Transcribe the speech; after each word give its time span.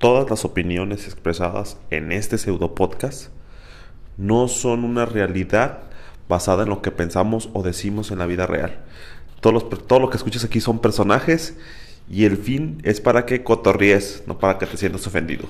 Todas 0.00 0.30
las 0.30 0.46
opiniones 0.46 1.04
expresadas 1.04 1.76
en 1.90 2.10
este 2.10 2.38
pseudo 2.38 2.74
podcast 2.74 3.28
no 4.16 4.48
son 4.48 4.84
una 4.84 5.04
realidad 5.04 5.80
basada 6.26 6.62
en 6.62 6.70
lo 6.70 6.80
que 6.80 6.90
pensamos 6.90 7.50
o 7.52 7.62
decimos 7.62 8.10
en 8.10 8.20
la 8.20 8.24
vida 8.24 8.46
real. 8.46 8.78
Todo, 9.42 9.52
los, 9.52 9.68
todo 9.68 10.00
lo 10.00 10.08
que 10.08 10.16
escuchas 10.16 10.42
aquí 10.42 10.58
son 10.58 10.78
personajes 10.78 11.58
y 12.08 12.24
el 12.24 12.38
fin 12.38 12.80
es 12.82 12.98
para 13.02 13.26
que 13.26 13.44
cotorríes, 13.44 14.22
no 14.26 14.38
para 14.38 14.56
que 14.56 14.64
te 14.64 14.78
sientas 14.78 15.06
ofendido. 15.06 15.44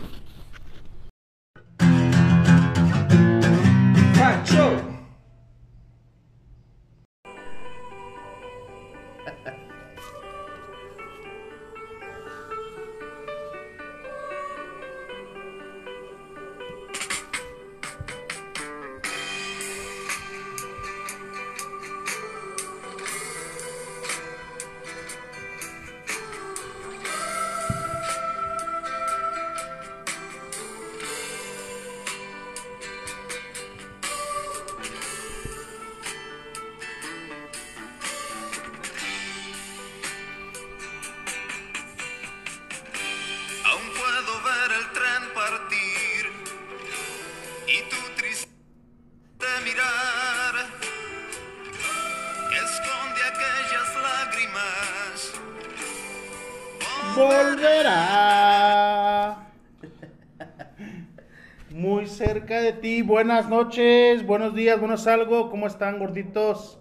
Noches, 63.50 64.24
buenos 64.24 64.54
días, 64.54 64.78
buenos 64.78 65.06
algo. 65.08 65.50
¿Cómo 65.50 65.66
están, 65.66 65.98
gorditos? 65.98 66.78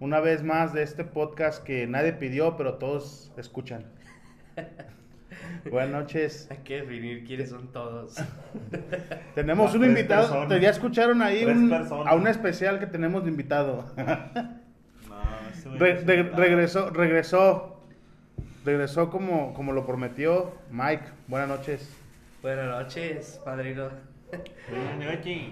Una 0.00 0.18
vez 0.20 0.42
más 0.42 0.72
de 0.74 0.82
este 0.82 1.04
podcast 1.04 1.62
que 1.62 1.86
nadie 1.86 2.12
pidió, 2.12 2.56
pero 2.56 2.74
todos 2.74 3.32
escuchan. 3.38 3.86
Buenas 5.70 5.90
noches. 5.90 6.48
Hay 6.50 6.58
que 6.58 6.80
definir 6.82 7.24
quiénes 7.24 7.50
son 7.50 7.72
todos. 7.72 8.16
Tenemos 9.34 9.66
Las 9.66 9.74
un 9.76 9.84
invitado. 9.84 10.28
personas. 10.28 10.60
Ya 10.60 10.70
escucharon 10.70 11.22
ahí 11.22 11.44
un- 11.44 11.72
a 11.72 12.14
un 12.14 12.26
especial 12.26 12.78
que 12.78 12.86
tenemos 12.86 13.24
de 13.24 13.30
invitado. 13.30 13.84
No, 15.08 15.50
ese 15.50 15.68
güey 15.68 15.78
Re- 15.78 15.94
no 15.94 15.98
es 16.00 16.06
de- 16.06 16.14
invitado. 16.16 16.42
regresó, 16.42 16.90
regresó. 16.90 17.80
Regresó 18.64 19.10
como, 19.10 19.54
como 19.54 19.72
lo 19.72 19.86
prometió 19.86 20.52
Mike. 20.70 21.04
Buenas 21.28 21.48
noches. 21.48 21.88
Buenas 22.42 22.66
noches, 22.66 23.40
padrino. 23.44 23.88
Buenas 24.70 25.16
noches. 25.18 25.42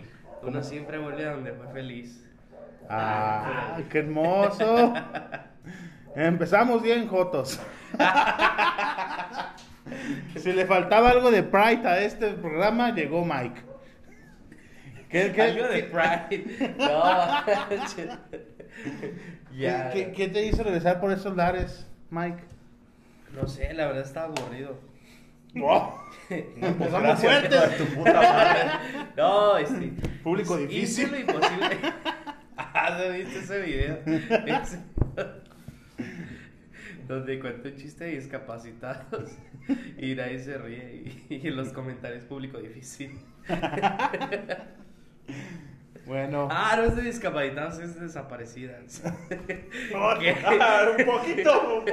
Uno 0.43 0.63
siempre 0.63 0.99
vuelve 0.99 1.27
a 1.27 1.33
donde 1.33 1.53
fue 1.53 1.69
feliz. 1.69 2.25
Ah, 2.89 3.79
qué 3.91 3.99
hermoso. 4.01 4.93
Empezamos 6.17 6.83
bien, 6.83 7.07
Jotos. 7.09 7.61
si 10.37 10.53
le 10.53 10.67
faltaba 10.67 11.11
algo 11.11 11.31
de 11.31 11.43
Pride 11.43 11.87
a 11.89 12.01
este 12.01 12.31
programa, 12.33 12.91
llegó 12.95 13.25
Mike. 13.25 13.61
¿Qué, 15.09 15.33
qué- 15.33 15.43
Algo 15.43 15.69
de 15.69 15.83
Pride. 15.85 16.75
No. 16.79 17.03
ya. 19.57 19.91
qué- 19.91 20.13
qué 20.13 20.29
te 20.29 20.45
hizo 20.47 20.63
regresar 20.65 21.01
por 21.01 21.13
esos 21.13 21.37
lares, 21.37 21.87
Mike? 22.11 22.42
No 23.35 23.47
sé, 23.47 23.73
la 23.75 23.87
verdad 23.87 24.03
estaba 24.05 24.27
aburrido. 24.27 24.79
Gracias, 25.55 27.20
fuertes. 27.20 27.52
hijo 27.52 27.67
de 27.67 27.77
tu 27.77 27.85
puta 27.95 28.13
madre. 28.13 28.61
No, 29.17 29.57
este. 29.58 29.92
Público 30.23 30.58
hice 30.58 31.07
difícil. 31.07 31.11
lo 31.11 31.18
imposible. 31.18 31.77
Ah, 32.74 32.96
¿no 32.98 33.13
viste 33.13 33.39
ese 33.39 33.61
video? 33.61 33.98
Donde 37.08 37.39
cuento 37.41 37.68
un 37.68 37.77
chiste 37.77 38.05
de 38.05 38.11
discapacitados 38.12 39.30
y 39.98 40.14
nadie 40.14 40.39
se 40.39 40.57
ríe 40.58 41.24
y, 41.29 41.46
en 41.46 41.57
los 41.57 41.68
comentarios 41.68 42.24
público 42.24 42.58
difícil. 42.58 43.18
Bueno, 46.05 46.48
Ah, 46.51 46.74
no 46.77 46.83
es 46.83 46.96
de 46.96 47.02
discapacitados, 47.02 47.79
es 47.79 47.95
de 47.95 48.01
desaparecidas. 48.01 49.05
No, 49.92 50.18
un 50.98 51.05
poquito. 51.07 51.85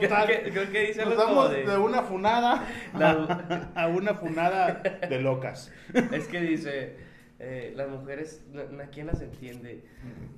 Total. 0.00 0.26
creo 0.26 0.42
que- 0.44 0.50
creo 0.50 0.70
que 0.72 0.80
dice 0.86 1.02
algo 1.02 1.16
como 1.24 1.48
de... 1.48 1.64
de- 1.64 1.78
una 1.78 2.02
funada 2.02 2.66
La- 2.98 3.70
a 3.74 3.86
una 3.88 4.14
funada 4.14 4.82
de 5.08 5.20
locas. 5.20 5.70
Es 6.12 6.26
que 6.28 6.40
dice, 6.40 6.96
eh, 7.38 7.72
las 7.76 7.88
mujeres, 7.88 8.42
¿a 8.82 8.86
quién 8.86 9.08
las 9.08 9.20
entiende? 9.20 9.84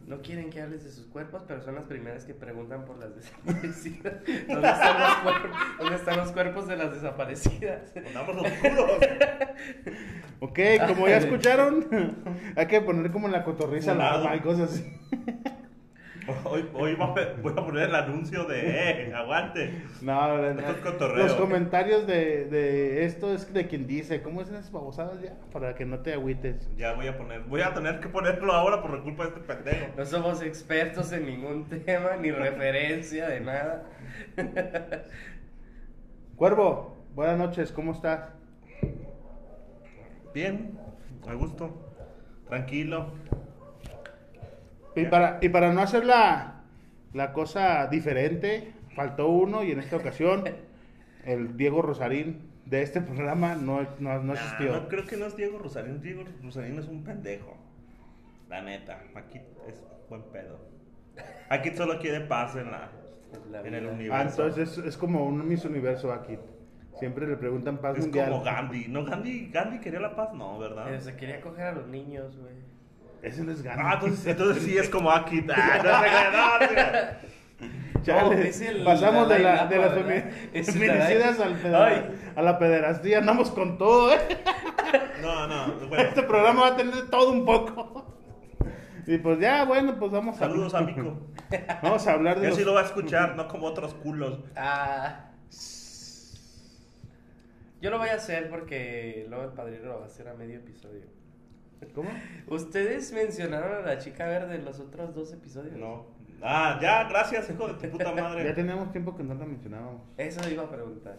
No 0.06 0.20
quieren 0.22 0.50
que 0.50 0.60
hables 0.62 0.84
de 0.84 0.90
sus 0.90 1.06
cuerpos, 1.06 1.44
pero 1.46 1.62
son 1.62 1.74
las 1.76 1.84
primeras 1.84 2.24
que 2.24 2.34
preguntan 2.34 2.84
por 2.84 2.98
las 2.98 3.14
desaparecidas. 3.14 4.14
¿Dónde 4.48 4.68
están 4.68 5.00
los 5.00 5.14
cuerpos, 5.16 5.50
¿Dónde 5.78 5.96
están 5.96 6.16
los 6.18 6.32
cuerpos 6.32 6.66
de 6.68 6.76
las 6.76 6.92
desaparecidas? 6.94 7.92
Andamos 7.96 8.36
oscuros. 8.36 8.90
Ok, 10.40 10.58
como 10.88 11.08
ya 11.08 11.18
escucharon, 11.18 11.86
hay 12.56 12.66
que 12.66 12.80
poner 12.80 13.10
como 13.12 13.26
en 13.26 13.32
la 13.32 13.44
cotorriza 13.44 13.94
la 13.94 14.34
y 14.36 14.40
cosas 14.40 14.72
así. 14.72 14.96
Hoy, 16.44 16.68
hoy 16.74 16.94
voy 16.94 17.22
a 17.22 17.34
voy 17.42 17.52
a 17.52 17.56
poner 17.56 17.88
el 17.88 17.94
anuncio 17.94 18.44
de, 18.44 19.08
eh, 19.08 19.14
aguante. 19.14 19.82
No, 20.00 20.28
no, 20.28 20.54
no. 20.54 20.60
Esto 20.60 20.72
es 20.72 20.78
cotorreo. 20.78 21.24
Los 21.24 21.34
comentarios 21.34 22.06
de, 22.06 22.46
de 22.46 23.04
esto 23.04 23.32
es 23.32 23.52
de 23.52 23.66
quien 23.66 23.86
dice, 23.86 24.22
¿cómo 24.22 24.40
es 24.40 24.48
esas 24.48 24.70
babosadas 24.72 25.20
ya? 25.20 25.36
Para 25.52 25.74
que 25.74 25.84
no 25.84 25.98
te 26.00 26.14
agüites. 26.14 26.70
Ya 26.76 26.94
voy 26.94 27.08
a 27.08 27.18
poner, 27.18 27.42
voy 27.42 27.60
a 27.60 27.74
tener 27.74 28.00
que 28.00 28.08
ponerlo 28.08 28.52
ahora 28.52 28.80
por 28.80 29.02
culpa 29.02 29.24
de 29.24 29.28
este 29.30 29.40
pendejo. 29.40 29.86
No 29.96 30.06
somos 30.06 30.42
expertos 30.42 31.12
en 31.12 31.26
ningún 31.26 31.64
tema, 31.84 32.16
ni 32.16 32.30
referencia 32.30 33.28
de 33.28 33.40
nada. 33.40 33.84
Cuervo, 36.36 36.96
buenas 37.14 37.38
noches, 37.38 37.70
¿cómo 37.70 37.92
estás? 37.92 38.32
Bien, 40.32 40.78
a 41.28 41.34
gusto, 41.34 41.92
tranquilo. 42.48 43.12
Y 44.96 45.04
para, 45.06 45.38
y 45.42 45.48
para 45.48 45.72
no 45.72 45.80
hacer 45.80 46.04
la, 46.04 46.62
la 47.12 47.32
cosa 47.32 47.86
diferente, 47.88 48.72
faltó 48.94 49.28
uno 49.28 49.62
y 49.64 49.72
en 49.72 49.80
esta 49.80 49.96
ocasión 49.96 50.44
el 51.24 51.56
Diego 51.56 51.82
Rosarín 51.82 52.50
de 52.66 52.82
este 52.82 53.00
programa 53.02 53.54
no, 53.54 53.82
no, 53.98 54.18
no 54.22 54.34
Nah, 54.34 54.40
asistió. 54.40 54.72
no, 54.72 54.88
creo 54.88 55.04
que 55.06 55.16
no 55.16 55.26
es 55.26 55.36
Diego 55.36 55.58
Rosarín. 55.58 56.00
Diego 56.00 56.22
Rosarín 56.42 56.78
es 56.78 56.86
un 56.88 57.02
pendejo. 57.04 57.56
La 58.48 58.62
neta, 58.62 59.02
aquí 59.14 59.40
es 59.68 59.82
buen 60.08 60.22
pedo. 60.32 60.58
Aquí 61.48 61.70
solo 61.74 61.98
quiere 61.98 62.20
paz 62.20 62.56
en, 62.56 62.70
la, 62.70 62.90
La 63.50 63.60
en 63.66 63.74
el 63.74 63.86
universo. 63.86 64.14
Ah, 64.14 64.22
entonces 64.22 64.78
es, 64.78 64.84
es 64.84 64.96
como 64.96 65.24
un 65.26 65.46
Miss 65.46 65.64
Universo 65.64 66.12
aquí. 66.12 66.38
Siempre 66.98 67.26
le 67.26 67.36
preguntan 67.36 67.78
paz 67.78 67.96
es 67.96 68.04
mundial. 68.04 68.30
como 68.30 68.44
Gandhi. 68.44 68.86
No, 68.88 69.04
Gandhi, 69.04 69.50
Gandhi 69.50 69.80
quería 69.80 69.98
la 70.00 70.14
paz, 70.14 70.32
no, 70.34 70.58
¿verdad? 70.58 70.84
Pero 70.86 71.00
se 71.00 71.16
quería 71.16 71.40
coger 71.40 71.64
a 71.66 71.72
los 71.72 71.86
niños, 71.88 72.36
güey. 72.38 72.54
Ese 73.24 73.42
no 73.42 73.52
es 73.52 73.62
Gandhi. 73.62 73.82
Ah, 73.84 73.94
entonces, 73.94 74.26
entonces 74.26 74.62
sí 74.62 74.76
es 74.76 74.88
como 74.88 75.10
aquí. 75.10 75.44
Ah, 75.54 75.80
no, 75.82 76.58
no, 76.60 76.68
no. 76.68 77.34
Chale, 78.02 78.36
No, 78.36 78.42
es 78.42 78.60
el 78.60 78.84
pasamos 78.84 79.28
de, 79.30 79.38
la, 79.38 79.66
de 79.66 79.78
las 79.78 79.94
feminicidas 79.94 81.40
al 81.40 81.74
Ay. 81.74 82.32
a 82.36 82.42
la 82.42 82.58
pederastía. 82.58 83.18
Andamos 83.18 83.50
con 83.50 83.78
todo, 83.78 84.12
¿eh? 84.12 84.18
No, 85.22 85.46
no, 85.46 85.88
bueno. 85.88 86.04
Este 86.04 86.22
programa 86.22 86.62
va 86.62 86.68
a 86.68 86.76
tener 86.76 87.08
todo 87.08 87.30
un 87.30 87.46
poco. 87.46 88.04
Y 89.06 89.16
pues 89.18 89.38
ya, 89.38 89.64
bueno, 89.64 89.98
pues 89.98 90.12
vamos 90.12 90.36
a 90.36 90.40
Saludos, 90.40 90.74
amigo. 90.74 91.28
Vamos 91.82 92.06
a 92.06 92.12
hablar 92.12 92.36
de 92.36 92.42
Yo 92.42 92.48
los... 92.50 92.58
sí 92.58 92.64
lo 92.64 92.74
va 92.74 92.80
a 92.82 92.84
escuchar, 92.84 93.36
no 93.36 93.48
como 93.48 93.66
otros 93.66 93.94
culos. 93.94 94.40
Ah. 94.54 95.30
Yo 97.80 97.90
lo 97.90 97.98
voy 97.98 98.08
a 98.08 98.14
hacer 98.14 98.50
porque 98.50 99.26
luego 99.28 99.44
el 99.44 99.50
padrino 99.52 99.86
lo 99.86 99.98
va 100.00 100.04
a 100.04 100.08
hacer 100.08 100.28
a 100.28 100.34
medio 100.34 100.56
episodio. 100.58 101.04
¿Cómo? 101.94 102.10
¿Ustedes 102.48 103.12
mencionaron 103.12 103.84
a 103.84 103.86
la 103.86 103.98
chica 103.98 104.26
verde 104.26 104.56
en 104.56 104.64
los 104.64 104.80
otros 104.80 105.14
dos 105.14 105.32
episodios? 105.32 105.76
No. 105.76 106.06
Ah, 106.42 106.78
ya, 106.82 107.04
gracias, 107.08 107.48
hijo 107.50 107.68
de 107.68 107.74
tu 107.74 107.90
puta 107.92 108.14
Ya 108.14 108.22
madre. 108.22 108.52
teníamos 108.52 108.90
tiempo 108.92 109.16
que 109.16 109.22
no 109.22 109.34
la 109.34 109.46
mencionábamos. 109.46 110.02
Eso 110.16 110.40
iba 110.50 110.64
a 110.64 110.70
preguntar. 110.70 111.18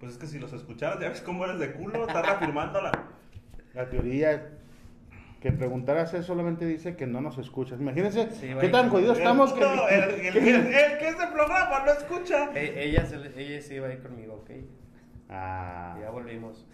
Pues 0.00 0.12
es 0.12 0.18
que 0.18 0.26
si 0.26 0.38
los 0.38 0.52
escucharas, 0.52 1.00
ya 1.00 1.08
ves 1.08 1.20
cómo 1.20 1.44
eres 1.44 1.58
de 1.58 1.72
culo, 1.72 2.02
estás 2.06 2.24
reafirmándola. 2.26 2.92
La 3.74 3.88
teoría 3.88 4.50
que 5.40 5.52
preguntaras 5.52 6.12
eso 6.14 6.22
solamente 6.24 6.66
dice 6.66 6.96
que 6.96 7.06
no 7.06 7.20
nos 7.20 7.38
escuchas. 7.38 7.80
Imagínense 7.80 8.28
Sí, 8.32 8.50
qué 8.60 8.68
tan 8.68 8.90
jodidos 8.90 9.18
estamos 9.18 9.52
que... 9.52 9.60
No, 9.60 9.88
el, 9.88 10.02
el, 10.02 10.36
el- 10.36 10.46
el 10.74 10.98
que 10.98 11.08
este 11.08 11.26
programa 11.28 11.84
no 11.86 11.92
escucha. 11.92 12.50
E- 12.54 12.84
ella, 12.84 13.06
se 13.06 13.16
ella 13.16 13.62
sí 13.62 13.74
iba 13.74 13.86
a 13.88 13.92
ir 13.92 14.02
conmigo, 14.02 14.34
¿ok? 14.34 14.50
Ah, 15.28 15.96
Ya 16.02 16.10
volvimos. 16.10 16.66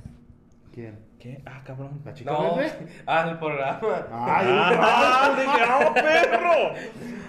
¿Quién? 0.75 0.99
¿Qué? 1.21 1.41
Ah, 1.47 1.63
cabrón. 1.65 2.03
¿La 2.05 2.13
chica 2.13 2.33
No, 2.33 2.57
verde? 2.57 2.87
al 3.07 3.39
programa. 3.39 3.81
Ay, 4.11 4.47
¡Ah! 4.51 5.35
dije, 5.39 5.65
¡ah, 5.69 5.95
perro! 5.95 6.75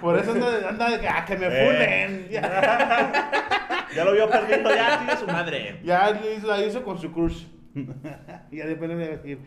por 0.01 0.17
eso 0.17 0.31
anda, 0.31 0.69
anda 0.69 0.89
de 0.89 0.99
que, 0.99 1.07
ah, 1.07 1.23
que 1.25 1.37
me 1.37 1.47
Eh. 1.47 1.65
funen. 1.65 2.27
Ya, 2.31 3.31
Ya 3.95 4.03
lo 4.03 4.11
vio 4.13 4.29
perdiendo, 4.29 4.69
ya 4.75 4.97
tiene 4.97 5.15
su 5.17 5.27
madre. 5.27 5.79
ya 5.83 6.11
la 6.43 6.61
hizo 6.65 6.83
con 6.83 6.97
su 6.97 7.11
crush. 7.13 7.45
ya 8.51 8.65
después 8.65 8.89
le 8.89 8.95
voy 8.95 9.03
a 9.05 9.09
decir. 9.09 9.39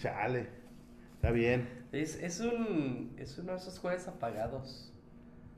Chale. 0.00 0.48
Está 1.16 1.30
bien. 1.30 1.84
Es, 1.92 2.16
es 2.16 2.40
un 2.40 3.14
es 3.18 3.38
uno 3.38 3.52
de 3.52 3.58
esos 3.58 3.78
jueves 3.78 4.06
apagados. 4.08 4.92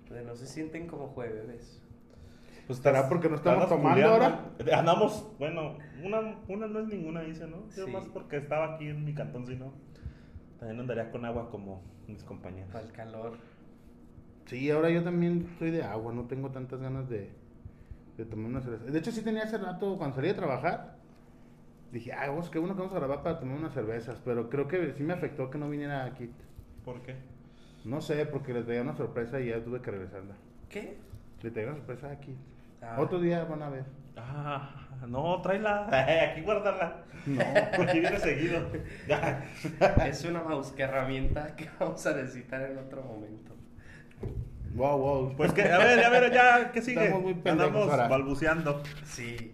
Donde 0.08 0.24
no 0.24 0.36
se 0.36 0.46
sienten 0.46 0.86
como 0.86 1.08
jueves. 1.08 1.80
Pues 2.66 2.78
¿Estará 2.78 3.08
porque 3.08 3.28
no 3.28 3.36
estamos 3.36 3.68
tomando 3.68 4.08
culeando. 4.18 4.76
Andamos, 4.76 5.26
bueno, 5.38 5.78
una, 6.04 6.38
una 6.48 6.66
no 6.66 6.80
es 6.80 6.88
ninguna, 6.88 7.22
dice, 7.22 7.46
¿no? 7.46 7.68
Yo 7.76 7.86
Sí. 7.86 7.90
más 7.90 8.04
porque 8.06 8.36
estaba 8.38 8.74
aquí 8.74 8.88
en 8.88 9.04
mi 9.04 9.14
cantón, 9.14 9.46
si 9.46 9.56
no. 9.56 9.72
También 10.58 10.80
andaría 10.80 11.10
con 11.10 11.24
agua 11.24 11.50
como 11.50 11.82
mis 12.08 12.22
compañeros. 12.24 12.70
Para 12.72 12.84
el 12.84 12.92
calor. 12.92 13.36
Sí, 14.46 14.70
ahora 14.70 14.90
yo 14.90 15.02
también 15.02 15.48
soy 15.58 15.70
de 15.70 15.82
agua, 15.82 16.12
no 16.12 16.24
tengo 16.26 16.50
tantas 16.50 16.80
ganas 16.80 17.08
de, 17.08 17.30
de 18.16 18.24
tomar 18.24 18.50
una 18.50 18.60
cerveza. 18.60 18.84
De 18.84 18.98
hecho, 18.98 19.10
sí 19.10 19.22
tenía 19.22 19.42
hace 19.42 19.58
rato, 19.58 19.96
cuando 19.98 20.16
salí 20.16 20.28
a 20.28 20.36
trabajar, 20.36 20.96
dije, 21.92 22.12
ah, 22.12 22.28
vamos, 22.28 22.48
qué 22.48 22.58
bueno 22.58 22.74
que 22.74 22.80
vamos 22.82 22.94
a 22.94 22.98
grabar 23.00 23.22
para 23.22 23.40
tomar 23.40 23.58
unas 23.58 23.74
cervezas, 23.74 24.20
pero 24.24 24.48
creo 24.48 24.68
que 24.68 24.92
sí 24.92 25.02
me 25.02 25.14
afectó 25.14 25.50
que 25.50 25.58
no 25.58 25.68
viniera 25.68 26.04
aquí. 26.04 26.30
¿Por 26.84 27.02
qué? 27.02 27.16
No 27.84 28.00
sé, 28.00 28.24
porque 28.26 28.52
les 28.54 28.64
traía 28.64 28.82
una 28.82 28.96
sorpresa 28.96 29.40
y 29.40 29.48
ya 29.48 29.62
tuve 29.62 29.80
que 29.80 29.90
regresarla. 29.90 30.34
¿Qué? 30.68 30.96
Le 31.42 31.50
traía 31.50 31.68
una 31.70 31.78
sorpresa 31.78 32.10
aquí. 32.10 32.36
Ah. 32.80 32.96
Otro 33.00 33.20
día 33.20 33.44
van 33.44 33.62
a 33.62 33.68
ver. 33.68 33.84
Ah, 34.16 34.85
no, 35.06 35.40
tráela. 35.42 35.86
Aquí 36.32 36.40
guárdala. 36.42 37.04
No. 37.26 37.42
Porque 37.76 38.00
viene 38.00 38.18
seguido. 38.18 38.66
Ya. 39.08 39.44
Es 40.06 40.24
una 40.24 40.42
mouse 40.42 40.72
que 40.72 40.82
herramienta 40.82 41.54
que 41.56 41.68
vamos 41.78 42.04
a 42.06 42.14
necesitar 42.14 42.62
en 42.62 42.78
otro 42.78 43.02
momento. 43.02 43.54
Wow, 44.74 44.98
wow. 44.98 45.36
Pues 45.36 45.52
que, 45.52 45.62
a 45.62 45.78
ver, 45.78 46.04
a 46.04 46.10
ver, 46.10 46.32
ya, 46.32 46.70
¿qué 46.72 46.82
sigue? 46.82 47.04
Estamos 47.04 47.22
muy 47.22 47.34
pendejos 47.34 47.66
Andamos 47.68 47.90
ahora. 47.90 48.08
balbuceando. 48.08 48.82
Sí. 49.04 49.52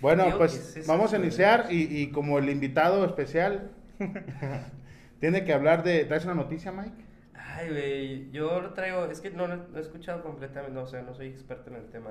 Bueno, 0.00 0.26
pues 0.36 0.84
vamos 0.86 1.12
a 1.14 1.16
iniciar 1.16 1.66
y, 1.70 2.02
y 2.02 2.10
como 2.10 2.38
el 2.38 2.50
invitado 2.50 3.04
especial 3.04 3.70
tiene 5.20 5.44
que 5.44 5.52
hablar 5.52 5.82
de... 5.82 6.04
¿Traes 6.04 6.24
una 6.24 6.34
noticia, 6.34 6.72
Mike? 6.72 7.04
Ay, 7.34 7.68
güey, 7.70 8.30
yo 8.30 8.60
lo 8.60 8.74
traigo, 8.74 9.06
es 9.06 9.20
que 9.20 9.30
no 9.30 9.46
lo 9.46 9.56
no 9.56 9.78
he 9.78 9.80
escuchado 9.80 10.22
completamente, 10.22 10.74
no, 10.74 10.82
o 10.82 10.86
sea, 10.86 11.02
no 11.02 11.14
soy 11.14 11.28
experto 11.28 11.70
en 11.70 11.76
el 11.76 11.88
tema, 11.88 12.10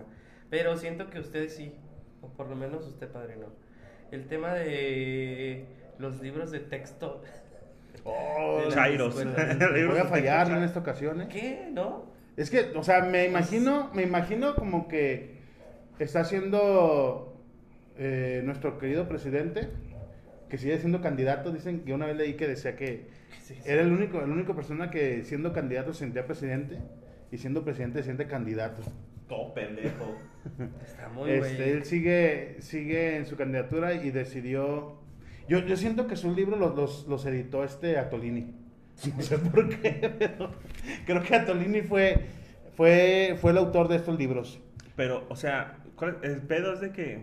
pero 0.50 0.78
siento 0.78 1.10
que 1.10 1.20
ustedes 1.20 1.56
sí, 1.56 1.76
o 2.24 2.28
por 2.30 2.48
lo 2.48 2.56
menos 2.56 2.88
usted, 2.88 3.08
padrino. 3.10 3.48
El 4.12 4.26
tema 4.28 4.54
de 4.54 5.66
los 6.00 6.22
libros 6.22 6.52
de 6.52 6.60
texto. 6.60 7.22
Oh, 8.06 8.60
De 8.66 8.74
Chairos. 8.74 9.16
voy 9.24 9.98
a 9.98 10.06
fallar 10.06 10.52
en 10.52 10.64
esta 10.64 10.80
ocasión, 10.80 11.22
¿eh? 11.22 11.28
¿Qué? 11.32 11.70
¿No? 11.72 12.06
Es 12.36 12.50
que, 12.50 12.74
o 12.76 12.84
sea, 12.84 13.02
me 13.04 13.26
imagino, 13.28 13.92
me 13.94 14.02
imagino 14.02 14.56
como 14.56 14.90
que 14.90 15.38
está 16.00 16.22
haciendo 16.22 17.40
eh, 17.98 18.42
nuestro 18.44 18.78
querido 18.78 19.08
presidente, 19.08 19.70
que 20.50 20.58
sigue 20.58 20.80
siendo 20.80 21.00
candidato. 21.00 21.52
Dicen 21.52 21.86
que 21.86 21.94
una 21.94 22.08
vez 22.08 22.18
leí 22.18 22.34
que 22.34 22.48
decía 22.48 22.76
que 22.76 23.08
Sí, 23.42 23.56
sí. 23.56 23.62
era 23.66 23.84
el 23.84 23.92
único, 23.92 24.20
la 24.20 24.26
única 24.34 24.54
persona 24.54 24.90
que 24.90 25.24
siendo 25.24 25.54
candidato 25.54 25.94
se 25.94 26.00
sentía 26.00 26.26
presidente 26.26 26.80
y 27.32 27.38
siendo 27.38 27.64
presidente 27.64 28.00
se 28.00 28.06
siente 28.06 28.28
candidato. 28.28 28.82
Todo 29.28 29.54
pendejo. 29.54 30.18
Está 30.86 31.10
muy 31.10 31.32
Este, 31.32 31.72
él 31.72 31.86
sigue, 31.86 32.58
sigue 32.60 33.18
en 33.18 33.26
su 33.26 33.36
candidatura 33.36 33.94
y 33.94 34.12
decidió. 34.12 34.98
Yo, 35.48 35.60
yo 35.60 35.76
siento 35.78 36.08
que 36.08 36.16
sus 36.16 36.36
libros 36.36 36.60
los, 36.60 36.76
los, 36.76 37.08
los 37.08 37.26
editó 37.26 37.64
este 37.64 37.98
Atolini. 37.98 38.54
No 39.18 39.22
sé 39.24 39.38
por 39.40 39.70
qué, 39.70 40.14
pero 40.20 40.52
creo 41.06 41.24
que 41.24 41.36
Atolini 41.36 41.82
fue, 41.82 42.26
fue, 42.78 43.38
fue 43.42 43.52
el 43.52 43.58
autor 43.58 43.88
de 43.88 43.96
estos 43.96 44.18
libros. 44.20 44.60
Pero, 44.96 45.26
o 45.30 45.36
sea, 45.36 45.78
¿cuál- 45.96 46.20
el 46.22 46.42
pedo 46.42 46.74
es 46.74 46.82
de 46.82 46.92
que 46.92 47.20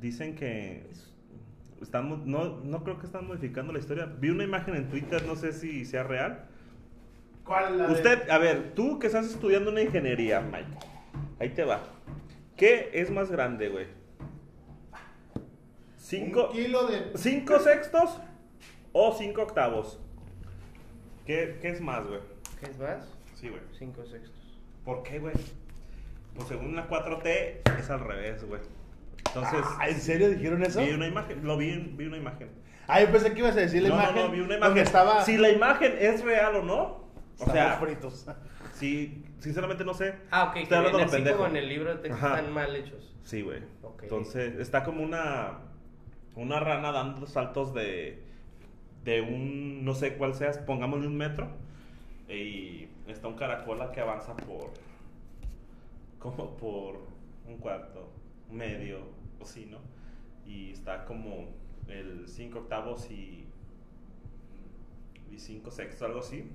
dicen 0.00 0.34
que 0.34 0.86
estamos, 1.80 2.26
no, 2.26 2.60
no 2.64 2.84
creo 2.84 2.98
que 2.98 3.06
están 3.06 3.26
modificando 3.26 3.72
la 3.72 3.78
historia. 3.78 4.06
Vi 4.06 4.30
una 4.30 4.44
imagen 4.44 4.74
en 4.74 4.88
Twitter, 4.88 5.24
no 5.26 5.36
sé 5.36 5.52
si 5.52 5.84
sea 5.84 6.02
real. 6.02 6.44
¿Cuál? 7.48 7.78
la 7.78 7.86
de- 7.88 7.92
Usted, 7.94 8.30
a 8.30 8.38
ver, 8.38 8.74
tú 8.74 8.98
que 9.00 9.08
estás 9.08 9.26
estudiando 9.26 9.70
una 9.72 9.80
ingeniería, 9.82 10.40
Mike, 10.40 10.68
ahí 11.40 11.48
te 11.48 11.64
va. 11.64 11.80
¿Qué 12.56 12.90
es 12.92 13.10
más 13.10 13.30
grande, 13.30 13.68
güey? 13.70 13.86
¿Cinco, 15.96 16.46
Un 16.48 16.52
kilo 16.52 16.86
de. 16.86 17.12
¿Cinco 17.16 17.58
sextos 17.58 18.18
o 18.92 19.14
cinco 19.18 19.42
octavos? 19.42 19.98
¿Qué, 21.26 21.58
qué 21.60 21.70
es 21.70 21.80
más, 21.80 22.06
güey? 22.06 22.20
¿Qué 22.60 22.70
es 22.70 22.78
más? 22.78 23.06
Sí, 23.34 23.48
güey. 23.48 23.60
Cinco 23.78 24.04
sextos. 24.06 24.58
¿Por 24.84 25.02
qué, 25.02 25.18
güey? 25.18 25.34
Pues 26.34 26.48
según 26.48 26.74
la 26.76 26.88
4T 26.88 27.78
es 27.78 27.90
al 27.90 28.00
revés, 28.00 28.44
güey. 28.46 28.60
Entonces, 29.26 29.60
Ah, 29.78 29.88
¿En 29.88 30.00
serio 30.00 30.30
dijeron 30.30 30.62
eso? 30.62 30.80
vi 30.80 30.90
una 30.92 31.06
imagen, 31.06 31.44
lo 31.44 31.56
vi, 31.58 31.76
vi 31.96 32.06
una 32.06 32.16
imagen. 32.16 32.48
Ah, 32.86 33.00
yo 33.02 33.10
pensé 33.10 33.32
que 33.34 33.40
ibas 33.40 33.56
a 33.56 33.60
decir 33.60 33.82
la 33.82 33.90
no, 33.90 33.94
imagen. 33.96 34.14
no, 34.16 34.22
no, 34.28 34.30
vi 34.32 34.40
una 34.40 34.56
imagen. 34.56 34.78
estaba. 34.78 35.24
Si 35.24 35.36
la 35.36 35.50
imagen 35.50 35.94
es 35.98 36.24
real 36.24 36.56
o 36.56 36.62
no, 36.62 37.07
o 37.40 37.50
sea, 37.50 37.78
fritos. 37.78 38.26
sí, 38.74 39.24
sinceramente 39.38 39.84
no 39.84 39.94
sé. 39.94 40.16
Ah, 40.30 40.44
ok, 40.44 40.54
que 40.54 40.62
Estoy 40.62 40.78
hablando 40.78 40.98
así 40.98 41.16
pendejo. 41.16 41.36
como 41.38 41.48
en 41.50 41.56
el 41.56 41.68
libro 41.68 41.90
de 41.94 42.02
texto 42.02 42.14
Ajá. 42.26 42.36
están 42.38 42.52
mal 42.52 42.74
hechos. 42.76 43.14
Sí, 43.22 43.42
güey. 43.42 43.62
Ok. 43.82 44.02
Entonces, 44.04 44.58
está 44.58 44.84
como 44.84 45.02
una 45.02 45.60
una 46.34 46.60
rana 46.60 46.92
dando 46.92 47.26
saltos 47.26 47.74
de 47.74 48.22
de 49.04 49.20
un 49.22 49.84
no 49.84 49.94
sé 49.94 50.16
cuál 50.16 50.34
sea, 50.34 50.52
pongámosle 50.66 51.06
un 51.06 51.16
metro 51.16 51.48
y 52.28 52.88
está 53.06 53.26
un 53.28 53.34
caracola 53.34 53.90
que 53.92 54.00
avanza 54.00 54.36
por 54.36 54.72
como 56.18 56.56
por 56.56 57.00
un 57.46 57.56
cuarto, 57.58 58.10
medio 58.50 58.98
o 59.40 59.44
sí, 59.46 59.66
¿no? 59.66 59.78
Y 60.46 60.72
está 60.72 61.04
como 61.04 61.46
el 61.88 62.28
5 62.28 62.58
octavos 62.58 63.10
y 63.10 63.46
y 65.30 65.38
5 65.38 65.70
sextos, 65.70 66.02
algo 66.02 66.20
así. 66.20 66.50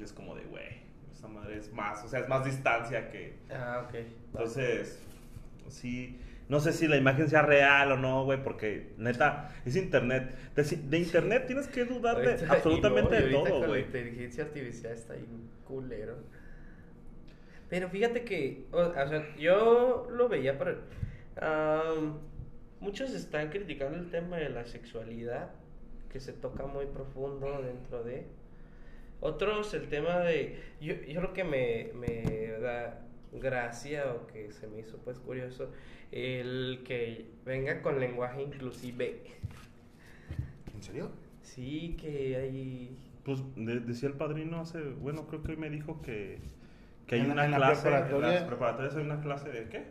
Y 0.00 0.02
es 0.02 0.12
como 0.14 0.34
de, 0.34 0.44
güey, 0.44 0.80
esa 1.12 1.28
madre 1.28 1.58
es 1.58 1.70
más, 1.72 2.02
o 2.02 2.08
sea, 2.08 2.20
es 2.20 2.28
más 2.28 2.44
distancia 2.44 3.10
que 3.10 3.34
Ah, 3.50 3.84
ok. 3.86 3.94
entonces, 4.32 4.98
sí, 5.68 6.18
no 6.48 6.58
sé 6.58 6.72
si 6.72 6.88
la 6.88 6.96
imagen 6.96 7.28
sea 7.28 7.42
real 7.42 7.92
o 7.92 7.96
no, 7.98 8.24
güey, 8.24 8.42
porque 8.42 8.94
neta, 8.96 9.54
es 9.66 9.76
internet. 9.76 10.34
De, 10.56 10.98
internet 10.98 11.46
tienes 11.46 11.68
que 11.68 11.84
dudar 11.84 12.16
de 12.20 12.32
Ahorita- 12.32 12.52
absolutamente 12.54 13.20
no, 13.30 13.44
de 13.44 13.50
todo, 13.50 13.66
güey. 13.68 13.82
La 13.82 13.86
inteligencia 13.86 14.44
artificial 14.44 14.94
está 14.94 15.12
ahí 15.12 15.26
culero. 15.68 16.16
Pero 17.68 17.88
fíjate 17.88 18.24
que, 18.24 18.64
o, 18.72 18.78
o 18.80 18.92
sea, 18.92 19.36
yo 19.36 20.08
lo 20.10 20.28
veía 20.28 20.58
am, 21.40 22.18
muchos 22.80 23.10
están 23.12 23.50
criticando 23.50 23.98
el 23.98 24.10
tema 24.10 24.38
de 24.38 24.48
la 24.48 24.64
sexualidad, 24.64 25.50
que 26.10 26.18
se 26.18 26.32
toca 26.32 26.66
muy 26.66 26.86
profundo 26.86 27.62
dentro 27.62 28.02
de... 28.02 28.26
Otros 29.20 29.74
el 29.74 29.88
tema 29.88 30.18
de... 30.20 30.58
Yo, 30.80 30.94
yo 30.94 31.20
lo 31.20 31.32
que 31.32 31.44
me, 31.44 31.90
me 31.94 32.52
da 32.60 33.00
gracia 33.32 34.12
o 34.12 34.26
que 34.26 34.50
se 34.52 34.66
me 34.66 34.80
hizo 34.80 34.96
pues 34.98 35.18
curioso, 35.18 35.70
el 36.10 36.82
que 36.84 37.26
venga 37.44 37.82
con 37.82 38.00
lenguaje 38.00 38.42
inclusive. 38.42 39.22
¿En 40.74 40.82
serio? 40.82 41.10
Sí, 41.42 41.96
que 42.00 42.36
hay... 42.36 42.96
Pues 43.24 43.42
de- 43.56 43.80
decía 43.80 44.08
el 44.08 44.14
padrino 44.14 44.60
hace, 44.60 44.80
bueno, 44.80 45.26
creo 45.26 45.42
que 45.42 45.52
hoy 45.52 45.56
me 45.58 45.68
dijo 45.70 46.00
que, 46.00 46.38
que 47.06 47.16
hay 47.16 47.20
En 47.20 47.28
la- 47.28 47.32
una 47.34 47.44
en 47.44 47.50
la 47.50 47.56
clase, 47.58 47.88
en 47.88 47.94
preparatoria- 47.94 48.32
las 48.32 48.42
preparatorias 48.44 48.96
hay 48.96 49.02
una 49.02 49.20
clase 49.20 49.50
de 49.50 49.68
qué? 49.68 49.84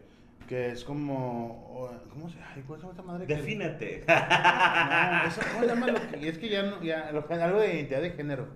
Que 0.48 0.72
es 0.72 0.84
como. 0.84 1.92
¿Cómo 2.10 2.28
se 2.28 2.40
ay, 2.42 2.64
¿Cuál 2.66 2.80
se 2.80 2.88
llama 2.88 2.92
esta 3.00 3.04
madre? 3.04 3.28
que- 3.28 3.36
Defínete. 3.36 4.04
No, 4.08 5.28
eso, 5.28 5.42
¿cómo 5.54 5.62
se 5.62 5.68
llama? 5.68 5.88
Lo 5.92 6.20
que, 6.20 6.28
es 6.30 6.38
que 6.40 6.50
ya, 6.50 6.64
no, 6.64 6.82
ya 6.82 7.12
lo- 7.12 7.26
algo 7.30 7.60
de 7.60 7.76
identidad 7.76 8.02
de 8.02 8.10
género. 8.12 8.48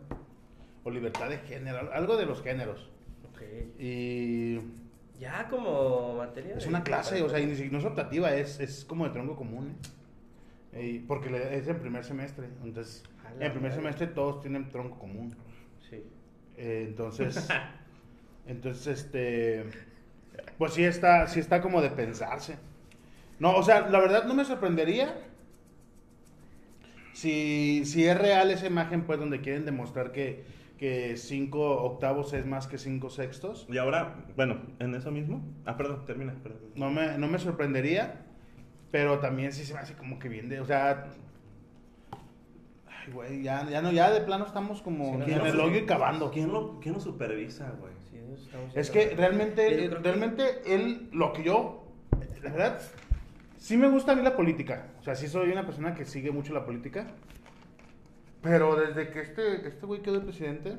O 0.83 0.91
libertad 0.91 1.29
de 1.29 1.37
género. 1.39 1.91
Algo 1.93 2.17
de 2.17 2.25
los 2.25 2.41
géneros. 2.41 2.89
Ok. 3.29 3.41
Y. 3.79 4.59
Ya 5.19 5.47
como 5.49 6.15
materia. 6.15 6.55
Es 6.57 6.67
una 6.67 6.83
clase, 6.83 7.21
o 7.21 7.29
sea, 7.29 7.39
y 7.39 7.69
no 7.71 7.77
es 7.77 7.85
optativa, 7.85 8.35
es, 8.35 8.59
es 8.59 8.83
como 8.83 9.05
de 9.05 9.11
tronco 9.11 9.35
común. 9.35 9.77
¿eh? 10.73 10.85
Y 10.85 10.99
porque 10.99 11.29
es 11.57 11.67
en 11.67 11.79
primer 11.79 12.03
semestre. 12.03 12.47
Entonces, 12.63 13.03
en 13.39 13.51
primer 13.51 13.71
madre. 13.71 13.75
semestre 13.75 14.07
todos 14.07 14.41
tienen 14.41 14.69
tronco 14.69 14.99
común. 14.99 15.35
Sí. 15.89 16.03
Eh, 16.57 16.85
entonces, 16.87 17.47
entonces, 18.47 18.87
este, 18.87 19.65
pues 20.57 20.73
sí 20.73 20.83
está, 20.83 21.27
sí 21.27 21.39
está 21.39 21.61
como 21.61 21.81
de 21.81 21.89
pensarse. 21.89 22.57
No, 23.39 23.55
o 23.55 23.63
sea, 23.63 23.87
la 23.89 23.99
verdad 23.99 24.25
no 24.25 24.33
me 24.33 24.45
sorprendería 24.45 25.15
si, 27.13 27.83
si 27.85 28.05
es 28.05 28.17
real 28.17 28.51
esa 28.51 28.67
imagen, 28.67 29.03
pues, 29.03 29.19
donde 29.19 29.41
quieren 29.41 29.65
demostrar 29.65 30.11
que, 30.11 30.43
que 30.83 31.09
que 31.11 31.17
cinco 31.17 31.81
octavos 31.83 32.33
es 32.33 32.45
más 32.45 32.67
que 32.67 32.77
cinco 32.77 33.09
sextos. 33.09 33.65
Y 33.69 33.77
ahora, 33.77 34.15
bueno, 34.35 34.57
en 34.79 34.93
eso 34.95 35.11
mismo. 35.11 35.41
Ah, 35.65 35.77
perdón, 35.77 36.05
termina. 36.05 36.33
perdón. 36.43 36.59
No 36.75 36.91
me, 36.91 37.17
no 37.17 37.27
me 37.27 37.39
sorprendería, 37.39 38.25
pero 38.91 39.19
también 39.19 39.53
sí 39.53 39.63
se 39.63 39.73
me 39.73 39.79
hace 39.79 39.93
como 39.93 40.19
que 40.19 40.27
bien 40.27 40.49
de, 40.49 40.59
o 40.59 40.65
sea... 40.65 41.05
Ay, 42.87 43.13
güey, 43.13 43.43
ya, 43.43 43.69
ya 43.69 43.81
no, 43.81 43.91
ya 43.93 44.11
de 44.11 44.21
plano 44.21 44.45
estamos 44.45 44.81
como 44.81 45.05
Sí, 45.13 45.17
no, 45.19 45.25
en 45.25 45.37
no, 45.37 45.45
el 45.45 45.59
hoyo 45.59 45.77
y 45.79 45.85
cavando. 45.85 46.31
¿Quién 46.31 46.51
lo, 46.51 46.79
quién 46.81 46.95
lo 46.95 46.99
supervisa, 46.99 47.71
güey? 47.79 47.93
Sí, 48.11 48.17
Es 48.75 48.91
que 48.91 49.13
realmente, 49.15 49.65
creo 49.67 49.89
que- 49.89 49.97
realmente 50.09 50.43
él, 50.65 51.07
lo 51.13 51.31
que 51.31 51.43
yo, 51.43 51.87
la 52.43 52.49
verdad, 52.51 52.81
sí 53.57 53.77
me 53.77 53.87
gusta 53.87 54.11
a 54.11 54.15
mí 54.15 54.21
la 54.21 54.35
política. 54.35 54.87
O 54.99 55.03
sea, 55.03 55.15
sí 55.15 55.27
soy 55.29 55.49
una 55.51 55.65
persona 55.65 55.95
que 55.95 56.03
sigue 56.05 56.31
mucho 56.31 56.53
la 56.53 56.65
política. 56.65 57.07
Pero 58.43 58.75
desde 58.75 59.09
que 59.09 59.21
este, 59.21 59.67
este 59.67 59.85
güey 59.85 60.01
quedó 60.01 60.21
presidente, 60.21 60.75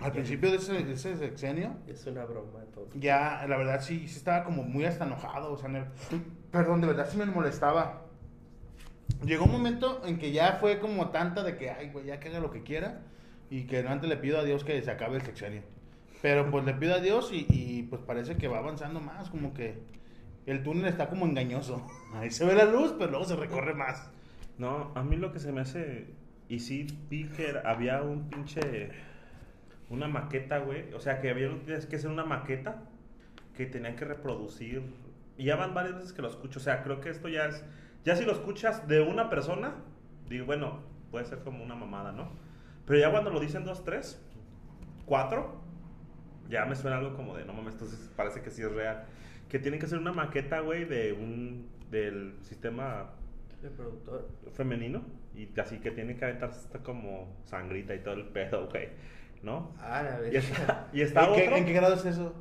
al 0.00 0.12
principio 0.12 0.50
de 0.50 0.56
ese, 0.58 0.72
de 0.72 0.92
ese 0.92 1.16
sexenio, 1.16 1.76
Es 1.86 2.06
una 2.06 2.24
broma 2.24 2.60
todo. 2.72 2.88
ya, 2.94 3.44
la 3.48 3.56
verdad, 3.56 3.80
sí, 3.80 4.06
sí 4.06 4.16
estaba 4.16 4.44
como 4.44 4.62
muy 4.62 4.84
hasta 4.84 5.06
enojado. 5.06 5.52
O 5.52 5.56
sea, 5.56 5.90
perdón, 6.50 6.80
de 6.80 6.86
verdad 6.86 7.08
sí 7.10 7.16
me 7.16 7.26
molestaba. 7.26 8.02
Llegó 9.24 9.44
un 9.44 9.52
momento 9.52 10.02
en 10.04 10.18
que 10.18 10.32
ya 10.32 10.58
fue 10.60 10.78
como 10.78 11.10
tanta 11.10 11.42
de 11.42 11.56
que, 11.56 11.70
ay, 11.70 11.90
güey, 11.90 12.06
ya 12.06 12.20
que 12.20 12.28
haga 12.28 12.40
lo 12.40 12.50
que 12.50 12.62
quiera. 12.62 13.02
Y 13.50 13.64
que 13.64 13.78
antes 13.86 14.08
le 14.08 14.16
pido 14.16 14.38
a 14.38 14.44
Dios 14.44 14.64
que 14.64 14.80
se 14.82 14.90
acabe 14.90 15.16
el 15.16 15.22
sexenio. 15.22 15.62
Pero 16.22 16.50
pues 16.50 16.64
le 16.64 16.74
pido 16.74 16.94
a 16.94 17.00
Dios 17.00 17.30
y, 17.32 17.46
y, 17.50 17.82
pues 17.84 18.00
parece 18.02 18.36
que 18.36 18.48
va 18.48 18.58
avanzando 18.58 19.00
más. 19.00 19.30
Como 19.30 19.54
que 19.54 19.78
el 20.46 20.62
túnel 20.62 20.86
está 20.86 21.08
como 21.08 21.26
engañoso. 21.26 21.86
Ahí 22.14 22.30
se 22.30 22.44
ve 22.44 22.54
la 22.54 22.64
luz, 22.64 22.94
pero 22.98 23.10
luego 23.10 23.24
se 23.24 23.36
recorre 23.36 23.74
más. 23.74 24.10
No, 24.58 24.92
a 24.94 25.02
mí 25.02 25.16
lo 25.16 25.32
que 25.32 25.38
se 25.40 25.52
me 25.52 25.60
hace. 25.60 26.14
Y 26.54 26.60
sí 26.60 26.86
vi 27.10 27.28
había 27.64 28.02
un 28.02 28.28
pinche. 28.28 28.90
Una 29.90 30.06
maqueta, 30.06 30.58
güey. 30.58 30.92
O 30.94 31.00
sea, 31.00 31.20
que 31.20 31.30
había 31.30 31.50
que 31.66 31.96
hacer 31.96 32.08
una 32.08 32.24
maqueta 32.24 32.84
que 33.56 33.66
tenían 33.66 33.96
que 33.96 34.04
reproducir. 34.04 34.82
Y 35.36 35.46
ya 35.46 35.56
van 35.56 35.74
varias 35.74 35.96
veces 35.96 36.12
que 36.12 36.22
lo 36.22 36.28
escucho. 36.28 36.60
O 36.60 36.62
sea, 36.62 36.84
creo 36.84 37.00
que 37.00 37.10
esto 37.10 37.28
ya 37.28 37.46
es. 37.46 37.64
Ya 38.04 38.14
si 38.14 38.24
lo 38.24 38.30
escuchas 38.30 38.86
de 38.86 39.00
una 39.00 39.28
persona, 39.30 39.74
digo, 40.28 40.46
bueno, 40.46 40.84
puede 41.10 41.24
ser 41.24 41.40
como 41.40 41.64
una 41.64 41.74
mamada, 41.74 42.12
¿no? 42.12 42.30
Pero 42.86 43.00
ya 43.00 43.10
cuando 43.10 43.30
lo 43.30 43.40
dicen 43.40 43.64
dos, 43.64 43.82
tres, 43.82 44.24
cuatro, 45.06 45.60
ya 46.48 46.66
me 46.66 46.76
suena 46.76 46.98
algo 46.98 47.16
como 47.16 47.34
de, 47.34 47.44
no 47.46 47.52
mames, 47.52 47.74
entonces 47.74 48.12
parece 48.14 48.42
que 48.42 48.50
sí 48.50 48.62
es 48.62 48.70
real. 48.70 49.06
Que 49.48 49.58
tienen 49.58 49.80
que 49.80 49.86
hacer 49.86 49.98
una 49.98 50.12
maqueta, 50.12 50.60
güey, 50.60 50.84
de 50.84 51.14
un. 51.14 51.68
del 51.90 52.36
sistema 52.42 53.10
Reproductor. 53.64 54.28
femenino 54.52 55.02
y 55.34 55.48
así 55.58 55.78
que 55.78 55.90
tiene 55.90 56.16
que 56.16 56.24
aventarse 56.24 56.60
hasta 56.60 56.78
como 56.80 57.34
sangrita 57.44 57.94
y 57.94 58.00
todo 58.00 58.14
el 58.14 58.24
pedo, 58.26 58.68
güey, 58.68 58.88
¿no? 59.42 59.74
Ah, 59.80 60.02
la 60.02 60.28
Y 60.32 60.36
está, 60.36 60.88
y 60.92 61.00
está 61.00 61.26
¿En, 61.26 61.34
qué, 61.34 61.42
otro 61.44 61.56
en 61.56 61.64
qué 61.64 61.72
grado 61.72 61.94
es 61.94 62.04
eso? 62.04 62.34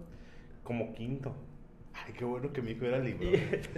como 0.63 0.93
quinto. 0.93 1.35
Ay, 1.93 2.13
qué 2.17 2.25
bueno 2.25 2.51
que 2.51 2.61
mi 2.61 2.71
hijo 2.71 2.85
era 2.85 2.97
libro. 2.99 3.23
Y, 3.23 3.35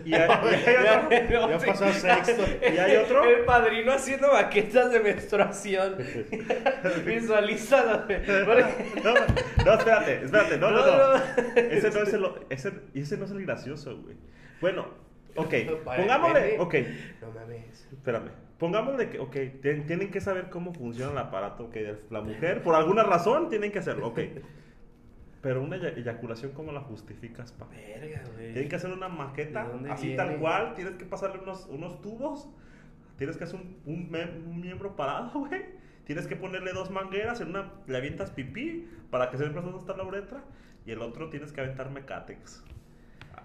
y 0.09 0.13
hay, 0.13 0.29
y 0.65 0.69
hay 0.69 1.27
otro, 1.27 1.49
Ya 1.49 1.59
pasó 1.59 1.85
a 1.85 1.91
sexto. 1.93 2.43
¿Y 2.61 2.77
hay 2.77 2.95
otro? 2.97 3.23
El 3.25 3.43
padrino 3.45 3.91
haciendo 3.91 4.31
maquetas 4.31 4.91
de 4.91 4.99
menstruación. 5.01 5.97
Visualízalo. 7.05 8.05
no, 8.07 9.13
no, 9.65 9.73
espérate, 9.73 10.23
espérate, 10.23 10.57
no, 10.57 10.71
no, 10.71 10.77
No, 10.77 10.97
no. 10.97 11.17
no. 11.17 11.23
Ese 11.55 11.91
no 11.91 11.99
es 11.99 12.13
el, 12.13 12.25
ese, 12.49 12.71
y 12.93 13.01
ese 13.01 13.17
no 13.17 13.25
es 13.25 13.31
el 13.31 13.45
gracioso, 13.45 14.01
güey. 14.01 14.15
Bueno, 14.61 14.87
ok, 15.41 15.53
pongámosle, 15.83 16.59
ok, 16.59 16.75
No 17.21 17.31
mames. 17.31 17.87
espérame. 17.91 18.29
Pongámosle 18.57 19.09
que, 19.09 19.19
ok, 19.19 19.35
tien- 19.61 19.85
tienen 19.85 20.11
que 20.11 20.21
saber 20.21 20.49
cómo 20.49 20.73
funciona 20.73 21.11
el 21.11 21.17
aparato, 21.17 21.69
que 21.69 21.95
la 22.09 22.21
mujer, 22.21 22.63
por 22.63 22.75
alguna 22.75 23.03
razón, 23.03 23.49
tienen 23.49 23.71
que 23.71 23.79
hacerlo, 23.79 24.07
ok. 24.07 24.19
Pero 25.41 25.61
una 25.61 25.75
eya- 25.75 25.95
eyaculación, 25.95 26.53
¿cómo 26.53 26.71
la 26.71 26.79
justificas, 26.81 27.51
pa? 27.51 27.67
Verga, 27.67 28.23
güey. 28.33 28.53
Tienen 28.53 28.69
que 28.69 28.75
hacer 28.77 28.91
una 28.91 29.09
maqueta, 29.09 29.65
¿De 29.65 29.69
dónde 29.73 29.91
así 29.91 30.07
viene? 30.07 30.23
tal 30.23 30.39
cual. 30.39 30.73
Tienes 30.73 30.95
que 30.95 31.05
pasarle 31.05 31.39
unos, 31.39 31.67
unos 31.67 32.01
tubos. 32.01 32.49
Tienes 33.17 33.37
que 33.37 33.43
hacer 33.43 33.59
un, 33.59 33.77
un, 33.85 34.59
miembro 34.61 34.95
parado, 34.95 35.29
güey. 35.47 35.61
Tienes 36.05 36.25
que 36.25 36.35
ponerle 36.35 36.71
dos 36.73 36.89
mangueras. 36.89 37.41
En 37.41 37.49
una 37.49 37.73
le 37.85 37.97
avientas 37.97 38.31
pipí 38.31 38.89
para 39.11 39.29
que 39.29 39.37
se 39.37 39.43
dónde 39.49 39.77
está 39.77 39.95
la 39.95 40.03
uretra. 40.03 40.43
Y 40.85 40.91
el 40.91 41.01
otro 41.01 41.29
tienes 41.29 41.51
que 41.51 41.61
aventar 41.61 41.91
mecatex. 41.91 42.63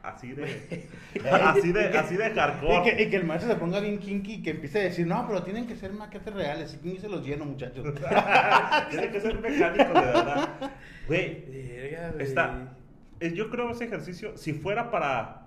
Así 0.02 0.32
de. 0.32 0.44
así 1.30 1.72
de, 1.72 1.88
así 1.98 2.16
de 2.16 2.28
Y 2.30 2.34
hardcore. 2.34 2.96
que, 2.96 3.02
y 3.02 3.10
que 3.10 3.16
el 3.16 3.24
maestro 3.24 3.52
se 3.52 3.58
ponga 3.58 3.80
bien 3.80 3.98
kinky 3.98 4.34
y 4.34 4.42
que 4.42 4.50
empiece 4.50 4.80
a 4.80 4.82
decir, 4.84 5.06
no, 5.06 5.26
pero 5.26 5.42
tienen 5.42 5.66
que 5.66 5.76
ser 5.76 5.92
maquetes 5.92 6.32
reales. 6.32 6.78
Y 6.82 6.96
se 6.98 7.08
los 7.08 7.24
lleno, 7.24 7.44
muchachos. 7.44 7.84
Tiene 8.90 9.10
que 9.10 9.20
ser 9.20 9.38
mecánico, 9.40 9.92
de 9.92 10.00
verdad. 10.06 10.48
Güey. 11.06 11.44
Está. 12.18 12.72
eh, 13.20 13.32
Yo 13.34 13.50
creo 13.50 13.70
ese 13.70 13.84
ejercicio, 13.84 14.36
si 14.36 14.54
fuera 14.54 14.90
para 14.90 15.46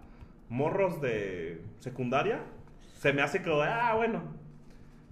morros 0.49 1.01
de 1.01 1.61
secundaria, 1.79 2.41
se 2.99 3.11
me 3.11 3.21
hace 3.23 3.41
que, 3.41 3.49
ah, 3.51 3.95
bueno. 3.95 4.21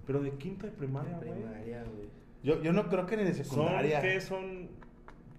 Pero 0.06 0.20
de 0.20 0.30
quinta 0.32 0.66
de 0.66 0.72
primaria, 0.72 1.16
güey. 1.18 1.32
Primaria, 1.32 1.82
güey. 1.84 2.08
Yo, 2.44 2.62
yo 2.62 2.72
no 2.72 2.88
creo 2.88 3.06
que 3.06 3.16
ni 3.16 3.24
de 3.24 3.34
Son, 3.34 3.44
secundaria. 3.44 4.00
¿qué 4.00 4.20
son? 4.20 4.68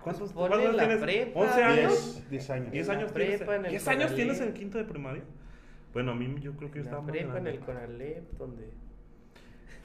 ¿Cuántos, 0.03 0.33
Ponle 0.33 0.49
cuántos 0.49 0.59
años 0.59 0.75
la 0.75 0.83
tienes? 0.87 1.03
prepa. 1.03 1.39
¿11 1.39 1.63
años? 1.63 2.13
10, 2.15 2.29
10 2.29 2.49
años. 2.49 2.71
10 2.71 2.87
En 2.89 2.93
la 2.93 2.99
años 2.99 3.11
prepa, 3.11 3.29
tienes. 3.37 3.49
en 3.59 3.65
el 3.65 3.71
10 3.71 3.87
años 3.87 4.15
tienes 4.15 4.41
en 4.41 4.53
quinto 4.53 4.77
de 4.77 4.83
primaria? 4.85 5.23
Bueno, 5.93 6.11
a 6.11 6.15
mí 6.15 6.35
yo 6.41 6.53
creo 6.57 6.69
que 6.71 6.79
yo 6.79 6.81
En 6.81 6.87
estaba 6.87 7.05
prepa, 7.05 7.37
en 7.37 7.47
el 7.47 7.59
Conalep, 7.59 8.31
donde... 8.37 8.69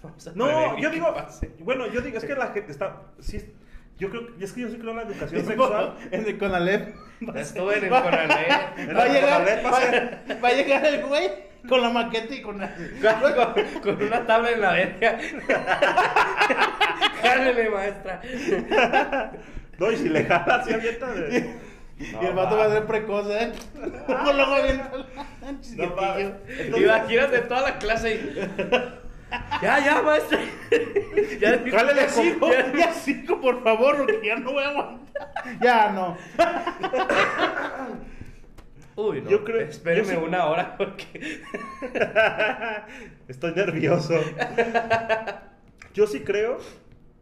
No, 0.34 0.78
yo 0.78 0.90
digo, 0.90 1.12
pase. 1.14 1.50
bueno, 1.60 1.86
yo 1.92 2.00
digo, 2.00 2.18
es 2.18 2.24
que 2.24 2.34
la 2.34 2.48
gente 2.48 2.70
está, 2.72 3.02
sí, 3.18 3.52
yo 3.98 4.10
creo, 4.10 4.28
es 4.40 4.52
que 4.52 4.60
yo 4.62 4.68
sí 4.68 4.78
creo 4.78 4.90
en 4.92 4.96
la 4.98 5.02
educación 5.02 5.44
sexual. 5.46 5.96
en 6.10 6.24
el 6.26 6.38
Conalep. 6.38 6.94
Estuve 7.34 7.78
en 7.78 7.84
el 7.84 7.90
Conalep. 7.90 8.30
Va 8.96 9.02
a 9.02 9.08
llegar, 9.08 9.62
Conalep 9.62 9.64
va 9.66 9.70
va 10.42 10.48
a 10.48 10.52
llegar 10.52 10.86
el 10.86 11.04
güey 11.04 11.48
con 11.68 11.82
la 11.82 11.90
maqueta 11.90 12.32
y 12.34 12.40
con 12.42 12.58
la... 12.60 12.72
con, 12.74 13.80
con 13.96 14.02
una 14.06 14.24
tabla 14.24 14.52
en 14.52 14.60
la 14.60 14.72
verga. 14.72 15.18
Jálele, 17.22 17.70
maestra. 17.70 18.20
No, 19.78 19.90
y 19.92 19.96
si 19.96 20.08
le 20.08 20.24
jalas 20.24 20.60
así 20.62 20.72
avienta 20.74 21.12
de... 21.12 21.54
y 21.98 22.24
el 22.26 22.34
vato 22.34 22.56
va 22.56 22.64
a 22.66 22.70
ser 22.70 22.86
precoz, 22.86 23.26
¿eh? 23.30 23.52
Avienta 24.08 26.16
el 26.16 26.70
No, 26.70 26.76
Imagínate 26.78 27.38
toda 27.42 27.62
la 27.62 27.78
clase 27.78 28.14
y... 28.14 28.38
Ya, 29.60 29.78
ya, 29.84 30.00
maestra. 30.00 30.38
ya 31.38 31.56
dijo 31.58 31.76
Jálele 31.76 32.08
cinco. 32.08 32.50
ya- 32.50 32.72
Ya 32.74 32.92
cinco, 32.94 33.38
por 33.42 33.62
favor, 33.62 33.98
porque 33.98 34.26
ya 34.26 34.36
no 34.36 34.52
voy 34.52 34.64
a 34.64 34.68
aguantar. 34.70 35.28
Ya 35.60 35.90
no. 35.90 36.16
Uy, 38.96 39.20
no. 39.20 39.28
Yo 39.30 39.44
creo- 39.44 39.60
Espéreme 39.60 40.14
yo 40.14 40.20
sí- 40.20 40.26
una 40.26 40.46
hora 40.46 40.76
porque... 40.78 41.42
Estoy 43.28 43.52
nervioso. 43.54 44.14
Yo 45.94 46.06
sí 46.06 46.20
creo 46.20 46.58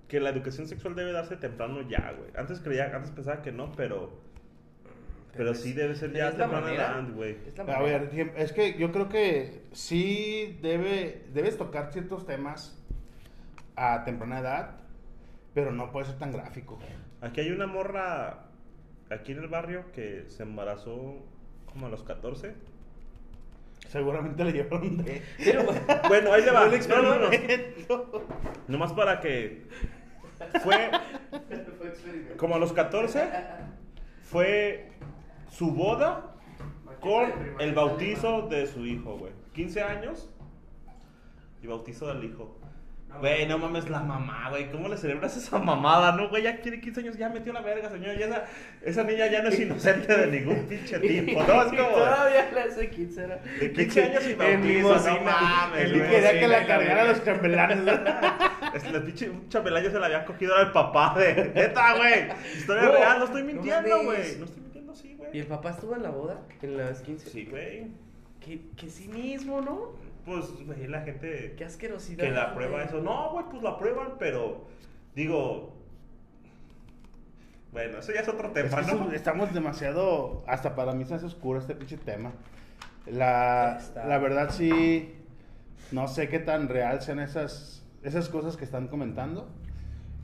que 0.09 0.21
la 0.21 0.31
educación 0.31 0.67
sexual 0.67 0.95
debe 0.95 1.13
darse 1.13 1.37
temprano 1.37 1.83
ya, 1.89 2.15
güey. 2.17 2.31
Antes 2.37 2.61
creía, 2.61 2.95
antes 2.95 3.11
pensaba 3.11 3.43
que 3.43 3.53
no, 3.53 3.73
pero... 3.73 4.25
Pero 5.37 5.55
sí 5.55 5.75
debe 5.75 5.95
ser 5.95 6.13
ya 6.13 6.31
temprano 6.31 6.67
manera. 6.67 6.93
edad, 6.93 7.13
güey. 7.13 7.37
A 7.69 7.83
ver, 7.83 8.33
es 8.37 8.53
que 8.53 8.79
yo 8.79 8.91
creo 8.91 9.11
que 9.11 9.65
sí 9.73 10.59
debe, 10.63 11.27
debes 11.35 11.59
tocar 11.59 11.93
ciertos 11.93 12.25
temas 12.25 12.83
a 13.77 14.03
temprana 14.05 14.41
edad, 14.41 14.77
pero 15.53 15.73
no 15.73 15.93
puede 15.93 16.07
ser 16.07 16.19
tan 16.19 16.33
gráfico. 16.33 16.79
Aquí 17.21 17.41
hay 17.41 17.51
una 17.51 17.67
morra 17.67 18.47
aquí 19.11 19.33
en 19.33 19.39
el 19.39 19.49
barrio 19.49 19.93
que 19.93 20.25
se 20.29 20.43
embarazó 20.43 21.23
como 21.67 21.87
a 21.87 21.91
los 21.91 22.03
14. 22.03 22.55
Seguramente 23.89 24.45
le 24.45 24.53
llevaron 24.53 24.97
de... 24.99 25.23
Pero, 25.39 25.65
Bueno, 26.09 26.33
ahí 26.33 26.43
le 26.43 26.51
va. 26.51 26.69
No, 26.89 27.19
no. 27.19 28.23
Nomás 28.69 28.93
para 28.93 29.21
que 29.21 29.67
fue 30.63 30.91
como 32.37 32.57
a 32.57 32.59
los 32.59 32.73
14 32.73 33.29
fue 34.23 34.91
su 35.51 35.73
boda 35.73 36.35
con 37.01 37.33
el 37.61 37.75
bautizo 37.75 38.43
de 38.43 38.67
su 38.67 38.85
hijo, 38.85 39.17
güey. 39.19 39.33
15 39.55 39.83
años 39.83 40.29
y 41.63 41.67
bautizo 41.67 42.09
del 42.09 42.25
hijo. 42.25 42.56
Güey, 43.21 43.47
no 43.47 43.59
mames 43.59 43.89
la 43.91 44.01
mamá, 44.01 44.51
güey. 44.51 44.71
¿Cómo 44.71 44.89
le 44.89 44.97
celebras 44.97 45.37
esa 45.37 45.59
mamada, 45.59 46.13
no, 46.13 46.29
güey? 46.29 46.43
Ya 46.43 46.61
tiene 46.61 46.81
15 46.81 47.01
años, 47.01 47.17
ya 47.17 47.29
metió 47.29 47.53
la 47.53 47.61
verga, 47.61 47.91
señor. 47.91 48.17
Ya 48.19 48.27
esa, 48.27 48.45
esa 48.83 49.03
niña 49.05 49.27
ya 49.29 49.43
no 49.43 49.49
es 49.49 49.59
inocente 49.61 50.17
de 50.17 50.27
ningún 50.27 50.67
pinche 50.67 50.99
tipo, 50.99 51.43
¿no? 51.43 51.63
Es 51.63 51.69
como... 51.69 51.89
todavía 51.89 52.51
le 52.53 52.61
hace 52.63 52.91
15 52.91 53.25
era- 53.25 53.37
De 53.61 53.73
15 53.73 54.03
años 54.03 54.27
y 54.27 54.35
bautizo, 54.35 55.11
no 55.11 55.21
mames, 55.25 55.93
güey. 55.93 56.11
quería 56.11 56.33
que 56.41 56.49
la 56.49 56.61
la 56.61 56.67
cargara 56.67 57.01
a 57.03 57.05
verga. 57.05 57.13
los 57.13 57.25
chambelanes. 57.25 57.79
Es 58.75 58.85
el 58.85 59.03
pinche 59.05 59.31
chambelán 59.49 59.85
se 59.91 59.99
la 59.99 60.07
había 60.07 60.25
cogido 60.25 60.59
el 60.61 60.71
papá 60.73 61.15
de. 61.19 61.51
Neta, 61.55 61.97
güey. 61.97 62.29
Historia 62.57 62.89
real, 62.91 63.19
no 63.21 63.25
estoy 63.25 63.43
mintiendo, 63.45 64.03
güey. 64.05 64.37
No, 64.39 64.45
estoy 64.45 64.61
mintiendo, 64.61 64.95
sí, 64.95 65.15
güey. 65.17 65.31
¿Y 65.33 65.41
el 65.41 65.47
papá 65.47 65.71
estuvo 65.71 65.95
en 65.97 66.03
la 66.03 66.11
boda? 66.11 66.43
En 66.61 66.77
las 66.77 67.01
15. 67.01 67.31
Sí, 67.31 67.47
güey. 67.47 67.87
Qué, 68.41 68.61
qué 68.77 68.91
cinismo, 68.91 69.61
¿no? 69.63 69.93
Pues, 70.27 70.67
güey, 70.67 70.87
la 70.89 71.01
gente 71.03 71.55
Qué 71.57 71.65
asquerosidad. 71.65 72.23
que 72.25 72.31
la 72.31 72.53
prueba 72.55 72.83
eso. 72.83 73.01
No, 73.01 73.31
güey, 73.31 73.47
pues 73.51 73.63
la 73.63 73.79
prueban, 73.79 74.15
pero. 74.19 74.67
Digo, 75.15 75.73
Bueno, 77.73 77.99
eso 77.99 78.13
ya 78.13 78.21
es 78.21 78.29
otro 78.29 78.49
Es 78.49 78.55
tema, 78.55 78.83
que 78.85 78.93
¿no? 78.95 79.09
es- 79.09 79.15
estamos 79.15 79.53
demasiado. 79.55 80.45
Hasta 80.47 80.75
para 80.75 80.93
mí 80.93 81.05
se 81.05 81.15
hace 81.15 81.27
oscuro 81.27 81.59
este 81.61 81.75
pinche 81.75 81.97
tema. 81.97 82.33
La, 83.07 83.79
la 83.95 84.19
verdad, 84.19 84.51
sí. 84.51 85.15
No 85.93 86.09
sé 86.09 86.29
qué 86.29 86.39
tan 86.41 86.69
real 86.69 87.01
sean 87.03 87.21
esas, 87.21 87.87
esas 88.03 88.29
cosas 88.29 88.57
que 88.57 88.65
están 88.65 88.89
comentando. 88.89 89.49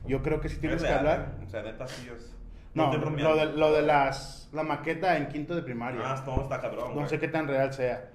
Yo 0.05 0.21
creo 0.21 0.41
que 0.41 0.49
sí 0.49 0.57
tienes 0.57 0.77
Es 0.77 0.83
que 0.83 0.89
real, 0.89 0.99
hablar. 1.07 1.35
¿eh? 1.39 1.45
O 1.45 1.49
sea, 1.49 1.61
neta, 1.63 1.87
sí 1.87 2.09
es. 2.13 2.35
No, 2.73 2.91
estoy 2.93 3.21
lo 3.21 3.35
de, 3.37 3.45
lo 3.57 3.71
de 3.71 3.83
las, 3.83 4.49
la 4.51 4.63
maqueta 4.63 5.15
en 5.17 5.27
quinto 5.29 5.55
de 5.55 5.61
primaria. 5.61 6.01
Ah, 6.03 6.15
esto 6.15 6.41
está 6.41 6.59
cabrón. 6.59 6.89
no 6.89 6.93
güey. 6.95 7.07
sé 7.07 7.19
qué 7.19 7.27
tan 7.29 7.47
real 7.47 7.71
sea. 7.71 8.09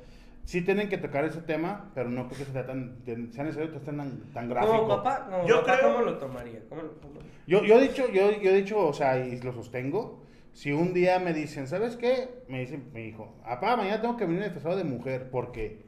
Sí 0.49 0.63
tienen 0.63 0.89
que 0.89 0.97
tocar 0.97 1.27
ese 1.27 1.43
tema, 1.43 1.91
pero 1.95 2.09
no 2.09 2.27
creo 2.27 2.39
que 2.47 2.51
sea 2.51 2.65
tan, 2.65 2.97
sea 3.05 3.45
necesario 3.45 3.71
que 3.71 3.77
esté 3.77 3.93
tan, 3.93 4.19
tan 4.33 4.49
gráfico. 4.49 4.77
Como 4.79 4.89
papá, 4.89 5.27
como 5.29 5.47
Yo 5.47 5.61
papá, 5.61 5.77
creo- 5.79 5.93
¿cómo 5.93 6.05
lo 6.07 6.17
tomaría? 6.17 6.61
¿Cómo 6.71 6.81
lo- 6.85 6.99
cómo- 7.03 7.21
Yo, 7.47 7.65
yo 7.65 7.79
he 7.79 7.83
dicho, 7.83 8.09
yo, 8.11 8.31
yo 8.41 8.51
he 8.51 8.55
dicho, 8.57 8.79
o 8.79 8.95
sea, 8.95 9.19
y 9.19 9.39
lo 9.43 9.53
sostengo. 9.53 10.23
Si 10.55 10.73
un 10.73 10.95
día 10.95 11.19
me 11.19 11.35
dicen, 11.35 11.67
¿sabes 11.69 11.97
qué? 11.97 12.31
Me 12.49 12.61
dice 12.61 12.79
mi 12.95 13.03
hijo, 13.09 13.37
papá, 13.45 13.77
mañana 13.77 14.01
tengo 14.01 14.17
que 14.17 14.25
venir 14.25 14.43
disfrazado 14.43 14.79
de 14.79 14.85
mujer, 14.85 15.29
porque. 15.31 15.83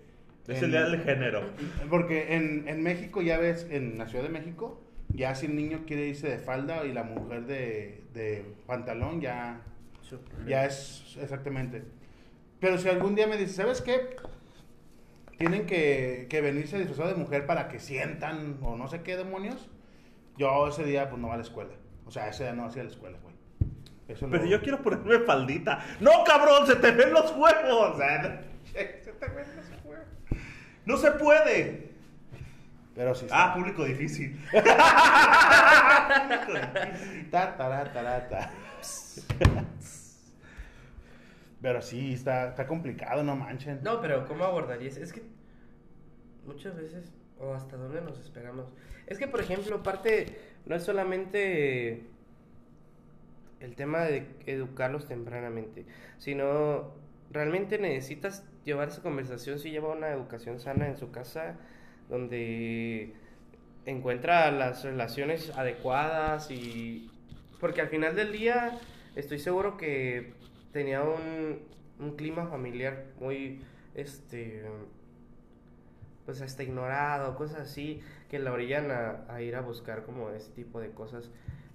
Es 0.47 0.59
en- 0.59 0.65
el 0.65 0.71
día 0.73 0.83
del 0.83 1.01
género. 1.05 1.41
Porque 1.89 2.35
en, 2.37 2.69
en 2.69 2.83
México, 2.83 3.23
ya 3.23 3.39
ves, 3.39 3.67
en 3.71 3.97
la 3.97 4.09
Ciudad 4.09 4.25
de 4.25 4.29
México, 4.31 4.79
ya 5.09 5.35
si 5.35 5.47
el 5.47 5.57
niño 5.57 5.85
quiere 5.87 6.07
irse 6.07 6.29
de 6.29 6.37
falda 6.39 6.85
y 6.85 6.93
la 6.93 7.05
mujer 7.05 7.47
de, 7.47 8.05
de 8.13 8.45
pantalón, 8.67 9.23
ya, 9.23 9.63
ya 10.47 10.67
es 10.67 11.17
exactamente. 11.19 11.83
Pero 12.61 12.77
si 12.77 12.91
algún 12.91 13.15
día 13.15 13.27
me 13.27 13.39
dice, 13.39 13.55
¿sabes 13.55 13.81
qué? 13.81 14.17
Tienen 15.41 15.65
que, 15.65 16.27
que 16.29 16.43
venirse 16.43 16.77
disfrazado 16.79 17.09
de 17.09 17.15
mujer 17.15 17.47
para 17.47 17.67
que 17.69 17.81
sientan 17.81 18.59
o 18.61 18.77
no 18.77 18.89
sé 18.89 19.01
qué 19.01 19.17
demonios. 19.17 19.71
Yo 20.37 20.69
ese 20.69 20.85
día 20.85 21.09
pues 21.09 21.19
no 21.19 21.29
va 21.29 21.35
a 21.35 21.37
la 21.39 21.43
escuela. 21.43 21.71
O 22.05 22.11
sea, 22.11 22.29
ese 22.29 22.43
día 22.43 22.53
no 22.53 22.67
hacía 22.67 22.85
la 22.85 22.91
escuela, 22.91 23.17
güey. 23.23 23.35
Eso 24.07 24.29
Pero 24.31 24.45
lo- 24.45 24.51
yo 24.51 24.61
quiero 24.61 24.83
ponerme 24.83 25.21
faldita. 25.21 25.79
¡No, 26.01 26.25
cabrón! 26.27 26.67
¡Se 26.67 26.77
te 26.77 26.91
ven 26.91 27.15
los 27.15 27.31
huevos! 27.35 27.95
O 27.95 27.97
sea, 27.97 28.43
se 28.75 29.13
te 29.13 29.27
ven 29.29 29.47
los 29.57 29.85
huevos. 29.87 30.07
¡No 30.85 30.99
se 30.99 31.11
puede! 31.13 31.89
Pero 32.95 33.15
sí. 33.15 33.27
Ah, 33.31 33.55
público 33.57 33.83
difícil. 33.87 34.39
Ta, 37.31 37.57
tará, 37.57 37.91
tará, 37.95 38.29
ta. 38.29 38.51
Pero 41.63 41.83
sí, 41.83 42.15
está, 42.15 42.49
está 42.49 42.67
complicado, 42.67 43.23
no 43.23 43.37
manchen. 43.37 43.81
No, 43.83 44.01
pero 44.01 44.27
¿cómo 44.27 44.45
abordarías? 44.45 44.97
Es 44.97 45.13
que 45.13 45.23
muchas 46.47 46.75
veces, 46.77 47.13
o 47.39 47.53
hasta 47.53 47.77
dónde 47.77 48.01
nos 48.01 48.19
esperamos. 48.19 48.67
Es 49.07 49.19
que, 49.19 49.27
por 49.27 49.41
ejemplo, 49.41 49.83
parte, 49.83 50.39
no 50.67 50.75
es 50.75 50.83
solamente 50.83 52.07
el 53.61 53.77
tema 53.77 54.01
de 54.05 54.27
educarlos 54.47 55.07
tempranamente, 55.07 55.85
sino 56.19 56.95
realmente 57.31 57.79
necesitas 57.79 58.45
llevar 58.65 58.89
esa 58.89 59.03
conversación 59.03 59.59
si 59.59 59.71
lleva 59.71 59.93
una 59.93 60.09
educación 60.09 60.61
sana 60.61 60.89
en 60.89 60.97
su 60.97 61.11
casa, 61.11 61.57
donde 62.09 63.13
encuentra 63.85 64.51
las 64.51 64.85
relaciones 64.85 65.51
adecuadas 65.57 66.51
y... 66.51 67.11
Porque 67.61 67.83
al 67.83 67.89
final 67.89 68.17
del 68.17 68.33
día 68.33 68.79
estoy 69.15 69.39
seguro 69.39 69.77
que 69.77 70.33
tenía 70.73 71.03
un, 71.03 71.61
un 71.99 72.17
clima 72.17 72.47
familiar 72.47 73.07
muy, 73.21 73.63
este, 73.95 74.65
pues 76.27 76.41
hasta 76.43 76.63
ignorado, 76.63 77.35
cosas 77.37 77.61
así, 77.61 78.01
que 78.29 78.39
la 78.39 78.53
orillan 78.53 78.91
a, 78.91 79.25
a 79.29 79.43
ir 79.43 79.57
a 79.57 79.61
buscar 79.63 80.05
como 80.05 80.31
ese 80.31 80.51
tipo 80.53 80.81
de 80.81 80.91
cosas 80.91 81.31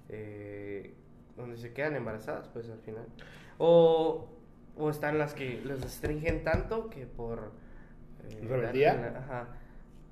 eh, 0.09 0.93
donde 1.35 1.57
se 1.57 1.73
quedan 1.73 1.95
embarazadas, 1.95 2.47
pues 2.49 2.69
al 2.69 2.79
final. 2.79 3.05
O, 3.57 4.27
o 4.77 4.89
están 4.89 5.17
las 5.17 5.33
que 5.33 5.61
los 5.65 5.81
restringen 5.81 6.43
tanto 6.43 6.89
que 6.89 7.05
por... 7.05 7.51
eh, 8.29 8.45
¿Rebeldía? 8.47 8.93
la- 8.95 9.19
Ajá, 9.19 9.47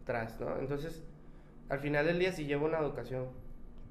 tras, 0.06 0.40
¿no? 0.40 0.58
Entonces, 0.60 1.04
al 1.70 1.80
final 1.80 2.06
del 2.06 2.20
día, 2.20 2.34
si 2.34 2.46
lleva 2.46 2.66
una 2.66 2.80
educación 2.80 3.28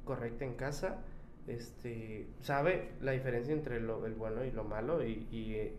correcta 0.05 0.45
en 0.45 0.55
casa, 0.55 0.99
este, 1.47 2.27
sabe 2.41 2.91
la 3.01 3.13
diferencia 3.13 3.53
entre 3.53 3.81
lo, 3.81 4.07
el 4.07 4.15
bueno 4.15 4.45
y 4.45 4.51
lo 4.53 4.65
malo 4.65 5.05
y, 5.05 5.27
y, 5.31 5.55
eh, 5.55 5.73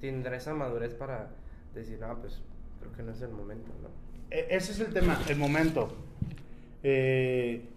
tendrá 0.00 0.36
esa 0.36 0.54
madurez 0.54 0.94
para 0.94 1.28
decir, 1.74 1.98
no, 2.00 2.16
pues 2.18 2.40
creo 2.80 2.92
que 2.92 3.02
no 3.02 3.12
es 3.12 3.20
el 3.22 3.30
momento, 3.30 3.70
¿no? 3.82 3.88
E- 4.30 4.46
Ese 4.50 4.72
es 4.72 4.80
el 4.80 4.92
tema, 4.92 5.18
el 5.28 5.36
momento. 5.36 5.88
Eh, 6.82 7.68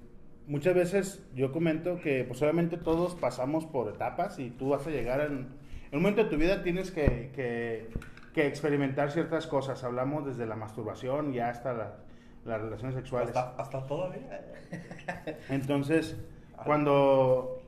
muchas 0.47 0.75
veces 0.75 1.25
yo 1.35 1.51
comento 1.51 1.99
que 1.99 2.23
pues 2.23 2.41
obviamente 2.41 2.77
todos 2.77 3.15
pasamos 3.15 3.65
por 3.65 3.89
etapas 3.93 4.39
y 4.39 4.49
tú 4.51 4.69
vas 4.69 4.85
a 4.87 4.89
llegar 4.91 5.19
en, 5.21 5.33
en 5.33 5.47
un 5.97 6.01
momento 6.01 6.23
de 6.23 6.29
tu 6.29 6.37
vida 6.37 6.63
tienes 6.63 6.91
que, 6.91 7.31
que- 7.35 7.89
que 8.33 8.47
experimentar 8.47 9.11
ciertas 9.11 9.45
cosas. 9.45 9.83
Hablamos 9.83 10.25
desde 10.25 10.45
la 10.47 10.55
masturbación 10.55 11.33
y 11.35 11.39
hasta 11.39 11.73
la- 11.73 11.97
las 12.45 12.61
relaciones 12.61 12.95
sexuales. 12.95 13.35
Hasta, 13.35 13.61
hasta 13.61 13.85
todavía. 13.85 14.41
Entonces, 15.49 16.17
cuando 16.63 17.61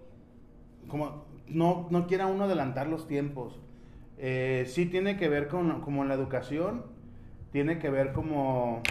como 0.87 1.25
no, 1.47 1.87
no 1.89 2.07
quiera 2.07 2.27
uno 2.27 2.45
adelantar 2.45 2.87
los 2.87 3.07
tiempos, 3.07 3.59
eh, 4.17 4.65
sí 4.67 4.85
tiene 4.85 5.17
que 5.17 5.29
ver 5.29 5.47
con 5.47 5.81
como 5.81 6.05
la 6.05 6.13
educación, 6.13 6.83
tiene 7.51 7.79
que 7.79 7.89
ver 7.89 8.13
como, 8.13 8.81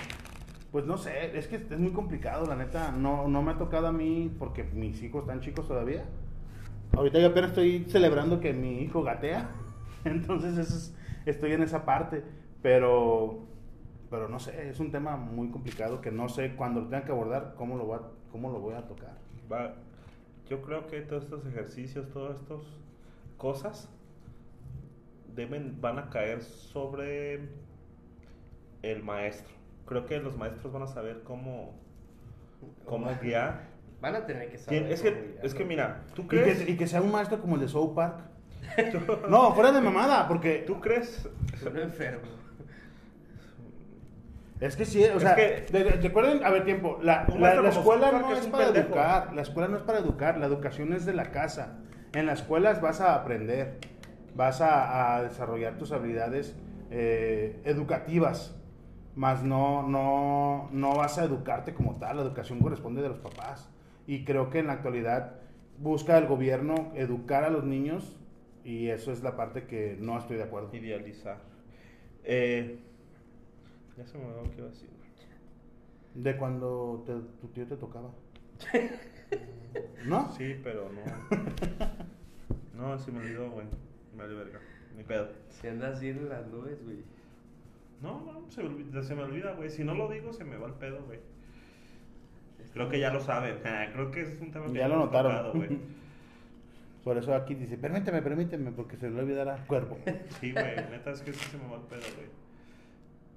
pues 0.73 0.85
no 0.87 0.97
sé, 0.99 1.37
es 1.37 1.47
que 1.49 1.57
es 1.57 1.79
muy 1.79 1.93
complicado, 1.93 2.47
la 2.47 2.57
neta, 2.57 2.93
no, 2.93 3.29
no 3.29 3.43
me 3.43 3.53
ha 3.53 3.59
tocado 3.59 3.88
a 3.88 3.93
mí 3.93 4.35
porque 4.38 4.64
mis 4.64 5.03
hijos 5.03 5.23
están 5.23 5.40
chicos 5.40 5.69
todavía. 5.69 6.05
Ahorita 6.97 7.19
yo 7.21 7.29
apenas 7.29 7.51
estoy 7.51 7.85
celebrando 7.88 8.40
que 8.40 8.53
mi 8.53 8.81
hijo 8.83 9.03
gatea, 9.03 9.51
entonces 10.05 10.57
eso 10.59 10.77
es- 10.77 10.95
estoy 11.27 11.53
en 11.53 11.62
esa 11.62 11.85
parte, 11.85 12.23
pero, 12.62 13.40
pero 14.11 14.29
no 14.29 14.38
sé, 14.38 14.69
es 14.71 14.81
un 14.81 14.90
tema 14.93 15.17
muy 15.17 15.49
complicado 15.51 16.01
que 16.01 16.11
no 16.12 16.29
sé 16.29 16.55
cuando 16.57 16.81
lo 16.83 16.88
tenga 16.88 17.05
que 17.05 17.12
abordar 17.12 17.55
cómo 17.57 17.77
lo 17.77 17.87
voy 17.87 17.99
a, 17.99 18.03
cómo 18.31 18.51
lo 18.51 18.61
voy 18.61 18.75
a 18.75 18.87
tocar. 18.87 19.19
Va, 19.53 19.75
yo 20.48 20.62
creo 20.62 20.87
que 20.87 21.00
todos 21.00 21.24
estos 21.24 21.46
ejercicios, 21.46 22.11
todas 22.11 22.40
estas 22.40 22.61
cosas 23.38 23.88
deben, 25.35 25.80
van 25.80 25.98
a 25.98 26.11
caer 26.11 26.42
sobre 26.42 27.48
el 28.83 29.02
maestro. 29.02 29.52
Creo 29.87 30.07
que 30.07 30.18
los 30.20 30.37
maestros 30.37 30.72
van 30.72 30.83
a 30.83 30.87
saber 30.87 31.22
cómo, 31.24 31.74
cómo 32.85 33.11
guiar. 33.20 33.72
Van 34.00 34.16
a 34.16 34.26
tener 34.26 34.50
que 34.50 34.59
saber. 34.59 34.92
Es 34.92 35.00
que, 35.00 35.38
es 35.42 35.54
que 35.54 35.64
mira, 35.64 36.02
¿tú 36.14 36.22
Y 36.22 36.26
crees? 36.26 36.62
que, 36.62 36.72
y 36.72 36.76
que 36.76 36.87
sea 36.87 37.00
un 37.00 37.11
maestro 37.11 37.40
como 37.40 37.54
el 37.54 37.62
de 37.62 37.68
South 37.68 37.94
Park. 37.94 38.18
No, 39.30 39.54
fuera 39.54 39.72
de 39.72 39.80
mamada, 39.80 40.28
porque 40.28 40.62
¿Tú 40.66 40.78
crees? 40.78 41.26
Son 41.62 41.78
enfermos. 41.78 42.28
Es 44.61 44.77
que 44.77 44.85
sí, 44.85 45.03
o 45.05 45.17
Es 45.17 45.23
sea, 45.23 45.35
que- 45.35 45.67
de- 45.71 45.85
de- 45.85 45.90
recuerden, 45.93 46.45
a 46.45 46.51
ver, 46.51 46.64
tiempo, 46.64 46.99
la, 47.03 47.27
la- 47.38 47.69
escuela 47.69 48.12
no 48.12 48.33
es 48.33 48.47
para 48.47 48.64
pendejo. 48.67 48.87
educar, 48.88 49.33
la 49.35 49.43
escuela 49.43 49.69
no 49.69 49.77
es 49.77 49.83
para 49.83 49.99
educar, 49.99 50.38
la 50.38 50.47
educación 50.47 50.93
es 50.93 51.05
de 51.05 51.12
la 51.12 51.31
casa. 51.31 51.79
En 52.14 52.27
las 52.27 52.40
escuelas 52.40 52.81
vas 52.81 53.01
a 53.01 53.14
aprender, 53.17 53.79
vas 54.35 54.61
a, 54.61 55.17
a 55.17 55.23
desarrollar 55.23 55.77
tus 55.79 55.93
habilidades 55.93 56.57
eh, 56.90 57.61
educativas, 57.64 58.57
más 59.17 59.43
no, 59.43 59.83
no, 59.83 60.69
no 60.73 60.95
vas 60.97 61.19
a 61.19 61.25
educarte 61.25 61.75
como 61.75 61.99
tal, 61.99 62.17
la 62.17 62.23
educación 62.23 62.61
corresponde 62.61 63.03
de 63.03 63.09
los 63.09 63.19
papás. 63.19 63.69
Y 64.07 64.25
creo 64.25 64.51
que 64.51 64.59
en 64.61 64.67
la 64.69 64.75
actualidad 64.75 65.37
busca 65.79 66.17
el 66.19 66.27
gobierno 66.27 66.93
educar 66.95 67.43
a 67.45 67.51
los 67.51 67.64
niños 67.64 68.17
y 68.64 68.88
eso 68.90 69.12
es 69.12 69.23
la 69.23 69.35
parte 69.37 69.64
que 69.67 69.97
no 70.01 70.19
estoy 70.19 70.37
de 70.37 70.45
acuerdo. 70.45 70.71
Idealizar. 70.75 71.38
Eh, 72.25 72.79
ya 73.96 74.07
se 74.07 74.18
me 74.18 74.24
olvidó 74.26 74.50
qué 74.50 74.57
iba 74.59 74.66
a 74.66 74.70
decir. 74.70 74.88
De 76.14 76.37
cuando 76.37 77.02
te- 77.07 77.40
tu 77.40 77.48
tío 77.48 77.66
te 77.66 77.76
tocaba. 77.76 78.11
¿No? 80.07 80.30
Sí, 80.33 80.57
pero 80.62 80.90
no. 80.90 81.02
No, 82.74 82.98
se 82.98 83.12
me 83.12 83.20
olvidó, 83.20 83.50
güey. 83.52 83.66
Me 84.16 84.24
vale 84.24 84.35
verga. 84.35 84.59
Ni 84.96 85.04
pedo. 85.04 85.28
Si 85.48 85.68
andas 85.68 85.96
así 85.96 86.09
en 86.09 86.28
las 86.28 86.44
nubes, 86.48 86.83
güey. 86.85 86.98
No, 88.02 88.20
no, 88.20 88.50
se 88.50 88.62
me 88.64 88.68
olvida, 88.68 89.00
se 89.02 89.14
me 89.14 89.22
olvida, 89.22 89.52
güey. 89.52 89.70
Si 89.70 89.85
no 89.85 89.94
lo 89.94 90.09
digo, 90.09 90.33
se 90.33 90.44
me 90.44 90.57
va 90.57 90.66
el 90.66 90.74
pedo, 90.74 91.02
güey. 91.07 91.20
Creo 92.72 92.88
que 92.88 92.98
ya 92.98 93.12
lo 93.12 93.20
saben. 93.20 93.59
Ah, 93.64 93.87
Creo 93.92 94.11
que 94.11 94.22
es 94.22 94.40
un 94.40 94.50
tema 94.50 94.66
que 94.66 94.72
Ya 94.74 94.88
lo 94.88 94.94
hemos 94.94 95.07
notaron. 95.07 95.33
tocado, 95.37 95.52
güey. 95.54 95.78
Por 97.04 97.16
eso 97.16 97.33
aquí 97.35 97.54
dice, 97.54 97.78
permíteme, 97.78 98.22
permíteme, 98.22 98.72
porque 98.72 98.96
se 98.96 99.09
le 99.09 99.20
olvidará 99.20 99.57
el 99.57 99.66
cuerpo. 99.66 99.96
Sí, 100.40 100.50
güey. 100.52 100.74
Neta, 100.90 101.12
es 101.12 101.22
que 101.22 101.33
sí 101.33 101.44
se 101.50 101.57
me 101.59 101.68
va 101.68 101.76
el 101.76 101.83
pedo, 101.83 102.00
güey. 102.16 102.26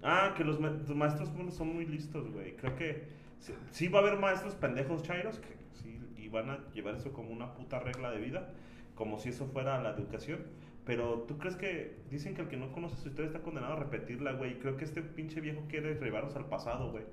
Ah, 0.10 0.34
que 0.36 0.44
los, 0.44 0.60
ma- 0.60 0.70
los 0.70 0.96
maestros 0.96 1.34
bueno, 1.36 1.52
son 1.52 1.74
muy 1.74 1.86
listos, 1.86 2.32
güey. 2.32 2.56
Creo 2.56 2.76
que 2.76 3.04
sí, 3.40 3.54
sí 3.72 3.88
va 3.90 4.00
a 4.00 4.02
haber 4.04 4.18
maestros 4.20 4.56
pendejos 4.56 5.04
chairos 5.04 5.40
que 5.40 5.50
sí, 5.74 6.00
y 6.18 6.30
van 6.30 6.50
a 6.50 6.60
llevar 6.74 6.96
eso 6.96 7.12
como 7.12 7.30
una 7.32 7.54
puta 7.54 7.80
regla 7.80 8.10
de 8.12 8.20
vida, 8.20 8.50
como 8.96 9.20
si 9.20 9.30
eso 9.30 9.46
fuera 9.48 9.82
la 9.82 9.90
educación. 9.92 10.40
Pero 10.86 11.26
tú 11.28 11.38
crees 11.38 11.58
que 11.58 11.98
dicen 12.10 12.34
que 12.34 12.44
el 12.44 12.48
que 12.48 12.56
no 12.56 12.72
conoce 12.72 12.96
su 12.96 13.10
historia 13.10 13.28
está 13.28 13.42
condenado 13.42 13.74
a 13.74 13.76
repetirla, 13.76 14.32
güey. 14.32 14.58
Creo 14.60 14.78
que 14.78 14.86
este 14.86 15.02
pinche 15.02 15.42
viejo 15.42 15.64
quiere 15.68 15.96
llevarnos 15.96 16.36
al 16.38 16.46
pasado, 16.46 16.92
güey. 16.92 17.04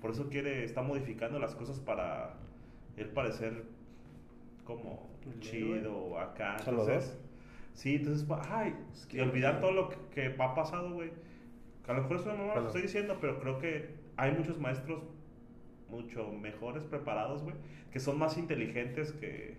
Por 0.00 0.12
eso 0.12 0.28
quiere, 0.28 0.62
está 0.64 0.82
modificando 0.82 1.40
las 1.40 1.54
cosas 1.56 1.80
para 1.80 2.34
él 2.96 3.08
parecer 3.08 3.64
como 4.64 5.08
El 5.26 5.40
chido 5.40 6.18
acá. 6.18 6.56
Entonces, 6.92 7.18
sí, 7.72 7.96
entonces, 7.96 8.24
pa- 8.24 8.42
ay, 8.50 8.74
Es 8.92 9.06
que- 9.06 9.16
y 9.18 9.20
olvidar 9.20 9.60
todo 9.60 9.72
lo 9.72 9.88
que, 9.88 9.96
que 10.14 10.34
ha 10.42 10.54
pasado, 10.54 10.92
güey. 10.92 11.10
Que 11.84 11.90
a 11.90 11.94
lo 11.94 12.02
mejor 12.02 12.16
es 12.18 12.24
una 12.24 12.34
mamá 12.34 12.54
lo 12.54 12.60
que 12.62 12.66
estoy 12.68 12.82
diciendo, 12.82 13.18
pero 13.20 13.38
creo 13.40 13.58
que 13.58 13.94
hay 14.16 14.32
muchos 14.32 14.58
maestros 14.58 15.02
mucho 15.88 16.28
mejores 16.32 16.82
preparados, 16.84 17.42
güey, 17.42 17.54
que 17.92 18.00
son 18.00 18.18
más 18.18 18.36
inteligentes 18.38 19.12
que, 19.12 19.56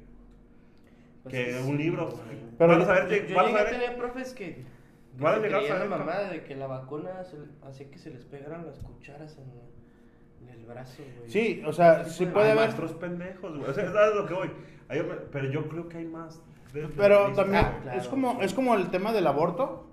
Pues 1.23 1.33
que 1.35 1.53
sí, 1.53 1.69
un 1.69 1.77
libro. 1.77 2.07
güey. 2.09 2.37
Pero 2.57 2.71
Van 2.71 2.81
a 2.81 2.83
yo- 2.83 2.85
saber, 2.87 3.03
Yo, 3.09 3.15
lleg- 3.15 3.27
yo 3.27 3.39
a 3.39 3.43
llegué 3.45 3.55
a 3.59 3.63
saber- 3.65 3.79
tener 3.79 3.97
profes 3.97 4.33
que, 4.33 4.55
que 4.55 4.65
Van 5.23 5.35
a 5.35 5.37
llegar 5.47 5.81
a 5.81 5.85
la 5.85 5.97
cómo- 5.97 6.31
de 6.31 6.43
que 6.43 6.55
la 6.55 6.67
vacuna 6.67 7.09
hacía 7.63 7.89
que 7.91 7.97
se 7.99 8.09
les 8.09 8.25
pegaran 8.25 8.65
las 8.65 8.79
cucharas 8.79 9.37
en, 9.37 10.47
en 10.47 10.53
el 10.53 10.65
brazo, 10.65 11.03
güey. 11.17 11.29
Sí, 11.29 11.63
o 11.65 11.71
sea, 11.71 12.03
sí 12.05 12.25
puede 12.25 12.47
hay 12.47 12.51
haber. 12.51 12.65
maestros 12.65 12.93
pendejos, 12.93 13.55
güey. 13.57 13.69
O 13.69 13.73
sea, 13.73 13.91
¿sabes 13.91 14.15
lo 14.15 14.25
que 14.25 14.33
voy? 14.33 14.49
Hay- 14.89 15.01
pero 15.31 15.49
yo 15.51 15.69
creo 15.69 15.87
que 15.87 15.97
hay 15.99 16.05
más. 16.05 16.41
de- 16.73 16.87
Pero 16.89 17.29
de- 17.29 17.35
también 17.35 17.63
Ah, 17.65 17.79
claro. 17.83 17.99
es 18.01 18.07
como 18.09 18.41
es 18.41 18.53
como 18.53 18.75
el 18.75 18.89
tema 18.89 19.13
del 19.13 19.27
aborto, 19.27 19.84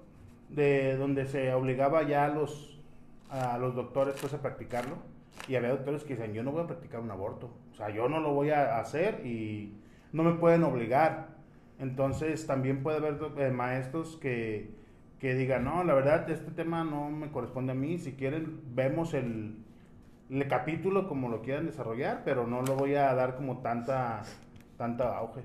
de 0.55 0.97
donde 0.97 1.27
se 1.27 1.53
obligaba 1.53 2.03
ya 2.03 2.25
a 2.25 2.29
los 2.29 2.81
a 3.31 3.57
los 3.59 3.75
doctores 3.75 4.17
pues 4.21 4.35
a 4.35 4.43
practicarlo 4.43 4.97
y 5.49 5.57
había 5.57 5.71
doctores 5.71 6.05
que 6.05 6.15
decían 6.15 6.35
yo 6.35 6.43
no 6.43 6.53
voy 6.53 6.63
a 6.63 6.67
practicar 6.67 7.01
un 7.01 7.11
aborto, 7.11 7.51
o 7.73 7.75
sea 7.75 7.91
yo 7.91 8.09
no 8.09 8.21
lo 8.21 8.35
voy 8.35 8.51
a 8.51 8.79
hacer 8.79 9.27
y 9.27 9.75
no 10.13 10.23
me 10.23 10.35
pueden 10.35 10.63
obligar. 10.65 11.33
Entonces 11.79 12.47
también 12.47 12.83
puede 12.83 12.99
haber 12.99 13.19
eh, 13.39 13.51
maestros 13.51 14.17
que 14.17 14.71
que 15.19 15.35
digan 15.35 15.65
no 15.65 15.85
la 15.85 15.95
verdad 15.95 16.29
este 16.29 16.51
tema 16.51 16.85
no 16.85 17.09
me 17.11 17.31
corresponde 17.31 17.73
a 17.73 17.75
mí, 17.75 17.99
si 17.99 18.13
quieren 18.13 18.61
vemos 18.75 19.15
el 19.15 19.57
el 20.31 20.49
capítulo 20.49 21.09
como 21.09 21.29
lo 21.29 21.43
quieran 21.43 21.67
desarrollar, 21.67 22.23
pero 22.25 22.47
no 22.47 22.63
lo 22.63 22.75
voy 22.75 22.95
a 22.95 23.13
dar 23.15 23.37
como 23.37 23.59
tanta 23.59 24.23
tanta 24.77 25.17
auge. 25.17 25.43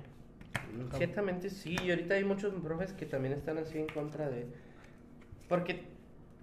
Ciertamente 0.98 1.50
sí, 1.50 1.76
y 1.84 1.90
ahorita 1.92 2.16
hay 2.16 2.24
muchos 2.24 2.54
profes 2.56 2.94
que 2.94 3.06
también 3.06 3.34
están 3.34 3.58
así 3.58 3.80
en 3.80 3.88
contra 3.88 4.30
de... 4.30 4.48
Porque 5.48 5.82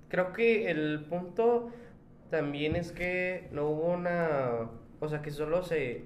creo 0.09 0.33
que 0.33 0.71
el 0.71 1.05
punto 1.09 1.71
también 2.31 2.77
es 2.77 2.93
que 2.93 3.49
no 3.53 3.69
hubo 3.69 3.93
una... 3.93 4.71
O 5.01 5.09
sea, 5.09 5.23
que 5.23 5.31
solo 5.31 5.63
se... 5.63 6.05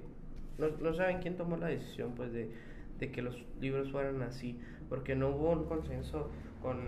No, 0.58 0.68
no 0.80 0.92
saben 0.94 1.18
quién 1.20 1.36
tomó 1.36 1.56
la 1.56 1.68
decisión, 1.68 2.12
pues, 2.16 2.32
de, 2.32 2.50
de 2.98 3.10
que 3.12 3.22
los 3.22 3.44
libros 3.60 3.92
fueran 3.92 4.22
así. 4.22 4.58
Porque 4.88 5.14
no 5.14 5.28
hubo 5.30 5.50
un 5.52 5.64
consenso 5.64 6.30
con 6.62 6.78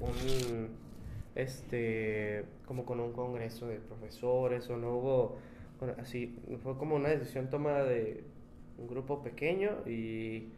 un... 0.00 0.68
Este... 1.34 2.44
Como 2.66 2.84
con 2.84 3.00
un 3.00 3.12
congreso 3.12 3.66
de 3.66 3.76
profesores, 3.78 4.68
o 4.70 4.76
no 4.76 4.96
hubo... 4.96 5.38
bueno, 5.78 5.94
así, 5.98 6.38
fue 6.62 6.76
como 6.76 6.96
una 6.96 7.08
decisión 7.08 7.48
tomada 7.50 7.84
de 7.84 8.24
un 8.78 8.88
grupo 8.88 9.22
pequeño 9.22 9.70
y 9.86 10.48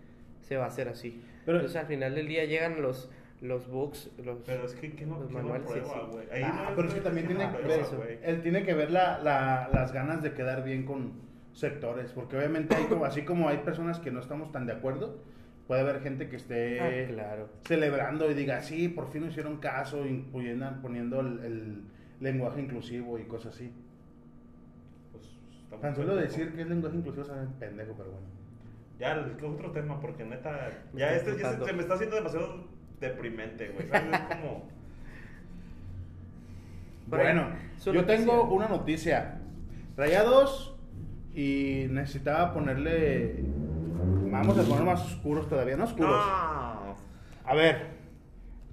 se 0.41 0.57
va 0.57 0.65
a 0.65 0.69
hacer 0.69 0.89
así. 0.89 1.23
Pero- 1.45 1.59
Entonces 1.59 1.81
al 1.81 1.87
final 1.87 2.15
del 2.15 2.29
día 2.29 2.45
llegan 2.45 2.83
los 2.83 3.11
los 3.41 3.69
books, 3.69 4.11
los 4.25 4.39
Pero 4.47 4.65
es 4.65 4.75
que, 4.75 4.93
que 4.93 5.05
no, 5.07 5.19
los 5.21 5.31
manuales, 5.31 5.67
sí, 5.69 5.79
prueba, 5.79 6.01
sí. 6.01 6.07
güey. 6.13 6.31
Ahí 6.31 6.43
Ah, 6.45 6.67
no 6.71 6.77
pero 6.77 6.89
es 6.89 6.95
que 6.95 7.01
también 7.01 7.27
tiene 7.27 7.51
que 7.51 7.63
ver, 7.69 7.81
eso, 7.81 8.03
él 8.23 8.43
tiene 8.43 8.63
que 8.65 8.75
ver 8.75 8.91
la, 8.91 9.19
la- 9.19 9.69
las 9.73 9.93
ganas 9.93 10.23
de 10.23 10.33
quedar 10.33 10.65
bien 10.65 10.85
con 10.87 11.13
sectores, 11.53 12.13
porque 12.13 12.37
obviamente 12.37 12.75
hay 12.77 12.85
como, 12.85 13.05
así 13.05 13.23
como 13.23 13.49
hay 13.49 13.59
personas 13.59 13.99
que 14.01 14.11
no 14.11 14.21
estamos 14.21 14.53
tan 14.53 14.67
de 14.67 14.73
acuerdo, 14.73 15.19
puede 15.67 15.81
haber 15.83 16.01
gente 16.01 16.29
que 16.29 16.37
esté 16.37 16.81
Ah, 16.81 17.13
claro. 17.13 17.49
celebrando 17.67 18.31
y 18.31 18.35
diga, 18.35 18.63
sí, 18.63 18.89
por 18.89 19.11
fin 19.11 19.23
nos 19.23 19.31
hicieron 19.31 19.57
caso, 19.59 20.07
incluyendo, 20.07 20.71
poniendo 20.81 21.21
el, 21.21 21.41
el 21.41 21.83
lenguaje 22.21 22.61
inclusivo 22.63 23.19
y 23.19 23.25
cosas 23.25 23.55
así. 23.55 23.71
Pues, 25.13 25.81
Tan 25.81 25.95
solo 25.95 26.15
pendejo. 26.15 26.33
decir 26.33 26.55
que 26.55 26.63
es 26.63 26.69
lenguaje 26.69 26.97
inclusivo 26.97 27.25
es 27.27 27.31
pendejo, 27.59 27.95
pero 27.97 28.11
bueno. 28.13 28.27
Ya, 28.99 29.13
el- 29.13 29.45
otro 29.45 29.73
tema, 29.73 30.01
porque 30.01 30.25
neta. 30.25 30.71
Ya 30.95 31.15
este 31.15 31.37
ya 31.37 31.53
se, 31.59 31.65
se 31.65 31.73
me 31.75 31.83
está 31.83 31.95
haciendo 31.95 32.17
demasiado 32.17 32.65
deprimente, 33.01 33.69
güey. 33.69 33.89
¿Sabes? 33.89 34.13
Es 34.13 34.37
como. 34.37 34.69
Bueno, 37.09 37.51
yo 37.85 37.93
noticia. 37.93 38.17
tengo 38.17 38.45
una 38.53 38.67
noticia. 38.67 39.39
Traía 39.95 40.25
dos 40.25 40.77
y 41.35 41.87
necesitaba 41.91 42.53
ponerle... 42.53 43.45
Vamos 44.29 44.59
a 44.59 44.63
poner 44.65 44.85
más 44.85 45.03
oscuros 45.03 45.49
todavía, 45.49 45.77
no 45.77 45.85
oscuros. 45.85 46.11
No. 46.11 46.97
A 47.45 47.55
ver, 47.55 47.87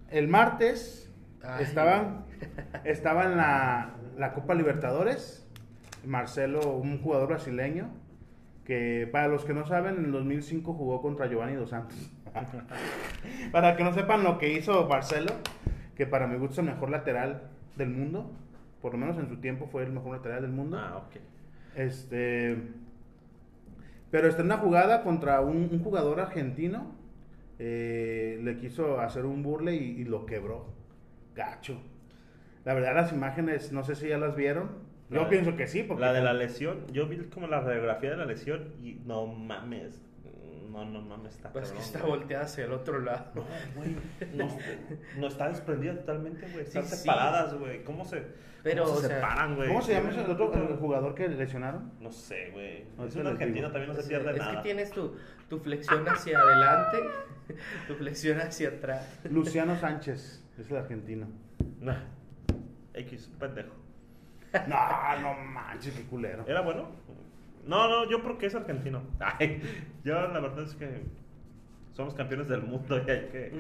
el 0.10 0.28
martes 0.28 1.14
Ay. 1.44 1.64
estaba, 1.64 2.26
estaba 2.84 3.26
en 3.26 3.38
la, 3.38 3.92
la 4.18 4.34
Copa 4.34 4.56
Libertadores. 4.56 5.48
Marcelo, 6.04 6.76
un 6.78 7.02
jugador 7.02 7.30
brasileño, 7.30 7.92
que 8.66 9.08
para 9.12 9.28
los 9.28 9.46
que 9.46 9.54
no 9.54 9.66
saben, 9.68 9.98
en 9.98 10.06
el 10.06 10.12
2005 10.12 10.74
jugó 10.74 11.02
contra 11.04 11.28
Giovanni 11.28 11.54
Dos 11.54 11.70
Santos. 11.70 12.12
para 13.52 13.76
que 13.76 13.84
no 13.84 13.94
sepan 13.94 14.24
lo 14.24 14.38
que 14.38 14.52
hizo 14.54 14.88
Marcelo, 14.88 15.34
que 15.96 16.06
para 16.08 16.28
mi 16.28 16.38
gusto 16.38 16.54
es 16.54 16.68
el 16.68 16.74
mejor 16.74 16.90
lateral 16.90 17.44
del 17.76 17.90
mundo. 17.90 18.32
Por 18.82 18.94
lo 18.94 18.98
menos 19.00 19.18
en 19.18 19.30
su 19.30 19.38
tiempo 19.38 19.68
fue 19.72 19.84
el 19.84 19.92
mejor 19.92 20.18
lateral 20.18 20.42
del 20.42 20.52
mundo. 20.52 20.78
Ah, 20.78 20.98
ok. 21.08 21.22
Este. 21.76 22.58
Pero 24.12 24.28
está 24.28 24.42
en 24.42 24.48
una 24.48 24.58
jugada 24.58 25.04
contra 25.04 25.42
un, 25.42 25.70
un 25.72 25.80
jugador 25.84 26.20
argentino. 26.20 26.96
eh, 27.60 28.40
le 28.44 28.58
quiso 28.58 29.00
hacer 29.00 29.26
un 29.26 29.42
burle 29.44 29.76
y, 29.76 30.02
y 30.02 30.04
lo 30.04 30.26
quebró. 30.26 30.68
Gacho. 31.36 31.78
La 32.66 32.74
verdad, 32.74 32.94
las 32.96 33.12
imágenes, 33.12 33.72
no 33.72 33.84
sé 33.84 33.96
si 33.96 34.08
ya 34.10 34.18
las 34.18 34.36
vieron. 34.36 34.70
Yo 35.10 35.18
La 35.18 35.24
de- 35.24 35.30
pienso 35.30 35.56
que 35.56 35.68
sí, 35.68 35.84
porque. 35.84 36.02
La 36.02 36.14
de 36.14 36.22
la 36.22 36.34
lesión, 36.34 36.86
yo 36.92 37.08
vi 37.08 37.18
como 37.26 37.48
la 37.48 37.62
radiografía 37.62 38.12
de 38.12 38.18
la 38.18 38.26
lesión 38.26 38.74
y 38.84 38.96
no 39.06 39.26
mames. 39.28 40.02
No, 40.74 40.84
no 40.86 41.02
mames, 41.02 41.36
está 41.36 41.52
Pues 41.54 41.66
que 41.70 41.76
cabrón, 41.76 41.86
está 41.86 42.00
güey. 42.00 42.12
volteada 42.20 42.46
hacia 42.46 42.66
el 42.66 42.74
otro 42.74 43.00
lado. 43.00 43.26
No, 43.36 43.44
güey. 43.76 43.96
No, 44.34 44.48
no 45.20 45.28
está 45.28 45.48
desprendida 45.50 45.96
totalmente, 45.96 46.48
güey. 46.52 46.66
Están 46.66 46.84
Sí, 46.84 46.90
sí. 46.90 46.96
separadas, 46.98 47.54
güey. 47.54 47.84
¿Cómo 47.84 48.04
se, 48.06 48.24
Pero, 48.64 48.84
cómo 48.86 48.96
o 48.98 49.02
se 49.02 49.08
sea, 49.08 49.16
separan, 49.18 49.56
güey? 49.56 49.68
¿Cómo 49.68 49.82
se 49.82 49.94
llama 49.94 50.10
ese 50.10 50.22
otro 50.22 50.52
el 50.54 50.76
jugador 50.78 51.14
que 51.16 51.28
lesionaron? 51.30 51.92
No 52.00 52.12
sé, 52.12 52.50
güey. 52.52 52.86
No, 52.98 53.06
Es 53.06 53.16
un 53.16 53.28
argentino, 53.28 53.68
digo. 53.68 53.72
también 53.72 53.88
no 53.90 53.94
se 53.94 54.02
Es- 54.02 54.08
pierde 54.08 54.32
es 54.32 54.38
nada. 54.38 54.56
que 54.58 54.62
tienes 54.64 54.92
tu, 54.92 55.16
tu 55.48 55.60
flexión 55.60 56.08
hacia 56.10 56.40
adelante, 56.40 56.98
tu 57.88 57.94
flexión 57.96 58.40
hacia 58.42 58.70
atrás. 58.70 59.20
Luciano 59.30 59.78
Sánchez, 59.80 60.44
es 60.58 60.72
el 60.72 60.78
argentino. 60.78 61.28
Nah. 61.80 61.98
X, 62.96 63.30
pendejo. 63.40 63.74
No, 64.68 65.20
no 65.22 65.34
manches, 65.36 65.94
qué 65.96 66.04
culero. 66.04 66.46
¿Era 66.48 66.62
bueno? 66.62 66.90
No, 67.68 67.88
no, 67.88 68.10
yo 68.10 68.22
porque 68.22 68.48
es 68.48 68.56
argentino. 68.56 69.04
Ay, 69.20 69.62
yo 70.04 70.14
la 70.28 70.40
verdad 70.40 70.64
es 70.66 70.76
que 70.76 71.02
somos 71.94 72.14
campeones 72.14 72.48
del 72.48 72.62
mundo 72.64 72.98
y 72.98 73.10
hay 73.10 73.28
que... 73.32 73.52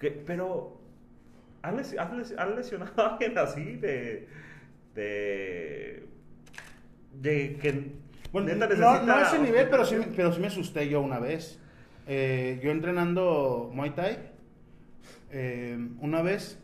Que- 0.00 0.10
pero, 0.26 0.80
¿han, 1.62 1.76
lesi- 1.76 1.98
han 1.98 2.18
lesi- 2.18 2.34
han 2.38 2.54
lesionado 2.56 3.02
a 3.02 3.12
alguien 3.14 3.36
así 3.38 3.76
de... 3.76 4.28
de... 4.94 6.06
de 7.20 7.56
que... 7.60 7.92
Bueno, 8.32 8.48
neta 8.48 8.66
no, 8.66 8.70
necesita 8.74 9.02
no 9.06 9.12
a 9.14 9.22
ese 9.22 9.38
nivel, 9.38 9.68
pero 9.70 9.84
sí, 9.84 9.96
pero 10.14 10.32
sí 10.32 10.40
me 10.40 10.46
asusté 10.48 10.88
yo 10.88 11.00
una 11.00 11.18
vez. 11.18 11.58
Eh, 12.06 12.60
yo 12.62 12.70
entrenando 12.70 13.70
Muay 13.72 13.90
Thai, 13.90 14.18
eh, 15.30 15.78
una 16.00 16.22
vez, 16.22 16.58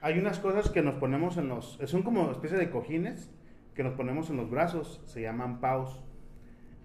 hay 0.00 0.18
unas 0.18 0.38
cosas 0.40 0.70
que 0.70 0.82
nos 0.82 0.94
ponemos 0.96 1.36
en 1.36 1.48
los, 1.48 1.78
son 1.86 2.02
como 2.02 2.30
especie 2.32 2.58
de 2.58 2.70
cojines 2.70 3.30
que 3.78 3.84
nos 3.84 3.94
ponemos 3.94 4.28
en 4.28 4.36
los 4.38 4.50
brazos, 4.50 5.00
se 5.04 5.22
llaman 5.22 5.60
paus. 5.60 6.02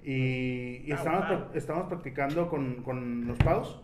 Y, 0.04 0.84
y 0.86 0.90
Pau, 0.90 0.98
estamos, 1.00 1.26
pau. 1.26 1.48
estamos 1.56 1.88
practicando 1.88 2.50
con, 2.50 2.84
con 2.84 3.26
los 3.26 3.36
paus, 3.40 3.82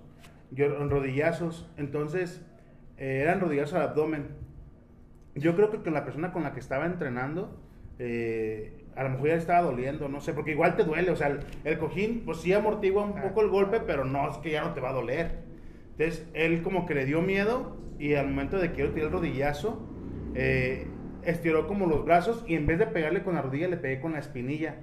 yo 0.52 0.66
en 0.80 0.92
rodillazos, 0.92 1.68
entonces 1.78 2.46
eh, 2.98 3.22
eran 3.24 3.40
rodillazos 3.40 3.74
al 3.74 3.82
abdomen. 3.82 4.28
Yo 5.34 5.56
creo 5.56 5.72
que 5.72 5.80
con 5.80 5.96
la 5.96 6.06
persona 6.06 6.32
con 6.32 6.44
la 6.44 6.54
que 6.54 6.60
estaba 6.60 6.86
entrenando, 6.86 7.60
eh, 7.98 8.86
a 8.96 9.02
lo 9.02 9.10
mejor 9.10 9.30
ya 9.30 9.34
le 9.34 9.40
estaba 9.40 9.62
doliendo, 9.64 10.08
no 10.08 10.22
sé, 10.22 10.34
porque 10.34 10.52
igual 10.52 10.76
te 10.76 10.84
duele, 10.84 11.10
o 11.10 11.16
sea, 11.16 11.30
el, 11.30 11.40
el 11.64 11.80
cojín, 11.80 12.22
pues 12.26 12.42
sí 12.42 12.54
amortigua 12.54 13.04
un 13.06 13.20
poco 13.20 13.42
el 13.42 13.50
golpe, 13.50 13.80
pero 13.80 14.06
no 14.06 14.30
es 14.30 14.38
que 14.38 14.52
ya 14.52 14.64
no 14.64 14.76
te 14.76 14.82
va 14.82 14.90
a 14.92 14.94
doler. 14.94 15.40
Entonces, 15.98 16.30
él 16.36 16.62
como 16.62 16.86
que 16.86 16.94
le 16.94 17.06
dio 17.06 17.24
miedo 17.24 17.76
y 17.98 18.14
al 18.14 18.28
momento 18.28 18.60
de 18.60 18.72
que 18.72 18.84
yo 18.84 18.92
tiré 18.92 19.08
el 19.08 19.12
rodillazo, 19.12 19.82
eh, 20.36 20.86
estiró 21.24 21.68
como 21.68 21.86
los 21.86 22.06
brazos 22.06 22.44
y 22.48 22.56
en 22.56 22.66
vez 22.66 22.80
de 22.80 22.88
pegarle 22.88 23.24
con 23.24 23.36
la 23.36 23.42
rodilla, 23.42 23.68
le 23.68 23.78
pegué 23.78 24.00
con 24.02 24.14
la 24.14 24.20
espinilla 24.20 24.76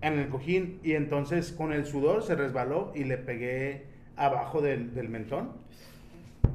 en 0.00 0.18
el 0.18 0.28
cojín 0.28 0.80
y 0.82 0.92
entonces 0.92 1.52
con 1.52 1.72
el 1.72 1.86
sudor 1.86 2.22
se 2.22 2.34
resbaló 2.34 2.92
y 2.94 3.04
le 3.04 3.18
pegué 3.18 3.86
abajo 4.16 4.60
del, 4.60 4.94
del 4.94 5.08
mentón. 5.08 5.52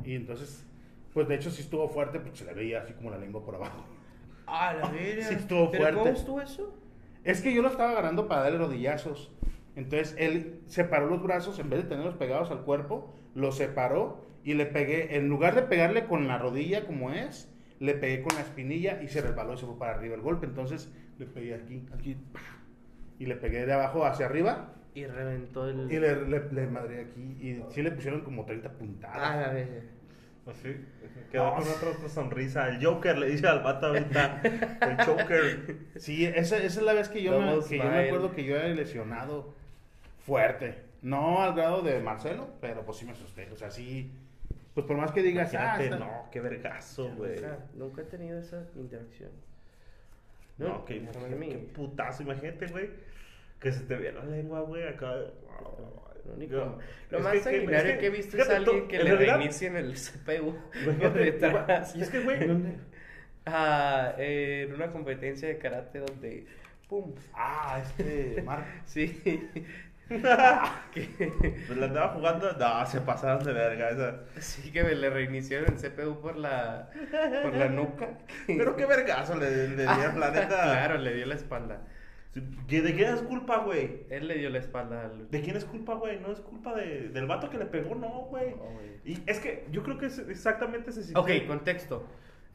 Y 0.04 0.16
entonces, 0.16 0.66
pues 1.14 1.28
de 1.28 1.36
hecho 1.36 1.50
sí 1.50 1.62
estuvo 1.62 1.88
fuerte 1.90 2.20
porque 2.20 2.38
se 2.38 2.46
le 2.46 2.54
veía 2.54 2.82
así 2.82 2.94
como 2.94 3.10
la 3.10 3.18
lengua 3.18 3.44
por 3.44 3.56
abajo. 3.56 3.84
Ah, 4.46 4.74
la 4.74 4.90
verga. 4.92 5.26
Sí, 5.26 5.34
estuvo 5.36 5.72
¿Pero 5.72 5.84
fuerte. 5.84 6.00
¿Cómo 6.00 6.12
estuvo 6.16 6.42
eso? 6.42 6.74
Es 7.24 7.42
que 7.42 7.54
yo 7.54 7.62
lo 7.62 7.70
estaba 7.70 7.92
agarrando 7.92 8.28
para 8.28 8.44
darle 8.44 8.58
rodillazos. 8.60 9.32
Entonces 9.76 10.16
él 10.18 10.62
separó 10.66 11.08
los 11.08 11.22
brazos, 11.22 11.60
en 11.60 11.70
vez 11.70 11.84
de 11.84 11.90
tenerlos 11.90 12.16
pegados 12.16 12.50
al 12.50 12.62
cuerpo, 12.62 13.14
los 13.36 13.58
separó 13.58 14.26
y 14.44 14.56
le 14.56 14.66
pegué, 14.66 15.18
en 15.18 15.30
lugar 15.30 15.56
de 15.56 15.62
pegarle 15.62 16.06
con 16.06 16.28
la 16.28 16.38
rodilla 16.38 16.86
como 16.86 17.12
es, 17.12 17.54
le 17.80 17.94
pegué 17.96 18.22
con 18.22 18.36
la 18.36 18.42
espinilla 18.42 19.02
y 19.02 19.08
se 19.08 19.22
resbaló 19.22 19.54
y 19.54 19.58
se 19.58 19.66
fue 19.66 19.78
para 19.78 19.94
arriba 19.94 20.16
el 20.16 20.22
golpe. 20.22 20.46
Entonces 20.46 20.92
le 21.18 21.26
pegué 21.26 21.56
aquí, 21.56 21.86
aquí. 21.94 22.18
y 23.20 23.26
le 23.26 23.36
pegué 23.36 23.66
de 23.66 23.74
abajo 23.74 24.06
hacia 24.06 24.26
arriba 24.28 24.76
Y 24.94 25.06
reventó 25.06 25.68
el. 25.68 25.92
y 25.92 26.00
le, 26.00 26.28
le, 26.28 26.52
le 26.52 26.68
madré 26.68 27.02
aquí 27.02 27.22
y 27.40 27.64
sí 27.70 27.82
le 27.82 27.92
pusieron 27.92 28.22
como 28.22 28.46
30 28.46 28.72
puntadas. 28.74 29.18
Ah, 29.20 29.50
a 29.50 29.54
ver. 29.54 29.98
Así. 30.48 30.76
Quedó 31.32 31.56
con 31.56 31.64
otra, 31.64 31.90
otra 31.90 32.10
sonrisa. 32.10 32.70
El 32.70 32.84
Joker 32.84 33.18
le 33.18 33.28
dice 33.28 33.48
al 33.48 33.62
vato 33.64 33.88
ahorita. 33.88 34.42
El 34.82 35.06
Joker. 35.06 35.78
Sí, 35.98 36.26
esa, 36.26 36.58
esa 36.58 36.66
es 36.66 36.82
la 36.82 36.94
vez 36.94 37.10
que 37.10 37.22
yo, 37.22 37.40
me, 37.40 37.60
que 37.68 37.78
yo 37.78 37.84
me 37.84 38.06
acuerdo 38.08 38.32
que 38.32 38.46
yo 38.46 38.56
era 38.56 38.68
lesionado 38.70 39.54
fuerte. 40.26 40.84
No 41.02 41.42
al 41.42 41.54
grado 41.54 41.82
de 41.82 42.00
Marcelo, 42.00 42.48
pero 42.62 42.86
pues 42.86 42.98
sí 42.98 43.06
me 43.06 43.12
asusté. 43.12 43.50
O 43.52 43.58
sea, 43.58 43.72
sí. 43.72 44.14
Pues 44.78 44.86
por 44.86 44.96
más 44.98 45.12
que 45.12 45.24
digas, 45.24 45.56
ah, 45.56 45.76
está- 45.82 45.98
no, 45.98 46.30
qué 46.32 46.40
vergazo, 46.40 47.10
güey. 47.16 47.34
Nunca, 47.38 47.58
nunca 47.74 48.02
he 48.04 48.06
tenido 48.06 48.38
esa 48.38 48.64
interacción. 48.76 49.32
No, 50.60 50.86
qué, 50.86 51.00
para 51.02 51.28
qué- 51.30 51.36
mí. 51.36 51.50
qué 51.50 51.58
putazo. 51.58 52.22
Imagínate, 52.22 52.68
güey. 52.68 52.92
Que 53.60 53.72
se 53.72 53.86
te 53.86 53.96
vea 53.96 54.12
la 54.12 54.24
lengua, 54.26 54.62
güey, 54.62 54.88
acá. 54.88 55.16
Lo, 55.16 56.34
único- 56.36 56.54
Yo- 56.54 56.78
lo 57.10 57.18
es 57.18 57.24
más 57.24 57.34
que- 57.34 57.40
que- 57.40 57.44
sanguinario 57.44 57.98
que, 58.00 58.06
he 58.06 58.10
visto 58.12 58.38
es 58.38 58.48
alguien 58.52 58.82
tú- 58.84 58.88
que 58.88 58.98
le 59.00 59.04
realidad- 59.06 59.38
reinicien 59.38 59.76
el 59.78 59.96
CPU. 59.98 60.56
Y 61.96 62.02
es 62.02 62.10
que, 62.12 62.20
güey, 62.20 62.38
Ah, 63.48 64.14
eh, 64.20 64.66
en 64.68 64.76
una 64.76 64.92
competencia 64.92 65.48
de 65.48 65.58
karate 65.58 65.98
donde. 66.02 66.46
¡Pum! 66.88 67.16
Ah, 67.34 67.82
este, 67.84 68.44
Mark. 68.44 68.66
Sí. 68.86 69.20
Pues 70.08 71.78
la 71.78 71.86
andaba 71.86 72.10
jugando. 72.10 72.52
No, 72.54 72.86
se 72.86 73.02
pasaron 73.02 73.44
de 73.44 73.54
verga. 73.54 73.90
Esa. 73.90 74.42
sí, 74.42 74.72
que 74.72 74.84
me 74.84 74.96
le 74.96 75.10
reiniciaron 75.10 75.74
el 75.74 75.76
CPU 75.76 76.22
por 76.22 76.38
la, 76.38 76.90
por 77.44 77.54
la 77.54 77.70
nuca. 77.70 78.10
Pero 78.48 78.76
qué 78.76 78.86
vergazo 78.86 79.36
le, 79.36 79.70
le 79.70 79.84
dieron, 79.84 80.20
la 80.20 80.32
neta. 80.32 80.48
claro, 80.48 80.98
le 80.98 81.14
dio 81.14 81.26
la 81.26 81.36
espalda. 81.36 81.82
¿Que 82.68 82.82
¿De 82.82 82.94
quién 82.94 83.14
es 83.14 83.22
culpa, 83.22 83.60
güey? 83.60 84.06
Él 84.10 84.28
le 84.28 84.36
dio 84.36 84.50
la 84.50 84.60
espalda 84.60 85.06
al. 85.06 85.30
¿De 85.30 85.42
quién 85.42 85.58
es 85.58 85.66
culpa, 85.66 85.96
güey? 85.96 86.20
No 86.20 86.32
es 86.32 86.40
culpa 86.40 86.76
de, 86.76 87.10
del 87.10 87.26
vato 87.26 87.50
que 87.50 87.58
le 87.58 87.66
pegó, 87.66 87.96
no, 87.96 88.28
güey. 88.30 88.52
No. 88.52 88.66
Y 89.04 89.18
es 89.26 89.40
que 89.40 89.66
yo 89.72 89.84
creo 89.84 89.98
que 89.98 90.08
es 90.08 90.20
exactamente 90.20 90.92
ese 90.92 91.18
Ok, 91.18 91.30
contexto. 91.48 92.06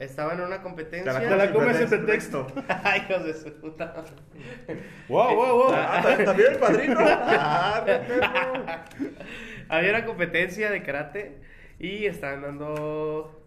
Estaba 0.03 0.33
en 0.35 0.41
una 0.41 0.63
competencia. 0.63 1.17
Te 1.21 1.37
la 1.37 1.53
comes 1.53 1.81
en 1.81 1.89
pretexto. 1.89 2.47
Ay, 2.83 3.03
hijos 3.09 3.25
de 3.25 3.35
su 3.35 3.53
puta. 3.61 3.95
Wow, 5.09 5.35
wow, 5.37 5.57
wow. 5.63 5.73
Ah, 5.75 6.01
¿también- 6.03 6.25
también 6.27 6.53
el 6.53 6.59
padrino. 6.59 6.99
Ah. 7.07 7.85
Había 9.69 9.91
una 9.91 10.05
competencia 10.05 10.71
de 10.71 10.83
karate 10.83 11.39
y 11.79 12.07
estaban 12.07 12.43
dando 12.43 13.43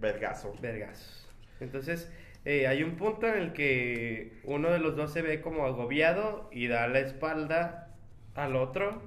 Vergazo. 0.00 0.54
vergazos. 0.62 1.28
Entonces, 1.60 2.10
eh, 2.46 2.66
hay 2.66 2.82
un 2.82 2.96
punto 2.96 3.26
en 3.28 3.34
el 3.38 3.52
que 3.52 4.40
uno 4.44 4.70
de 4.70 4.78
los 4.78 4.96
dos 4.96 5.12
se 5.12 5.20
ve 5.22 5.40
como 5.42 5.66
agobiado 5.66 6.48
y 6.52 6.68
da 6.68 6.88
la 6.88 7.00
espalda 7.00 7.88
al 8.34 8.56
otro. 8.56 9.02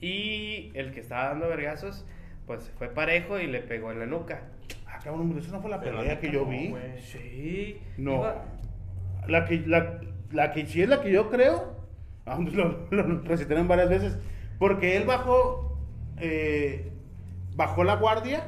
Y 0.00 0.72
el 0.74 0.92
que 0.92 1.00
estaba 1.00 1.26
dando 1.28 1.46
vergazos, 1.48 2.04
pues 2.46 2.70
fue 2.78 2.88
parejo 2.88 3.38
y 3.38 3.46
le 3.46 3.60
pegó 3.60 3.92
en 3.92 4.00
la 4.00 4.06
nuca. 4.06 4.42
Cabrón, 5.04 5.36
esa 5.38 5.52
no 5.52 5.60
fue 5.60 5.70
la 5.70 5.80
Pero 5.80 5.98
pelea 5.98 6.14
la 6.14 6.20
que 6.20 6.30
yo 6.30 6.40
no, 6.44 6.50
vi. 6.50 6.68
güey. 6.70 7.00
Sí. 7.00 7.80
No. 7.98 8.14
Iba- 8.16 8.44
La 9.28 9.44
que, 9.44 9.58
la, 9.66 10.00
la 10.32 10.52
que 10.52 10.66
sí 10.66 10.82
es 10.82 10.88
la 10.88 11.00
que 11.00 11.10
yo 11.12 11.30
creo, 11.30 11.74
lo, 12.26 12.86
lo 12.90 13.20
recitaron 13.22 13.68
varias 13.68 13.88
veces, 13.90 14.18
porque 14.58 14.96
él 14.96 15.04
bajó, 15.04 15.78
eh, 16.18 16.90
bajó 17.54 17.84
la 17.84 17.96
guardia 17.96 18.44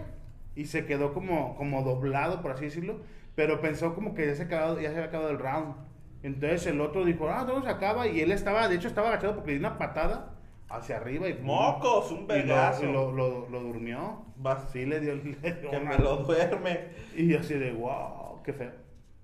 y 0.55 0.65
se 0.67 0.87
quedó 0.87 1.13
como, 1.13 1.55
como 1.57 1.83
doblado, 1.83 2.41
por 2.43 2.53
así 2.53 2.65
decirlo, 2.65 3.01
pero 3.35 3.61
pensó 3.61 3.95
como 3.95 4.15
que 4.15 4.27
ya 4.27 4.35
se, 4.35 4.45
acabado, 4.45 4.81
ya 4.81 4.89
se 4.91 4.97
había 4.97 5.09
acabado 5.09 5.31
el 5.31 5.39
round. 5.39 5.75
Entonces 6.23 6.67
el 6.67 6.81
otro 6.81 7.05
dijo, 7.05 7.29
ah, 7.29 7.45
todo 7.47 7.63
se 7.63 7.69
acaba, 7.69 8.07
y 8.09 8.21
él 8.21 8.33
estaba, 8.33 8.67
de 8.69 8.77
hecho 8.77 8.89
estaba 8.89 9.09
agachado 9.09 9.35
porque 9.35 9.53
le 9.53 9.59
dio 9.59 9.69
una 9.69 9.79
patada 9.79 10.36
hacia 10.69 10.97
arriba 10.97 11.29
y. 11.29 11.35
Mocos, 11.35 12.11
un 12.13 12.27
vergazo. 12.27 12.85
y 12.85 12.93
lo, 12.93 13.13
lo- 13.13 13.49
lo 13.49 13.61
durmió. 13.61 14.25
Vas. 14.37 14.71
Sí, 14.73 14.85
le 14.87 15.01
dio, 15.01 15.15
le 15.15 15.23
dio 15.53 15.71
Que 15.71 15.77
una- 15.79 15.91
me 15.91 15.99
lo 15.99 16.19
duerme. 16.19 16.91
Y 17.15 17.35
así 17.35 17.55
de, 17.55 17.73
wow, 17.73 18.43
qué 18.43 18.53
feo. 18.53 18.73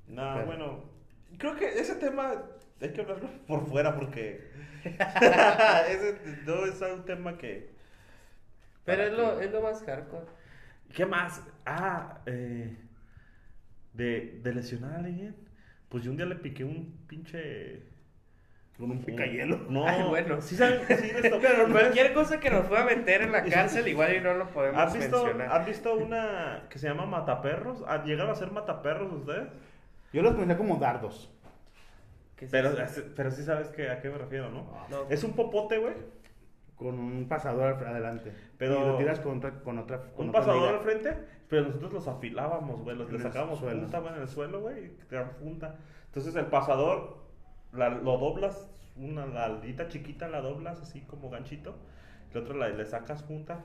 No, 0.08 0.44
bueno. 0.46 0.84
Creo 1.38 1.56
que 1.56 1.66
ese 1.78 1.94
tema 1.96 2.32
hay 2.80 2.92
que 2.92 3.00
hablarlo 3.00 3.28
por 3.46 3.66
fuera 3.66 3.94
porque. 3.94 4.50
ese 4.84 6.18
no 6.46 6.64
es 6.66 6.80
un 6.82 7.04
tema 7.04 7.38
que. 7.38 7.70
Pero 8.84 9.04
es 9.04 9.12
lo, 9.12 9.40
es 9.40 9.50
lo 9.52 9.62
más 9.62 9.82
hardcore. 9.84 10.26
¿Qué 10.94 11.06
más? 11.06 11.42
Ah, 11.64 12.20
eh, 12.26 12.76
de, 13.94 14.40
de 14.42 14.54
lesionar 14.54 14.92
a 14.94 14.98
alguien. 14.98 15.36
Pues 15.88 16.02
yo 16.04 16.10
un 16.10 16.16
día 16.16 16.26
le 16.26 16.36
piqué 16.36 16.64
un 16.64 17.04
pinche. 17.06 17.82
Con 18.82 18.90
un 18.90 18.98
picayelo. 18.98 19.58
No, 19.68 19.86
Ay, 19.86 20.02
bueno. 20.08 20.40
Sí, 20.42 20.56
saben, 20.56 20.80
sí, 20.88 21.12
tocó. 21.30 21.46
Cualquier 21.70 22.12
cosa 22.12 22.40
que 22.40 22.50
nos 22.50 22.66
pueda 22.66 22.84
meter 22.84 23.22
en 23.22 23.30
la 23.30 23.44
cárcel, 23.44 23.86
igual 23.86 24.16
y 24.16 24.20
no 24.20 24.34
lo 24.34 24.48
podemos 24.48 24.76
¿Has 24.82 24.92
visto, 24.92 25.22
mencionar. 25.24 25.52
¿Has 25.56 25.66
visto 25.66 25.94
una 25.94 26.64
que 26.68 26.80
se 26.80 26.88
llama 26.88 27.06
Mataperros? 27.06 27.84
¿Han 27.86 28.04
llegado 28.04 28.32
a 28.32 28.34
ser 28.34 28.50
Mataperros 28.50 29.12
ustedes? 29.12 29.46
Yo 30.12 30.22
los 30.22 30.34
pensé 30.34 30.56
como 30.56 30.78
dardos. 30.78 31.32
¿Qué 32.34 32.46
es 32.46 32.50
Pero, 32.50 32.70
pero 33.14 33.30
sí 33.30 33.44
sabes 33.44 33.68
que, 33.68 33.88
a 33.88 34.00
qué 34.00 34.10
me 34.10 34.18
refiero, 34.18 34.50
¿no? 34.50 34.64
No. 34.90 35.04
Es 35.08 35.22
un 35.22 35.34
popote, 35.34 35.78
güey. 35.78 35.94
Con 36.74 36.98
un 36.98 37.28
pasador 37.28 37.74
adelante. 37.86 38.32
Pero- 38.58 38.82
Y 38.82 38.86
lo 38.88 38.96
tiras 38.96 39.20
con 39.20 39.38
otra. 39.38 39.60
Con 39.60 39.78
otra 39.78 39.98
con 40.16 40.24
Un 40.24 40.28
otra 40.30 40.40
pasador 40.40 40.74
al 40.74 40.80
frente, 40.80 41.16
pero 41.48 41.62
nosotros 41.66 41.92
los 41.92 42.08
afilábamos, 42.08 42.82
güey. 42.82 42.96
Los 42.96 43.12
le 43.12 43.20
sacábamos 43.20 43.60
punta, 43.60 44.00
güey, 44.00 44.12
en 44.16 44.22
el 44.22 44.28
suelo, 44.28 44.60
güey. 44.60 44.86
Y 44.86 44.88
te 45.08 45.14
dan 45.14 45.30
punta. 45.38 45.76
Entonces 46.06 46.34
el 46.34 46.46
pasador 46.46 47.22
la- 47.72 47.88
lo 47.90 48.18
doblas, 48.18 48.68
una 48.96 49.26
la 49.26 49.44
aldita 49.44 49.88
chiquita 49.88 50.28
la 50.28 50.40
doblas 50.40 50.80
así 50.80 51.00
como 51.02 51.30
ganchito. 51.30 51.76
El 52.32 52.38
otro 52.42 52.54
la- 52.56 52.68
le 52.68 52.84
sacas 52.86 53.22
junta. 53.22 53.64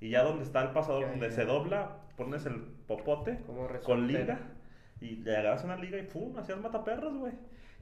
Y 0.00 0.10
ya 0.10 0.22
donde 0.22 0.44
está 0.44 0.62
el 0.62 0.70
pasador, 0.70 1.02
Ya, 1.04 1.10
donde 1.10 1.28
ya. 1.30 1.34
se 1.34 1.44
dobla, 1.44 1.96
pones 2.16 2.46
el 2.46 2.60
popote 2.86 3.40
con 3.84 4.06
liga. 4.06 4.38
Y 5.00 5.16
le 5.16 5.36
agarras 5.36 5.64
una 5.64 5.76
liga 5.76 5.98
y 5.98 6.02
¡pum! 6.02 6.36
Hacías 6.38 6.60
mataperros, 6.60 7.16
güey. 7.16 7.32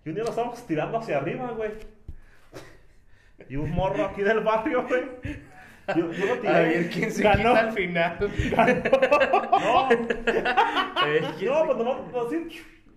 Y 0.04 0.08
un 0.10 0.14
día 0.14 0.24
lo 0.24 0.30
estábamos 0.30 0.66
tirando 0.66 0.98
hacia 0.98 1.16
arriba, 1.18 1.50
güey. 1.52 1.72
Y 3.48 3.56
un 3.56 3.70
morro 3.70 4.04
aquí 4.06 4.22
del 4.22 4.40
barrio, 4.40 4.86
güey. 4.86 5.02
Yo, 5.94 6.10
yo 6.12 6.26
lo 6.26 6.38
tiré. 6.40 6.54
A 6.54 6.58
ver 6.60 6.90
quién 6.90 7.10
se 7.12 7.22
Ganó. 7.22 7.50
quita 7.50 7.60
al 7.60 7.72
final. 7.72 8.18
No, 9.60 9.88
Eh, 9.90 11.22
¿quién 11.38 11.50
no, 11.52 11.64
pues 11.66 11.76
nomás 11.78 12.26
así. 12.26 12.48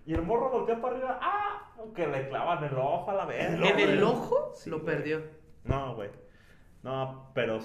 Y 0.06 0.14
el 0.14 0.22
morro 0.22 0.50
voltea 0.50 0.80
para 0.80 0.96
arriba. 0.96 1.18
¡Ah! 1.22 1.69
Que 1.94 2.06
le 2.06 2.28
clavan 2.28 2.62
el 2.64 2.76
ojo 2.76 3.10
a 3.10 3.14
la 3.14 3.24
vez. 3.24 3.46
¿En 3.46 3.78
el 3.78 4.02
ojo? 4.02 4.52
lo 4.66 4.84
perdió. 4.84 5.22
No, 5.64 5.94
güey. 5.94 6.10
No, 6.82 7.30
pero. 7.34 7.58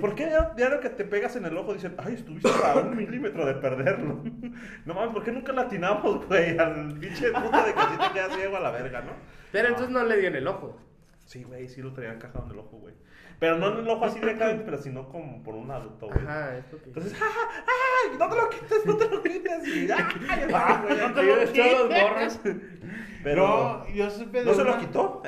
¿Por 0.00 0.14
qué 0.14 0.30
diario 0.56 0.78
que 0.80 0.90
te 0.90 1.04
pegas 1.04 1.34
en 1.34 1.44
el 1.44 1.56
ojo 1.56 1.74
dicen, 1.74 1.96
ay, 1.98 2.14
estuviste 2.14 2.48
a 2.48 2.76
un 2.76 2.96
milímetro 2.96 3.44
de 3.44 3.54
perderlo? 3.54 4.22
No 4.84 4.94
mames, 4.94 5.12
¿por 5.12 5.24
qué 5.24 5.32
nunca 5.32 5.52
latinamos, 5.52 6.26
güey? 6.26 6.56
Al 6.58 6.98
pinche 6.98 7.32
puto 7.32 7.64
de 7.64 7.72
que 7.72 7.80
así 7.80 7.98
te 7.98 8.12
quedas 8.12 8.36
ciego 8.36 8.56
a 8.56 8.60
la 8.60 8.70
verga, 8.70 9.00
¿no? 9.02 9.12
Pero 9.50 9.68
entonces 9.68 9.90
no 9.90 10.04
le 10.04 10.18
dio 10.18 10.28
en 10.28 10.36
el 10.36 10.46
ojo. 10.46 10.78
Sí, 11.26 11.44
güey, 11.44 11.68
sí 11.68 11.82
lo 11.82 11.92
traía 11.92 12.12
encajado 12.12 12.44
en 12.46 12.52
el 12.52 12.58
ojo, 12.58 12.78
güey. 12.78 12.94
Pero 13.42 13.58
no 13.58 13.72
en 13.72 13.78
el 13.78 13.88
ojo 13.90 14.04
así 14.04 14.20
de 14.20 14.30
acá, 14.30 14.56
pero 14.64 14.78
sino 14.78 15.08
como 15.08 15.42
por 15.42 15.56
un 15.56 15.68
adulto, 15.68 16.06
güey. 16.06 16.20
Ajá, 16.24 16.56
es 16.58 16.72
lo 16.72 16.78
que. 16.78 16.84
Entonces, 16.90 17.16
¡ah, 17.20 17.26
ah, 17.66 18.16
no 18.16 18.28
te 18.28 18.36
lo 18.36 18.48
quites, 18.50 18.86
no 18.86 18.96
te 18.96 19.08
lo 19.10 19.20
quites! 19.20 19.66
Y, 19.66 19.90
¡ay, 19.90 20.46
Ah, 20.54 20.80
güey, 20.86 20.96
no 20.96 21.12
te 21.12 21.22
lo 21.24 21.34
todos 21.34 21.40
los 21.40 21.50
quites. 21.50 22.02
morros. 22.02 22.40
Pero 23.24 23.46
No, 23.48 23.88
yo 23.94 24.10
supe 24.10 24.38
de 24.38 24.44
no 24.44 24.54
se 24.54 24.62
lo 24.62 24.70
una- 24.74 24.80
quitó. 24.80 25.22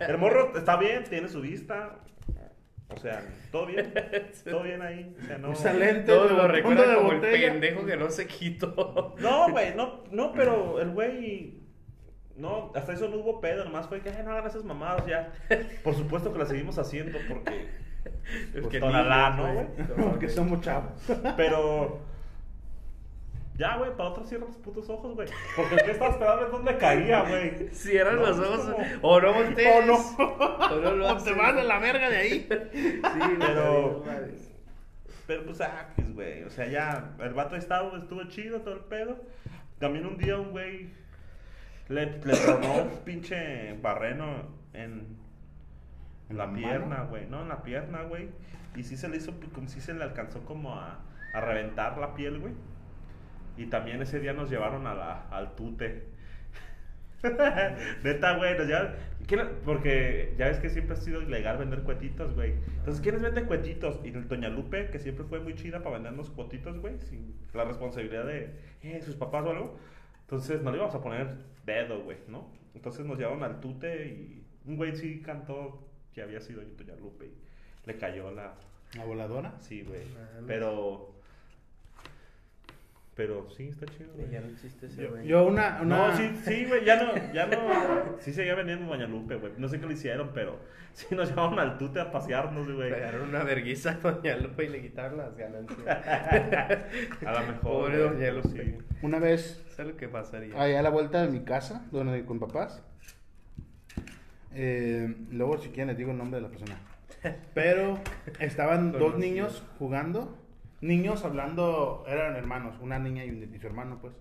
El 0.00 0.18
morro 0.18 0.52
está 0.56 0.76
bien, 0.76 1.02
tiene 1.02 1.28
su 1.28 1.40
vista. 1.40 1.96
O 2.94 2.96
sea, 2.96 3.22
todo 3.52 3.66
bien. 3.66 3.92
Todo 4.48 4.62
bien 4.62 4.82
ahí. 4.82 5.16
O 5.20 5.24
sea, 5.26 5.38
no. 5.38 5.50
Usa 5.50 5.72
lentes 5.72 6.06
Todos 6.06 6.30
de 6.30 6.36
lo 6.36 6.46
de 6.48 6.62
como 6.62 6.80
el 6.82 7.16
botella. 7.16 7.50
pendejo 7.52 7.86
que 7.86 7.96
no 7.96 8.08
se 8.10 8.26
quitó. 8.28 9.14
No, 9.18 9.50
güey, 9.50 9.74
no, 9.74 10.04
no, 10.12 10.32
pero 10.32 10.80
el 10.80 10.90
güey. 10.90 11.59
No, 12.40 12.72
hasta 12.74 12.92
eso 12.92 13.08
no 13.08 13.16
hubo 13.18 13.40
pedo, 13.40 13.64
nomás 13.64 13.86
fue 13.86 14.00
que 14.00 14.10
"Ay, 14.10 14.22
no 14.24 14.32
hagan 14.32 14.46
esas 14.46 14.64
mamadas 14.64 15.04
ya. 15.06 15.32
Por 15.84 15.94
supuesto 15.94 16.32
que 16.32 16.38
las 16.38 16.48
seguimos 16.48 16.78
haciendo 16.78 17.18
porque. 17.28 17.68
Es 18.54 18.60
Pues 18.62 18.66
que 18.68 18.80
tonalá, 18.80 19.30
niños, 19.30 19.46
¿no, 19.46 19.54
güey? 19.54 20.08
Porque 20.10 20.28
somos 20.28 20.60
chavos. 20.62 20.92
Pero. 21.36 22.00
Ya, 23.58 23.76
güey, 23.76 23.94
para 23.94 24.08
otra 24.10 24.24
cierra 24.24 24.46
los 24.46 24.56
putos 24.56 24.88
ojos, 24.88 25.14
güey. 25.14 25.28
Porque 25.54 25.74
el 25.74 25.82
que 25.84 25.90
estaba 25.90 26.12
esperando 26.12 26.46
es 26.46 26.52
donde 26.52 26.76
caía, 26.78 27.22
güey. 27.28 27.68
Cierran 27.74 28.16
No, 28.16 28.22
los 28.26 28.38
ojos. 28.38 28.60
como- 28.74 28.86
O 29.02 29.20
no 29.20 29.34
voltees. 29.34 29.68
O 29.82 29.86
no. 29.86 29.96
O 29.96 30.80
no 30.80 30.90
lo 30.92 31.08
O 31.12 31.22
te 31.22 31.32
van 31.34 31.58
a 31.58 31.62
la 31.64 31.78
verga 31.78 32.08
de 32.08 32.16
ahí. 32.16 32.48
Sí, 32.48 33.20
Pero-. 33.38 34.02
Pero 35.26 35.44
pues, 35.44 35.60
ah, 35.60 35.88
pues, 35.94 36.14
güey. 36.14 36.42
O 36.44 36.50
sea, 36.50 36.66
ya, 36.68 37.10
el 37.20 37.34
vato 37.34 37.54
estaba, 37.56 37.96
estuvo 37.98 38.24
chido 38.28 38.60
todo 38.62 38.74
el 38.74 38.80
pedo. 38.80 39.18
También 39.78 40.06
un 40.06 40.16
día 40.16 40.38
un 40.38 40.52
güey 40.52 40.88
le, 41.90 42.06
le 42.24 42.32
tronó 42.36 42.82
un 42.84 42.90
pinche 43.04 43.74
barreno 43.82 44.46
en, 44.72 45.18
¿En 46.30 46.38
la 46.38 46.46
la 46.46 46.52
pierna, 46.54 47.02
güey. 47.04 47.26
No, 47.26 47.42
en 47.42 47.48
la 47.48 47.62
pierna, 47.62 48.02
güey. 48.04 48.28
Y 48.76 48.84
sí 48.84 48.96
se 48.96 49.08
le 49.08 49.16
hizo, 49.18 49.32
como 49.52 49.68
si 49.68 49.80
se 49.80 49.92
le 49.94 50.04
alcanzó 50.04 50.44
como 50.44 50.76
a, 50.76 51.00
a 51.34 51.40
reventar 51.40 51.98
la 51.98 52.14
piel, 52.14 52.38
güey. 52.38 52.54
Y 53.56 53.66
también 53.66 54.00
ese 54.00 54.20
día 54.20 54.32
nos 54.32 54.48
llevaron 54.48 54.86
a 54.86 54.94
la, 54.94 55.28
al 55.30 55.54
tute. 55.56 56.04
Neta, 58.02 58.36
güey, 58.38 58.56
nos 58.56 58.66
llevan- 58.66 58.94
¿quién- 59.26 59.48
Porque 59.64 60.34
ya 60.38 60.46
ves 60.46 60.58
que 60.58 60.70
siempre 60.70 60.94
ha 60.94 60.96
sido 61.00 61.20
ilegal 61.20 61.58
vender 61.58 61.80
cuetitos, 61.82 62.34
güey. 62.34 62.52
Entonces, 62.78 63.02
¿quiénes 63.02 63.20
venden 63.22 63.44
cuetitos? 63.46 64.00
Y 64.04 64.08
el 64.08 64.26
Doña 64.28 64.48
Lupe, 64.48 64.86
que 64.90 64.98
siempre 64.98 65.24
fue 65.24 65.40
muy 65.40 65.54
chida 65.54 65.80
para 65.82 65.96
vendernos 65.96 66.30
cuetitos, 66.30 66.78
güey, 66.78 66.98
sin 67.00 67.34
la 67.52 67.64
responsabilidad 67.64 68.24
de 68.24 68.54
eh, 68.82 69.02
sus 69.02 69.16
papás 69.16 69.44
o 69.44 69.50
algo. 69.50 69.78
Entonces, 70.30 70.62
no 70.62 70.70
le 70.70 70.76
íbamos 70.76 70.94
a 70.94 71.02
poner 71.02 71.38
dedo, 71.66 72.04
güey, 72.04 72.18
¿no? 72.28 72.46
Entonces 72.72 73.04
nos 73.04 73.18
llevaron 73.18 73.42
al 73.42 73.58
tute 73.58 74.06
y 74.06 74.46
un 74.64 74.76
güey 74.76 74.94
sí 74.94 75.20
cantó 75.20 75.82
que 76.14 76.22
había 76.22 76.40
sido 76.40 76.62
Doña 76.62 76.94
Lupe 76.94 77.26
y 77.26 77.34
le 77.84 77.98
cayó 77.98 78.30
la. 78.30 78.54
¿La 78.96 79.04
voladora? 79.04 79.58
Sí, 79.58 79.82
güey. 79.82 80.02
Pero. 80.46 81.14
Pero 83.20 83.46
sí, 83.50 83.68
está 83.68 83.84
chido, 83.84 84.14
güey. 84.14 84.30
Ya 84.30 84.40
no 84.40 84.46
existe 84.46 84.86
ese 84.86 85.02
Yo, 85.02 85.10
güey. 85.10 85.26
yo 85.26 85.46
una, 85.46 85.78
una... 85.82 86.08
No, 86.08 86.16
sí, 86.16 86.30
sí, 86.42 86.64
güey, 86.64 86.86
ya 86.86 87.02
no, 87.02 87.32
ya 87.34 87.44
no. 87.44 88.16
Sí 88.20 88.32
seguía 88.32 88.54
vendiendo 88.54 88.86
Guadalupe, 88.86 89.34
güey. 89.34 89.52
No 89.58 89.68
sé 89.68 89.78
qué 89.78 89.86
le 89.86 89.92
hicieron, 89.92 90.30
pero 90.32 90.58
sí 90.94 91.14
nos 91.14 91.28
llevaron 91.28 91.58
al 91.58 91.76
tute 91.76 92.00
a 92.00 92.10
pasearnos, 92.10 92.72
güey. 92.72 92.90
Pegaron 92.90 93.28
una 93.28 93.44
verguiza 93.44 93.90
a 93.90 93.94
Doña 93.96 94.38
Lupe 94.38 94.64
y 94.64 94.68
le 94.68 94.80
quitaron 94.80 95.18
las 95.18 95.36
ganancias. 95.36 95.86
A 97.26 97.32
lo 97.32 97.40
mejor. 97.40 97.60
Pobre 97.60 97.98
güey, 97.98 98.14
Doña 98.14 98.30
Lupe. 98.32 98.48
sí. 98.48 98.78
Una 99.02 99.18
vez, 99.18 99.62
es 99.70 99.86
lo 99.86 99.94
que 99.98 100.08
pasaría. 100.08 100.58
allá 100.58 100.78
a 100.78 100.82
la 100.82 100.90
vuelta 100.90 101.20
de 101.20 101.28
mi 101.28 101.40
casa, 101.44 101.86
donde 101.92 102.24
con 102.24 102.40
papás, 102.40 102.82
eh, 104.54 105.14
luego 105.30 105.58
si 105.58 105.68
quieren 105.68 105.88
les 105.88 105.98
digo 105.98 106.10
el 106.12 106.16
nombre 106.16 106.40
de 106.40 106.46
la 106.46 106.48
persona. 106.48 106.78
Pero 107.52 107.98
estaban 108.38 108.92
dos 108.92 109.18
niños 109.18 109.62
jugando, 109.78 110.38
niños 110.80 111.24
hablando, 111.24 112.04
eran 112.06 112.36
hermanos, 112.36 112.76
una 112.80 112.98
niña 112.98 113.24
y, 113.24 113.30
un- 113.30 113.54
y 113.54 113.58
su 113.58 113.66
hermano, 113.66 113.98
pues. 114.00 114.14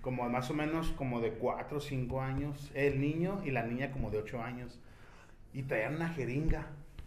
Como 0.00 0.28
más 0.28 0.50
o 0.50 0.54
menos 0.54 0.88
como 0.96 1.20
de 1.20 1.32
4 1.34 1.78
o 1.78 1.80
5 1.80 2.20
años, 2.20 2.72
el 2.74 3.00
niño 3.00 3.40
y 3.44 3.52
la 3.52 3.62
niña 3.62 3.92
como 3.92 4.10
de 4.10 4.18
8 4.18 4.42
años. 4.42 4.80
Y 5.52 5.62
traían 5.62 5.94
una 5.96 6.08
jeringa. 6.08 6.66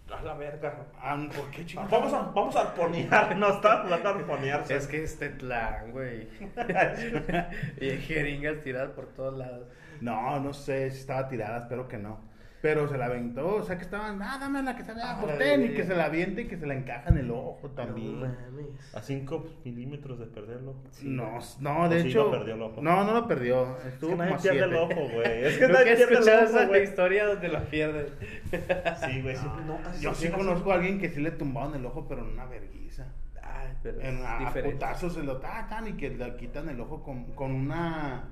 A 0.10 0.21
la 0.21 0.36
verga. 0.36 0.86
Ah, 1.01 1.17
¿Por 1.36 1.49
qué 1.49 1.65
chingados? 1.65 1.91
Vamos 1.91 2.13
a, 2.13 2.21
vamos 2.31 2.55
a 2.55 2.62
arponear. 2.62 3.36
No, 3.38 3.49
estaba 3.49 3.84
jugando 3.84 4.10
a 4.10 4.12
arponearse. 4.13 4.75
Es 4.77 4.88
que 4.88 5.03
es 5.03 5.17
Tetlán, 5.17 5.91
güey. 5.91 6.27
y 7.81 7.89
jeringas 7.97 8.62
tiradas 8.63 8.91
por 8.91 9.08
todos 9.08 9.38
lados. 9.38 9.67
No, 10.01 10.39
no 10.39 10.53
sé 10.53 10.91
si 10.91 10.99
estaba 10.99 11.27
tirada, 11.27 11.58
espero 11.58 11.88
que 11.88 11.97
no. 11.97 12.19
Pero 12.65 12.88
se 12.88 12.97
la 12.97 13.06
aventó, 13.06 13.58
o 13.58 13.62
sea 13.62 13.78
que 13.78 13.84
estaban, 13.84 14.19
ah, 14.23 14.39
dame 14.39 14.63
la 14.63 14.75
que 14.75 14.84
se 14.84 14.91
vea 14.91 15.19
por 15.21 15.30
Ay. 15.30 15.38
ten", 15.38 15.65
y 15.65 15.69
que 15.75 15.84
se 15.84 15.95
la 15.95 16.06
aviente 16.06 16.41
y 16.41 16.47
que 16.47 16.58
se 16.58 16.65
la 16.65 16.73
encaja 16.73 17.12
en 17.12 17.19
el 17.19 17.30
ojo 17.30 17.69
también. 17.75 18.19
No 18.19 18.25
mames. 18.25 18.95
A 18.95 19.04
5 19.04 19.45
milímetros 19.63 20.17
de 20.17 20.25
perderlo. 20.25 20.73
No, 21.04 21.38
no, 21.60 21.89
de 21.89 21.99
O 21.99 22.01
sí 22.01 22.08
hecho. 22.08 22.23
lo 22.23 22.32
perdió 22.32 22.56
el 22.56 22.62
ojo. 22.63 22.82
No, 22.82 23.04
no 23.04 23.13
lo 23.13 23.28
perdió. 23.28 23.78
Es 23.86 23.93
Estuvo 23.93 24.10
que 24.10 24.15
nadie 24.17 24.32
como 24.32 24.41
pierde 24.41 24.63
el 24.63 24.73
ojo, 24.73 25.10
güey. 25.13 25.45
Es 25.45 25.58
que 25.60 25.67
nadie 25.67 25.95
pierde 25.95 26.15
el 26.15 26.23
ojo, 26.23 26.43
esa 26.43 26.80
historia 26.80 27.25
donde 27.28 27.47
lo 27.49 27.63
pierden. 27.65 28.08
Sí, 28.49 29.21
güey, 29.21 29.36
siempre 29.36 29.65
no. 29.65 29.78
casi 29.84 30.01
Yo 30.04 30.15
sí 30.15 30.21
siempre 30.21 30.43
conozco 30.43 30.71
a 30.71 30.73
alguien 30.73 30.97
que 30.99 31.10
sí 31.12 31.21
le 31.21 31.30
tumbaron 31.30 31.75
el 31.75 31.86
ojo, 31.86 32.08
pero 32.08 32.21
en 32.23 32.30
una 32.34 32.45
verguiza. 32.45 33.06
Ay, 33.43 33.73
pero 33.84 34.01
En 34.01 34.17
es 34.17 34.25
a, 34.25 34.51
putazos 34.51 35.13
se 35.13 35.21
lo 35.21 35.38
tatan 35.38 35.88
y 35.88 35.93
que 35.93 36.10
le 36.10 36.36
quitan 36.38 36.67
el 36.69 36.82
ojo 36.82 37.04
con, 37.04 37.25
con 37.36 37.51
una. 37.51 38.23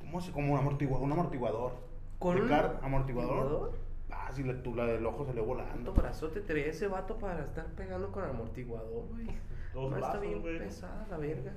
¿Cómo 0.00 0.20
se? 0.20 0.32
Como 0.32 0.54
un 0.54 0.58
amortiguador. 0.58 1.04
Un 1.04 1.12
amortiguador. 1.12 1.93
¿Con 2.18 2.36
¿De 2.36 2.42
un 2.42 2.52
amortiguador? 2.82 3.72
Ah, 4.10 4.30
sí, 4.32 4.42
le, 4.42 4.54
tu- 4.54 4.74
la 4.74 4.86
del 4.86 5.04
ojo 5.04 5.24
se 5.26 5.34
le 5.34 5.42
¿Cuánto 5.42 5.64
volando. 5.64 5.92
brazote 5.92 6.40
traía 6.40 6.66
ese 6.66 6.86
vato 6.86 7.18
para 7.18 7.44
estar 7.44 7.66
pegando 7.76 8.10
con 8.12 8.24
amortiguador, 8.24 9.06
güey? 9.10 9.26
No, 9.74 9.86
está 9.88 9.98
brazos, 9.98 10.20
bien 10.20 10.40
güey. 10.40 10.58
pesada 10.58 11.06
la 11.10 11.18
verga. 11.18 11.52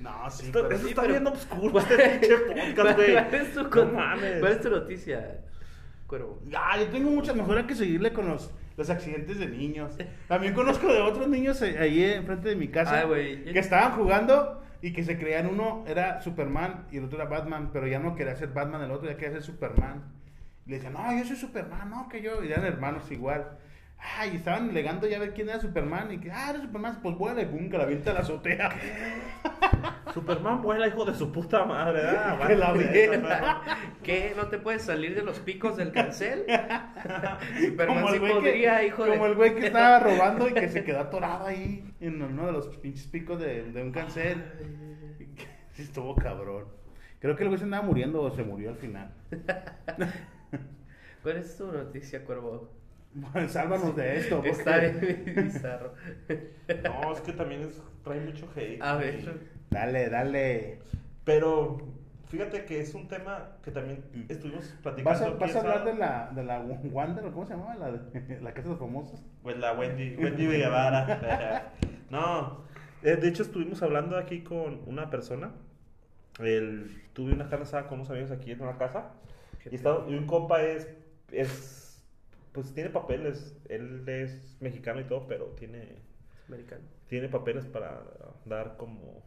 No, 0.00 0.28
sí, 0.30 0.46
Esto, 0.46 0.62
pero- 0.62 0.74
eso 0.74 0.84
sí, 0.84 0.90
está 0.90 1.02
pero- 1.02 1.14
bien 1.14 1.26
oscuro 1.28 1.78
este 1.78 1.96
pinche 1.96 2.36
podcast, 2.38 2.96
güey. 2.96 3.12
¿Cuál 3.14 3.34
es 3.34 3.54
tu, 3.54 3.62
No 3.62 3.70
con- 3.70 3.94
mames. 3.94 4.40
¿Cuál 4.40 4.52
es 4.52 4.60
tu 4.60 4.70
noticia, 4.70 5.40
Cuervo? 6.08 6.40
Ah, 6.56 6.76
yo 6.78 6.88
tengo 6.88 7.10
muchas 7.10 7.36
mejor 7.36 7.58
hay 7.58 7.64
que 7.64 7.74
seguirle 7.76 8.12
con 8.12 8.28
los, 8.28 8.50
los 8.76 8.90
accidentes 8.90 9.38
de 9.38 9.46
niños. 9.46 9.96
También 10.28 10.52
conozco 10.54 10.92
de 10.92 11.00
otros 11.00 11.28
niños 11.28 11.62
ahí 11.62 12.02
enfrente 12.04 12.48
de 12.50 12.56
mi 12.56 12.68
casa 12.68 13.06
que 13.08 13.58
estaban 13.58 13.92
jugando 13.92 14.62
y 14.82 14.92
que 14.92 15.04
se 15.04 15.16
creían 15.16 15.46
uno 15.46 15.84
era 15.86 16.20
Superman 16.20 16.86
y 16.90 16.98
el 16.98 17.04
otro 17.04 17.20
era 17.20 17.30
Batman, 17.30 17.70
pero 17.72 17.86
ya 17.86 18.00
no 18.00 18.16
quería 18.16 18.34
ser 18.34 18.48
Batman, 18.48 18.82
el 18.82 18.90
otro 18.90 19.08
ya 19.08 19.16
quería 19.16 19.34
ser 19.34 19.42
Superman. 19.42 20.02
Y 20.66 20.70
le 20.70 20.76
decían, 20.76 20.92
no, 20.94 21.16
yo 21.16 21.24
soy 21.24 21.36
Superman, 21.36 21.88
no, 21.88 22.08
que 22.08 22.20
yo, 22.20 22.42
y 22.42 22.50
eran 22.50 22.64
hermanos 22.64 23.10
igual. 23.12 23.58
Ah, 24.04 24.26
y 24.26 24.36
estaban 24.36 24.70
alegando 24.70 25.06
ya 25.06 25.16
a 25.16 25.20
ver 25.20 25.32
quién 25.32 25.48
era 25.48 25.60
Superman 25.60 26.12
y 26.12 26.18
que, 26.18 26.30
ah, 26.30 26.50
eres 26.50 26.62
Superman, 26.62 26.98
pues 27.02 27.16
vuela 27.16 27.40
y 27.40 27.46
pum, 27.46 27.70
que 27.70 27.78
la 27.78 27.84
avienta 27.84 28.10
a 28.10 28.14
la 28.14 28.20
azotea. 28.20 28.70
Superman 30.12 30.60
vuela, 30.60 30.88
hijo 30.88 31.04
de 31.04 31.14
su 31.14 31.30
puta 31.30 31.64
madre, 31.64 32.02
¿verdad? 32.02 32.38
Que 32.48 32.56
la. 32.56 33.62
¿Qué? 34.02 34.34
¿No 34.36 34.48
te 34.48 34.58
puedes 34.58 34.82
salir 34.82 35.14
de 35.14 35.22
los 35.22 35.38
picos 35.38 35.76
del 35.76 35.92
cancel? 35.92 36.44
Superman 37.60 38.02
Como 38.02 38.08
el 38.08 38.14
sí 38.14 38.32
podría, 38.32 38.80
que, 38.80 38.86
hijo 38.88 39.06
como 39.06 39.24
de... 39.24 39.30
el 39.30 39.34
güey 39.36 39.54
que 39.54 39.66
estaba 39.66 40.00
robando 40.00 40.48
y 40.48 40.52
que 40.52 40.68
se 40.68 40.82
quedó 40.82 41.00
atorado 41.00 41.46
ahí 41.46 41.84
en 42.00 42.20
uno 42.20 42.46
de 42.46 42.52
los 42.52 42.66
pinches 42.78 43.06
picos 43.06 43.38
de, 43.38 43.70
de 43.70 43.82
un 43.82 43.92
cancel. 43.92 44.42
Sí, 45.72 45.82
estuvo 45.82 46.16
cabrón. 46.16 46.66
Creo 47.20 47.36
que 47.36 47.44
el 47.44 47.48
güey 47.48 47.58
se 47.58 47.64
andaba 47.64 47.86
muriendo 47.86 48.20
o 48.20 48.30
se 48.32 48.42
murió 48.42 48.70
al 48.70 48.76
final. 48.76 49.14
¿Cuál 51.22 51.36
es 51.36 51.56
tu 51.56 51.70
noticia, 51.70 52.24
Cuervo? 52.24 52.81
Sálvanos 53.48 53.94
de 53.96 54.18
esto. 54.18 54.36
porque- 54.36 54.50
Está 54.50 54.78
bizarro. 55.42 55.94
No, 56.84 57.12
es 57.12 57.20
que 57.20 57.32
también 57.32 57.62
es, 57.62 57.80
trae 58.04 58.20
mucho 58.20 58.48
hate. 58.56 58.80
A 58.82 58.96
ver. 58.96 59.22
güey. 59.22 59.36
Dale, 59.70 60.08
dale. 60.08 60.78
Pero 61.24 61.78
fíjate 62.28 62.64
que 62.64 62.80
es 62.80 62.94
un 62.94 63.08
tema 63.08 63.56
que 63.62 63.70
también 63.70 64.02
estuvimos 64.28 64.64
platicando. 64.82 65.10
¿Vas 65.10 65.22
a, 65.22 65.30
vas 65.30 65.56
hablar 65.56 65.84
de 65.84 65.94
la, 65.94 66.30
de 66.34 66.44
la 66.44 66.60
Wonder 66.60 67.24
o 67.26 67.32
cómo 67.32 67.46
se 67.46 67.52
llamaba? 67.54 67.74
La, 67.76 67.92
de, 67.92 68.40
la 68.42 68.52
Casa 68.54 68.64
de 68.68 68.70
los 68.70 68.78
Famosos. 68.78 69.22
Pues 69.42 69.58
la 69.58 69.72
Wendy, 69.74 70.16
Wendy 70.16 70.46
Guevara. 70.46 71.72
no, 72.10 72.64
eh, 73.02 73.16
de 73.16 73.28
hecho 73.28 73.42
estuvimos 73.42 73.82
hablando 73.82 74.16
aquí 74.16 74.42
con 74.42 74.80
una 74.86 75.10
persona. 75.10 75.52
El, 76.38 77.02
tuve 77.12 77.32
una 77.34 77.48
carne 77.50 77.64
asada 77.64 77.86
con 77.88 77.98
unos 78.00 78.10
amigos 78.10 78.30
aquí 78.30 78.52
en 78.52 78.62
una 78.62 78.78
casa. 78.78 79.10
¿Qué 79.62 79.68
Y, 79.70 79.74
estaba- 79.76 80.06
y 80.08 80.14
un 80.14 80.26
compa 80.26 80.62
es, 80.62 80.88
es, 81.30 81.81
pues 82.52 82.72
tiene 82.74 82.90
papeles. 82.90 83.56
Él 83.68 84.08
es 84.08 84.56
mexicano 84.60 85.00
y 85.00 85.04
todo, 85.04 85.26
pero 85.26 85.46
tiene, 85.58 85.96
Americano. 86.48 86.82
tiene 87.08 87.28
papeles 87.28 87.66
para 87.66 88.02
dar 88.44 88.76
como 88.76 89.22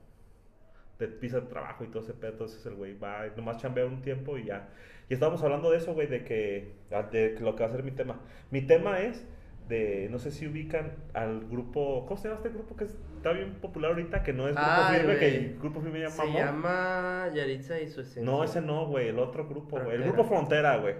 de 1.00 1.08
visa 1.08 1.42
de 1.42 1.48
trabajo 1.48 1.84
y 1.84 1.88
todo 1.88 2.04
ese 2.04 2.14
pedo. 2.14 2.34
Entonces 2.34 2.66
el 2.66 2.76
güey 2.76 2.98
va, 2.98 3.28
nomás 3.36 3.58
chambea 3.58 3.86
un 3.86 4.02
tiempo 4.02 4.38
y 4.38 4.46
ya. 4.46 4.70
Y 5.10 5.14
estábamos 5.14 5.44
hablando 5.44 5.70
de 5.72 5.78
eso, 5.78 5.94
güey, 5.94 6.08
de 6.08 6.24
que, 6.24 6.74
ah, 6.92 7.04
de 7.04 7.40
lo 7.40 7.56
que 7.56 7.64
va 7.64 7.70
a 7.70 7.72
ser 7.72 7.84
mi 7.84 7.92
tema. 7.92 8.20
Mi 8.52 8.62
tema 8.62 9.00
es 9.00 9.26
de, 9.68 10.08
no 10.12 10.20
sé 10.20 10.32
si 10.32 10.48
ubican 10.48 10.94
al 11.14 11.48
grupo, 11.48 12.06
¿cómo 12.08 12.20
se 12.20 12.28
llama 12.28 12.38
este 12.38 12.50
grupo 12.50 12.76
que 12.76 12.86
está 12.86 13.32
bien 13.32 13.56
popular 13.56 13.92
ahorita? 13.92 14.24
Que 14.24 14.34
no 14.34 14.48
es 14.48 14.56
Grupo 14.56 14.70
Ay, 14.70 15.00
Firme, 15.00 15.18
que 15.18 15.28
el 15.28 15.60
Grupo 15.60 15.82
Firme 15.82 16.00
ya 16.02 16.10
Se 16.10 16.32
llama 16.32 17.30
Yaritza 17.34 17.80
y 17.82 17.88
su 17.88 18.02
esencia. 18.02 18.24
No, 18.24 18.44
ese 18.44 18.62
no, 18.62 18.88
güey, 18.88 19.10
el 19.10 19.20
otro 19.20 19.48
grupo, 19.48 19.80
güey. 19.80 19.96
El 19.96 20.04
grupo 20.04 20.26
Frontera, 20.26 20.78
güey. 20.78 20.96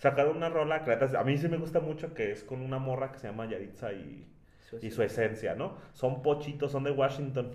Sacaron 0.00 0.38
una 0.38 0.48
rola 0.48 0.82
a 1.18 1.24
mí 1.24 1.36
sí 1.36 1.46
me 1.48 1.58
gusta 1.58 1.78
mucho, 1.78 2.14
que 2.14 2.32
es 2.32 2.42
con 2.42 2.62
una 2.62 2.78
morra 2.78 3.12
que 3.12 3.18
se 3.18 3.26
llama 3.26 3.44
Yaritza 3.44 3.92
y, 3.92 4.26
Su 4.58 4.78
y 4.80 4.90
su 4.90 5.02
esencia, 5.02 5.54
¿no? 5.54 5.76
Son 5.92 6.22
pochitos, 6.22 6.72
son 6.72 6.84
de 6.84 6.90
Washington. 6.90 7.54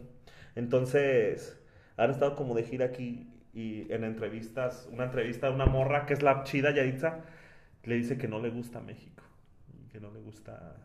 Entonces, 0.53 1.59
han 1.97 2.11
estado 2.11 2.35
como 2.35 2.53
de 2.53 2.61
gira 2.61 2.85
aquí 2.85 3.27
y 3.51 3.91
en 3.91 4.03
entrevistas, 4.03 4.87
una 4.91 5.05
entrevista 5.05 5.47
a 5.47 5.49
una 5.49 5.65
morra 5.65 6.05
que 6.05 6.13
es 6.13 6.21
la 6.21 6.43
chida 6.43 6.69
Yaritza, 6.69 7.21
le 7.83 7.95
dice 7.95 8.19
que 8.19 8.27
no 8.27 8.39
le 8.39 8.51
gusta 8.51 8.79
México, 8.79 9.23
que 9.91 9.99
no 9.99 10.11
le 10.11 10.19
gusta 10.19 10.75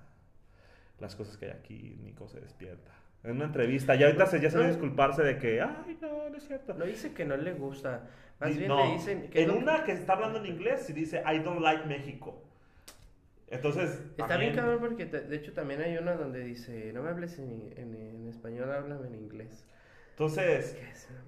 las 0.98 1.14
cosas 1.14 1.36
que 1.36 1.44
hay 1.44 1.50
aquí, 1.50 1.98
ni 2.02 2.12
cómo 2.12 2.30
se 2.30 2.40
despierta. 2.40 2.90
En 3.22 3.32
una 3.32 3.44
entrevista, 3.44 3.94
y 3.96 4.02
ahorita 4.02 4.24
se, 4.24 4.40
ya 4.40 4.50
se 4.50 4.66
disculparse 4.66 5.22
de 5.22 5.36
que, 5.36 5.60
ay, 5.60 5.98
no, 6.00 6.30
no 6.30 6.36
es 6.38 6.46
cierto. 6.46 6.72
No 6.72 6.86
dice 6.86 7.12
que 7.12 7.26
no 7.26 7.36
le 7.36 7.52
gusta. 7.52 8.08
Más 8.40 8.56
bien 8.56 8.68
no, 8.68 8.84
le 8.86 8.92
dicen 8.92 9.18
en 9.24 9.30
que- 9.30 9.50
una 9.50 9.84
que 9.84 9.92
está 9.92 10.14
hablando 10.14 10.38
en 10.38 10.46
inglés 10.46 10.88
y 10.88 10.92
dice 10.94 11.22
I 11.26 11.38
don't 11.40 11.60
like 11.60 11.84
México. 11.86 12.42
Entonces, 13.48 14.00
Está 14.16 14.36
bien 14.36 14.54
cabrón 14.54 14.78
porque 14.80 15.06
de 15.06 15.36
hecho 15.36 15.52
también 15.52 15.80
hay 15.82 15.96
una 15.96 16.14
donde 16.14 16.40
dice 16.44 16.92
no 16.92 17.02
me 17.02 17.10
hables 17.10 17.38
en, 17.38 17.72
en- 17.76 17.94
en 17.96 18.28
español, 18.28 18.70
háblame 18.70 19.08
en 19.08 19.16
inglés. 19.16 19.66
Entonces, 20.10 20.76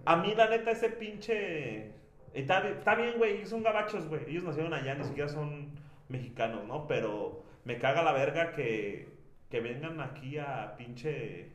a 0.04 0.16
mí 0.16 0.34
la 0.36 0.48
neta 0.48 0.70
ese 0.70 0.90
pinche 0.90 1.90
está, 2.34 2.60
bi- 2.60 2.72
está 2.78 2.94
bien, 2.94 3.14
güey, 3.18 3.44
son 3.46 3.62
gabachos, 3.62 4.06
güey. 4.08 4.22
Ellos 4.28 4.44
nacieron 4.44 4.72
allá, 4.72 4.94
ni 4.94 5.04
siquiera 5.04 5.28
son 5.28 5.70
mexicanos, 6.08 6.64
¿no? 6.66 6.86
Pero 6.86 7.42
me 7.64 7.78
caga 7.78 8.02
la 8.02 8.12
verga 8.12 8.52
que, 8.52 9.08
que 9.50 9.60
vengan 9.60 10.00
aquí 10.00 10.38
a 10.38 10.74
pinche 10.76 11.50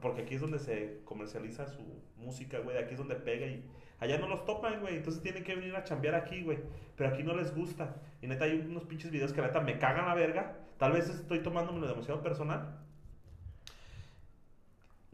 porque 0.00 0.22
aquí 0.22 0.34
es 0.34 0.42
donde 0.42 0.58
se 0.58 1.00
comercializa 1.06 1.66
su 1.66 1.80
música, 2.18 2.58
güey, 2.58 2.76
aquí 2.76 2.92
es 2.92 2.98
donde 2.98 3.14
pega 3.16 3.46
y 3.46 3.64
allá 4.00 4.18
no 4.18 4.28
los 4.28 4.44
topan, 4.44 4.80
güey, 4.80 4.96
entonces 4.96 5.22
tienen 5.22 5.44
que 5.44 5.54
venir 5.54 5.74
a 5.76 5.84
chambear 5.84 6.14
aquí, 6.14 6.42
güey, 6.42 6.58
pero 6.96 7.10
aquí 7.10 7.22
no 7.22 7.34
les 7.34 7.54
gusta. 7.54 7.96
Y 8.22 8.26
neta 8.26 8.44
hay 8.44 8.58
unos 8.68 8.84
pinches 8.84 9.10
videos 9.10 9.32
que 9.32 9.40
la 9.40 9.48
neta 9.48 9.60
me 9.60 9.78
cagan 9.78 10.06
la 10.06 10.14
verga. 10.14 10.56
Tal 10.78 10.92
vez 10.92 11.08
estoy 11.08 11.40
tomándomelo 11.40 11.86
demasiado 11.88 12.22
personal. 12.22 12.78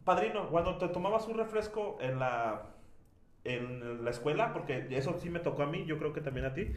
Padrino, 0.05 0.49
cuando 0.51 0.79
te 0.79 0.89
tomabas 0.89 1.27
un 1.29 1.37
refresco 1.39 1.99
en 2.01 2.19
la 2.19 2.63
en 3.45 4.05
la 4.05 4.11
escuela, 4.11 4.53
porque 4.53 4.87
eso 4.91 5.19
sí 5.19 5.29
me 5.29 5.41
tocó 5.41 5.63
a 5.65 5.67
mí, 5.67 5.85
yo 5.85 5.99
creo 5.99 6.13
que 6.13 6.21
también 6.21 6.47
a 6.47 6.55
ti. 6.55 6.69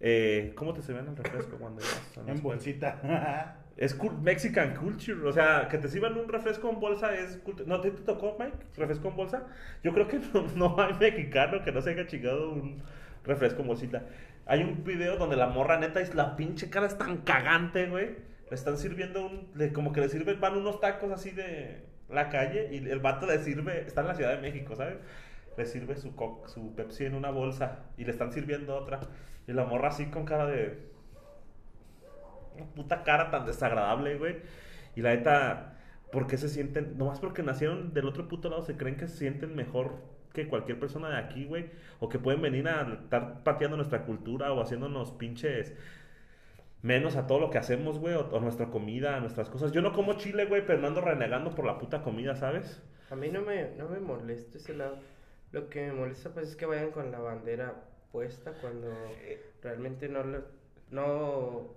Eh, 0.00 0.52
¿Cómo 0.56 0.72
te 0.72 0.80
sirven 0.80 1.06
el 1.08 1.16
refresco 1.16 1.56
cuando 1.58 1.80
la 1.82 1.86
En 2.22 2.28
escuela? 2.36 2.40
bolsita. 2.42 3.54
Es 3.78 3.98
cul- 3.98 4.18
Mexican 4.20 4.74
culture, 4.76 5.26
o 5.26 5.32
sea, 5.32 5.68
que 5.70 5.78
te 5.78 5.88
sirvan 5.88 6.18
un 6.18 6.28
refresco 6.28 6.68
en 6.68 6.80
bolsa 6.80 7.14
es 7.14 7.40
¿No 7.66 7.80
te, 7.80 7.90
tocó, 7.92 8.36
Mike? 8.38 8.56
¿Refresco 8.76 9.08
en 9.08 9.16
bolsa? 9.16 9.46
Yo 9.84 9.94
creo 9.94 10.08
que 10.08 10.18
no, 10.34 10.46
no 10.56 10.76
hay 10.82 10.94
mexicano 10.94 11.62
que 11.64 11.72
no 11.72 11.80
se 11.80 11.90
haya 11.90 12.06
chingado 12.06 12.50
un 12.52 12.82
refresco 13.24 13.62
en 13.62 13.68
bolsita. 13.68 14.04
Hay 14.46 14.62
un 14.64 14.84
video 14.84 15.16
donde 15.16 15.36
la 15.36 15.46
morra 15.48 15.78
neta 15.78 16.00
es 16.00 16.14
la 16.14 16.36
pinche 16.36 16.70
cara 16.70 16.86
es 16.86 16.98
tan 16.98 17.18
cagante, 17.18 17.86
güey. 17.88 18.16
Le 18.50 18.54
están 18.54 18.78
sirviendo 18.78 19.26
un, 19.26 19.48
le- 19.54 19.72
como 19.72 19.92
que 19.92 20.00
le 20.00 20.08
sirven, 20.10 20.40
van 20.40 20.56
unos 20.56 20.80
tacos 20.80 21.12
así 21.12 21.30
de 21.30 21.82
la 22.10 22.30
calle 22.30 22.68
y 22.72 22.78
el 22.88 23.00
vato 23.00 23.26
le 23.26 23.38
sirve, 23.38 23.82
está 23.86 24.00
en 24.02 24.08
la 24.08 24.14
Ciudad 24.16 24.34
de 24.34 24.40
México, 24.42 24.74
¿sabes? 24.76 24.96
Le 25.56 25.66
sirve 25.66 25.96
su, 25.96 26.12
su 26.46 26.74
Pepsi 26.74 27.04
en 27.06 27.14
una 27.14 27.30
bolsa 27.30 27.80
y 27.96 28.04
le 28.04 28.10
están 28.12 28.32
sirviendo 28.32 28.76
otra. 28.76 29.00
Y 29.46 29.52
la 29.52 29.64
morra 29.64 29.88
así 29.88 30.06
con 30.06 30.24
cara 30.24 30.46
de... 30.46 30.78
Puta 32.74 33.02
cara 33.04 33.30
tan 33.30 33.46
desagradable, 33.46 34.16
güey. 34.18 34.36
Y 34.96 35.02
la 35.02 35.10
neta, 35.14 35.78
¿por 36.12 36.26
qué 36.26 36.36
se 36.38 36.48
sienten? 36.48 36.96
Nomás 36.98 37.20
porque 37.20 37.42
nacieron 37.42 37.92
del 37.94 38.06
otro 38.06 38.28
puto 38.28 38.48
lado, 38.50 38.62
se 38.62 38.76
creen 38.76 38.96
que 38.96 39.08
se 39.08 39.16
sienten 39.18 39.54
mejor 39.56 39.96
que 40.32 40.48
cualquier 40.48 40.78
persona 40.78 41.08
de 41.10 41.16
aquí, 41.18 41.44
güey. 41.46 41.70
O 42.00 42.08
que 42.08 42.18
pueden 42.18 42.42
venir 42.42 42.68
a 42.68 42.82
estar 43.04 43.42
pateando 43.44 43.76
nuestra 43.76 44.04
cultura 44.04 44.52
o 44.52 44.60
haciéndonos 44.60 45.12
pinches 45.12 45.74
menos 46.82 47.16
a 47.16 47.26
todo 47.26 47.40
lo 47.40 47.50
que 47.50 47.58
hacemos, 47.58 47.98
güey. 47.98 48.14
O, 48.14 48.28
o 48.30 48.40
nuestra 48.40 48.66
comida, 48.70 49.20
nuestras 49.20 49.48
cosas. 49.48 49.72
Yo 49.72 49.82
no 49.82 49.92
como 49.92 50.14
chile, 50.14 50.44
güey, 50.46 50.64
pero 50.66 50.80
no 50.80 50.88
ando 50.88 51.00
renegando 51.00 51.54
por 51.54 51.64
la 51.64 51.78
puta 51.78 52.02
comida, 52.02 52.36
¿sabes? 52.36 52.82
A 53.10 53.16
mí 53.16 53.28
no 53.30 53.42
me, 53.42 53.70
no 53.76 53.88
me 53.88 53.98
molesta 54.00 54.58
ese 54.58 54.74
lado. 54.74 54.98
Lo 55.52 55.68
que 55.70 55.86
me 55.86 55.92
molesta 55.92 56.30
pues 56.34 56.50
es 56.50 56.56
que 56.56 56.66
vayan 56.66 56.90
con 56.90 57.10
la 57.10 57.18
bandera 57.20 57.74
puesta 58.12 58.52
cuando 58.60 58.88
realmente 59.62 60.08
no 60.08 60.22
lo- 60.24 60.44
no 60.90 61.74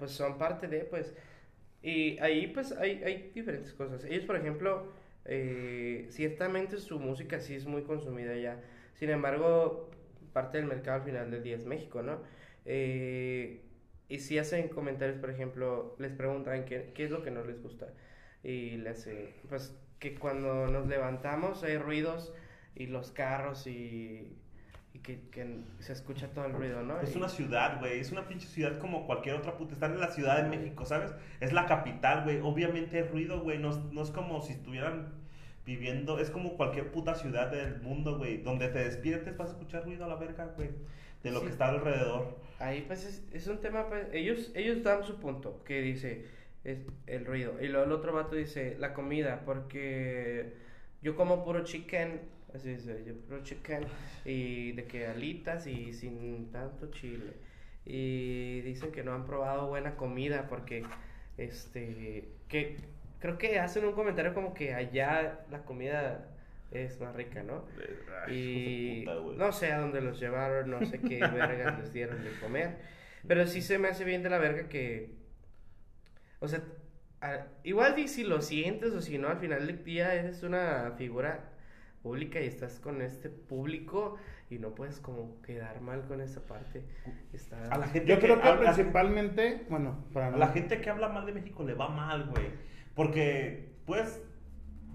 pues 0.00 0.10
son 0.10 0.36
parte 0.38 0.66
de 0.66 0.80
pues 0.80 1.14
y 1.82 2.18
ahí 2.18 2.48
pues 2.48 2.72
hay, 2.72 3.02
hay 3.04 3.30
diferentes 3.32 3.72
cosas. 3.72 4.04
Ellos 4.04 4.24
por 4.24 4.36
ejemplo 4.36 4.92
eh, 5.24 6.06
ciertamente 6.10 6.78
su 6.78 6.98
música 6.98 7.38
sí 7.38 7.54
es 7.54 7.66
muy 7.66 7.82
consumida 7.82 8.34
ya. 8.36 8.60
Sin 8.94 9.10
embargo 9.10 9.90
parte 10.32 10.58
del 10.58 10.66
mercado 10.66 10.96
al 10.96 11.04
final 11.04 11.30
del 11.30 11.42
día 11.44 11.56
es 11.56 11.66
México, 11.66 12.02
¿no? 12.02 12.20
Eh, 12.64 13.62
y 14.08 14.18
si 14.18 14.38
hacen 14.38 14.68
comentarios, 14.68 15.18
por 15.18 15.30
ejemplo, 15.30 15.94
les 15.98 16.12
preguntan 16.12 16.64
qué, 16.64 16.90
qué 16.94 17.04
es 17.04 17.10
lo 17.10 17.22
que 17.22 17.30
no 17.30 17.44
les 17.44 17.62
gusta. 17.62 17.86
Y 18.42 18.76
le 18.78 18.90
hace, 18.90 19.34
pues, 19.48 19.76
que 20.00 20.16
cuando 20.16 20.66
nos 20.66 20.88
levantamos 20.88 21.62
hay 21.62 21.78
ruidos 21.78 22.34
y 22.74 22.86
los 22.86 23.12
carros 23.12 23.66
y, 23.66 24.36
y 25.00 25.02
que, 25.02 25.20
que 25.30 25.58
se 25.78 25.92
escucha 25.92 26.28
todo 26.28 26.46
el 26.46 26.52
ruido, 26.52 26.82
¿no? 26.82 27.00
Es 27.00 27.16
una 27.16 27.28
ciudad, 27.28 27.80
güey. 27.80 28.00
Es 28.00 28.12
una 28.12 28.26
pinche 28.28 28.46
ciudad 28.48 28.78
como 28.78 29.06
cualquier 29.06 29.36
otra 29.36 29.56
puta. 29.56 29.74
Están 29.74 29.92
en 29.92 30.00
la 30.00 30.08
Ciudad 30.08 30.42
de 30.42 30.48
México, 30.48 30.84
¿sabes? 30.84 31.12
Es 31.40 31.52
la 31.52 31.66
capital, 31.66 32.24
güey. 32.24 32.40
Obviamente 32.40 32.98
hay 32.98 33.04
ruido, 33.04 33.40
güey. 33.40 33.58
No, 33.58 33.70
es- 33.70 33.78
no 33.92 34.02
es 34.02 34.10
como 34.10 34.40
si 34.42 34.52
estuvieran 34.52 35.12
viviendo. 35.66 36.18
Es 36.18 36.30
como 36.30 36.56
cualquier 36.56 36.90
puta 36.90 37.14
ciudad 37.14 37.50
del 37.50 37.80
mundo, 37.82 38.18
güey. 38.18 38.38
Donde 38.38 38.68
te 38.68 38.80
despiertes 38.80 39.36
vas 39.36 39.48
a 39.50 39.52
escuchar 39.52 39.84
ruido 39.84 40.04
a 40.04 40.08
la 40.08 40.16
verga, 40.16 40.46
güey. 40.56 40.70
De 41.22 41.30
lo 41.30 41.40
Sí. 41.40 41.46
que 41.46 41.52
está 41.52 41.68
alrededor. 41.68 42.38
Ahí 42.58 42.82
pues 42.86 43.04
es, 43.06 43.24
es 43.32 43.46
un 43.46 43.58
tema, 43.60 43.88
pues, 43.88 44.06
ellos, 44.12 44.50
ellos 44.54 44.82
dan 44.82 45.02
su 45.04 45.18
punto, 45.18 45.62
que 45.64 45.80
dice 45.80 46.26
es 46.64 46.78
el 47.06 47.24
ruido. 47.24 47.54
Y 47.62 47.68
luego 47.68 47.86
el 47.86 47.92
otro 47.92 48.12
vato 48.12 48.34
dice 48.36 48.76
la 48.78 48.92
comida, 48.92 49.42
porque 49.46 50.52
yo 51.02 51.16
como 51.16 51.42
puro 51.44 51.64
chicken, 51.64 52.20
así 52.54 52.70
dice, 52.74 53.04
yo 53.06 53.14
puro 53.16 53.42
chicken, 53.42 53.86
y 54.24 54.72
de 54.72 54.84
que 54.86 55.06
alitas 55.06 55.66
y 55.66 55.92
sin 55.92 56.50
tanto 56.52 56.90
chile. 56.90 57.34
Y 57.84 58.60
dicen 58.62 58.92
que 58.92 59.02
no 59.02 59.12
han 59.14 59.24
probado 59.26 59.68
buena 59.68 59.96
comida 59.96 60.46
porque, 60.48 60.84
este, 61.38 62.28
que 62.48 62.76
creo 63.20 63.38
que 63.38 63.58
hacen 63.58 63.84
un 63.84 63.92
comentario 63.94 64.34
como 64.34 64.54
que 64.54 64.74
allá 64.74 65.46
la 65.50 65.64
comida 65.64 66.28
es 66.70 67.00
más 67.00 67.14
rica, 67.16 67.42
¿no? 67.42 67.64
Y 68.30 69.04
no 69.36 69.52
sé 69.52 69.72
a 69.72 69.78
dónde 69.80 70.00
los 70.00 70.20
llevaron, 70.20 70.70
no 70.70 70.84
sé 70.86 71.00
qué 71.00 71.18
vergas 71.34 71.78
les 71.80 71.92
dieron 71.92 72.22
de 72.22 72.30
comer. 72.40 72.76
Pero 73.26 73.46
sí 73.46 73.62
se 73.62 73.78
me 73.78 73.88
hace 73.88 74.04
bien 74.04 74.22
de 74.22 74.30
la 74.30 74.38
verga 74.38 74.68
que. 74.68 75.10
O 76.40 76.48
sea, 76.48 76.62
a- 77.20 77.46
igual 77.64 78.08
si 78.08 78.24
lo 78.24 78.40
sientes 78.40 78.92
o 78.92 79.00
si 79.00 79.18
no, 79.18 79.28
al 79.28 79.38
final 79.38 79.66
del 79.66 79.84
día 79.84 80.14
eres 80.14 80.42
una 80.42 80.92
figura 80.96 81.49
pública 82.02 82.40
y 82.40 82.46
estás 82.46 82.80
con 82.80 83.02
este 83.02 83.28
público 83.28 84.16
y 84.48 84.58
no 84.58 84.74
puedes 84.74 85.00
como 85.00 85.40
quedar 85.42 85.80
mal 85.80 86.06
con 86.06 86.20
esa 86.20 86.46
parte. 86.46 86.84
Está... 87.32 87.68
A 87.72 87.78
la 87.78 87.86
gente 87.88 88.08
Yo 88.12 88.18
creo 88.18 88.40
que 88.40 88.48
habla- 88.48 88.72
principalmente, 88.72 89.66
bueno, 89.68 90.04
para 90.12 90.28
A 90.28 90.30
no- 90.30 90.36
la 90.38 90.48
gente 90.48 90.80
que 90.80 90.90
habla 90.90 91.08
mal 91.08 91.26
de 91.26 91.32
México 91.32 91.62
le 91.62 91.74
va 91.74 91.88
mal, 91.88 92.26
güey. 92.30 92.46
Porque, 92.94 93.72
pues, 93.86 94.22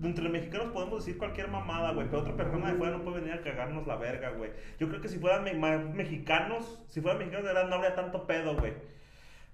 entre 0.04 0.28
mexicanos 0.30 0.72
podemos 0.74 1.06
decir 1.06 1.18
cualquier 1.18 1.48
mamada, 1.48 1.94
güey. 1.94 2.08
Pero 2.08 2.22
otra 2.22 2.36
persona 2.36 2.72
de 2.72 2.78
fuera 2.78 2.98
no 2.98 3.04
puede 3.04 3.22
venir 3.22 3.34
a 3.34 3.42
cagarnos 3.42 3.88
la 3.88 3.96
verga, 3.96 4.32
güey. 4.32 4.52
Yo 4.80 4.90
creo 4.90 5.00
que 5.00 5.08
si 5.08 5.20
fueran 5.20 5.44
me- 5.44 5.78
mexicanos, 5.94 6.84
si 6.88 7.00
fueran 7.02 7.20
mexicanos 7.20 7.46
de 7.48 7.54
verdad 7.54 7.70
no 7.70 7.76
habría 7.76 7.96
tanto 7.96 8.28
pedo, 8.28 8.58
güey. 8.58 8.74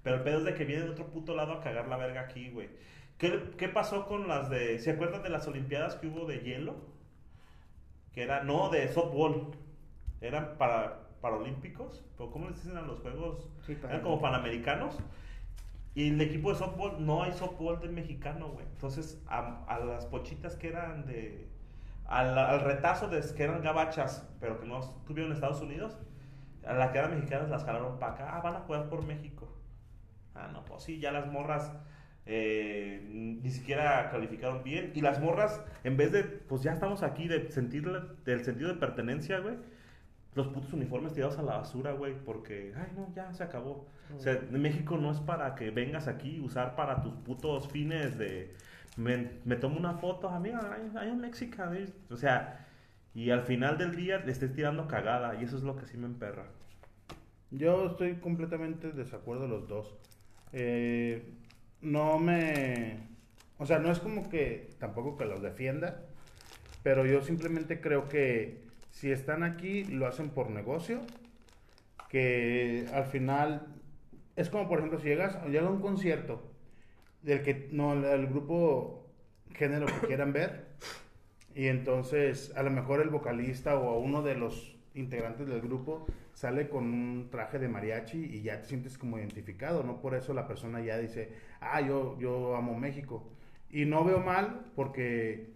Pero 0.02 0.16
el 0.16 0.22
pedo 0.22 0.38
es 0.38 0.44
de 0.44 0.54
que 0.54 0.64
vienen 0.64 0.86
de 0.86 0.92
otro 0.92 1.06
puto 1.10 1.36
lado 1.36 1.52
a 1.52 1.60
cagar 1.60 1.86
la 1.86 1.96
verga 1.96 2.22
aquí, 2.22 2.50
güey. 2.50 2.68
¿Qué, 3.18 3.50
¿Qué 3.56 3.68
pasó 3.68 4.06
con 4.06 4.26
las 4.26 4.50
de... 4.50 4.80
¿Se 4.80 4.90
acuerdan 4.90 5.22
de 5.22 5.28
las 5.28 5.46
olimpiadas 5.46 5.94
que 5.94 6.08
hubo 6.08 6.26
de 6.26 6.38
hielo? 6.40 6.74
Que 8.12 8.22
era... 8.22 8.42
No, 8.44 8.68
de 8.70 8.88
softball. 8.88 9.50
Eran 10.20 10.56
para... 10.58 11.02
Paralímpicos, 11.22 12.04
pero 12.16 12.32
¿cómo 12.32 12.48
les 12.48 12.56
dicen 12.56 12.76
a 12.76 12.82
los 12.82 12.98
juegos? 12.98 13.46
Sí, 13.64 13.78
Eran 13.84 14.00
como 14.00 14.20
panamericanos. 14.20 14.98
Y 15.94 16.08
el 16.08 16.20
equipo 16.20 16.50
de 16.50 16.58
softball, 16.58 17.06
no 17.06 17.22
hay 17.22 17.32
softball 17.32 17.78
del 17.78 17.92
mexicano, 17.92 18.48
güey. 18.48 18.66
Entonces, 18.66 19.22
a, 19.28 19.64
a 19.66 19.78
las 19.78 20.04
pochitas 20.06 20.56
que 20.56 20.66
eran 20.66 21.06
de. 21.06 21.48
Al, 22.06 22.36
al 22.36 22.60
retazo 22.62 23.06
de 23.06 23.22
que 23.36 23.44
eran 23.44 23.62
gabachas, 23.62 24.28
pero 24.40 24.58
que 24.58 24.66
no 24.66 24.80
estuvieron 24.80 25.30
en 25.30 25.36
Estados 25.36 25.60
Unidos, 25.60 25.96
a 26.66 26.72
las 26.72 26.90
que 26.90 26.98
eran 26.98 27.14
mexicanas 27.14 27.48
las 27.48 27.62
jalaron 27.62 28.00
para 28.00 28.14
acá. 28.14 28.36
Ah, 28.36 28.40
van 28.40 28.56
a 28.56 28.60
jugar 28.60 28.88
por 28.88 29.06
México. 29.06 29.46
Ah, 30.34 30.48
no, 30.52 30.64
pues 30.64 30.82
sí, 30.82 30.98
ya 30.98 31.12
las 31.12 31.28
morras 31.28 31.70
eh, 32.26 33.02
ni 33.10 33.50
siquiera 33.50 34.10
calificaron 34.10 34.62
bien. 34.62 34.92
Y 34.94 35.00
las 35.00 35.20
morras, 35.20 35.60
en 35.84 35.96
vez 35.96 36.12
de, 36.12 36.24
pues 36.24 36.62
ya 36.62 36.72
estamos 36.72 37.02
aquí, 37.02 37.28
de 37.28 37.50
sentir 37.50 37.88
del 38.24 38.44
sentido 38.44 38.68
de 38.68 38.76
pertenencia, 38.76 39.38
güey. 39.40 39.56
Los 40.34 40.48
putos 40.48 40.72
uniformes 40.72 41.12
tirados 41.12 41.38
a 41.38 41.42
la 41.42 41.58
basura, 41.58 41.92
güey, 41.92 42.14
porque, 42.24 42.72
ay, 42.74 42.92
no, 42.96 43.12
ya 43.14 43.32
se 43.34 43.44
acabó. 43.44 43.86
O 44.16 44.18
sea, 44.18 44.32
en 44.32 44.62
México 44.62 44.96
no 44.96 45.10
es 45.10 45.20
para 45.20 45.54
que 45.54 45.70
vengas 45.70 46.08
aquí 46.08 46.36
y 46.36 46.40
usar 46.40 46.74
para 46.74 47.02
tus 47.02 47.14
putos 47.16 47.68
fines 47.68 48.16
de, 48.16 48.54
me, 48.96 49.30
me 49.44 49.56
tomo 49.56 49.78
una 49.78 49.94
foto, 49.94 50.28
amiga, 50.28 50.74
hay, 50.74 50.90
hay 50.96 51.10
un 51.10 51.20
mexicano. 51.20 51.74
¿eh? 51.74 51.86
O 52.10 52.16
sea, 52.16 52.66
y 53.14 53.30
al 53.30 53.42
final 53.42 53.76
del 53.76 53.94
día 53.94 54.18
le 54.18 54.32
estés 54.32 54.54
tirando 54.54 54.88
cagada, 54.88 55.34
y 55.40 55.44
eso 55.44 55.56
es 55.56 55.62
lo 55.62 55.76
que 55.76 55.86
sí 55.86 55.98
me 55.98 56.06
emperra. 56.06 56.46
Yo 57.50 57.86
estoy 57.86 58.16
completamente 58.16 58.92
desacuerdo 58.92 59.46
los 59.46 59.68
dos. 59.68 59.94
Eh, 60.52 61.34
no 61.82 62.18
me... 62.18 62.98
O 63.58 63.66
sea, 63.66 63.78
no 63.78 63.90
es 63.92 63.98
como 63.98 64.28
que 64.28 64.70
tampoco 64.78 65.16
que 65.16 65.24
los 65.24 65.42
defienda, 65.42 66.02
pero 66.82 67.06
yo 67.06 67.22
simplemente 67.22 67.80
creo 67.80 68.08
que 68.08 68.62
si 68.90 69.10
están 69.10 69.42
aquí 69.42 69.84
lo 69.84 70.06
hacen 70.06 70.30
por 70.30 70.50
negocio, 70.50 71.00
que 72.08 72.86
al 72.92 73.04
final 73.06 73.66
es 74.36 74.50
como 74.50 74.68
por 74.68 74.78
ejemplo 74.78 74.98
si 74.98 75.08
llegas 75.08 75.42
llega 75.46 75.66
a 75.66 75.70
un 75.70 75.80
concierto 75.80 76.42
del 77.22 77.42
que 77.42 77.68
no 77.72 77.92
el 77.92 78.26
grupo 78.26 79.06
género 79.54 79.86
que 79.86 80.06
quieran 80.08 80.32
ver 80.32 80.66
y 81.54 81.68
entonces 81.68 82.52
a 82.56 82.62
lo 82.62 82.70
mejor 82.70 83.00
el 83.00 83.08
vocalista 83.10 83.76
o 83.76 83.98
uno 83.98 84.22
de 84.22 84.34
los 84.34 84.76
integrantes 84.94 85.46
del 85.46 85.60
grupo 85.60 86.06
sale 86.42 86.68
con 86.68 86.84
un 86.92 87.28
traje 87.30 87.58
de 87.58 87.68
mariachi 87.68 88.18
y 88.36 88.42
ya 88.42 88.60
te 88.60 88.66
sientes 88.68 88.98
como 88.98 89.18
identificado, 89.18 89.82
no 89.84 90.00
por 90.02 90.14
eso 90.14 90.34
la 90.34 90.48
persona 90.48 90.80
ya 90.80 90.98
dice, 90.98 91.22
ah, 91.60 91.80
yo, 91.80 92.18
yo 92.18 92.56
amo 92.56 92.74
México. 92.86 93.14
Y 93.70 93.84
no 93.86 94.04
veo 94.04 94.20
mal 94.20 94.46
porque, 94.76 95.52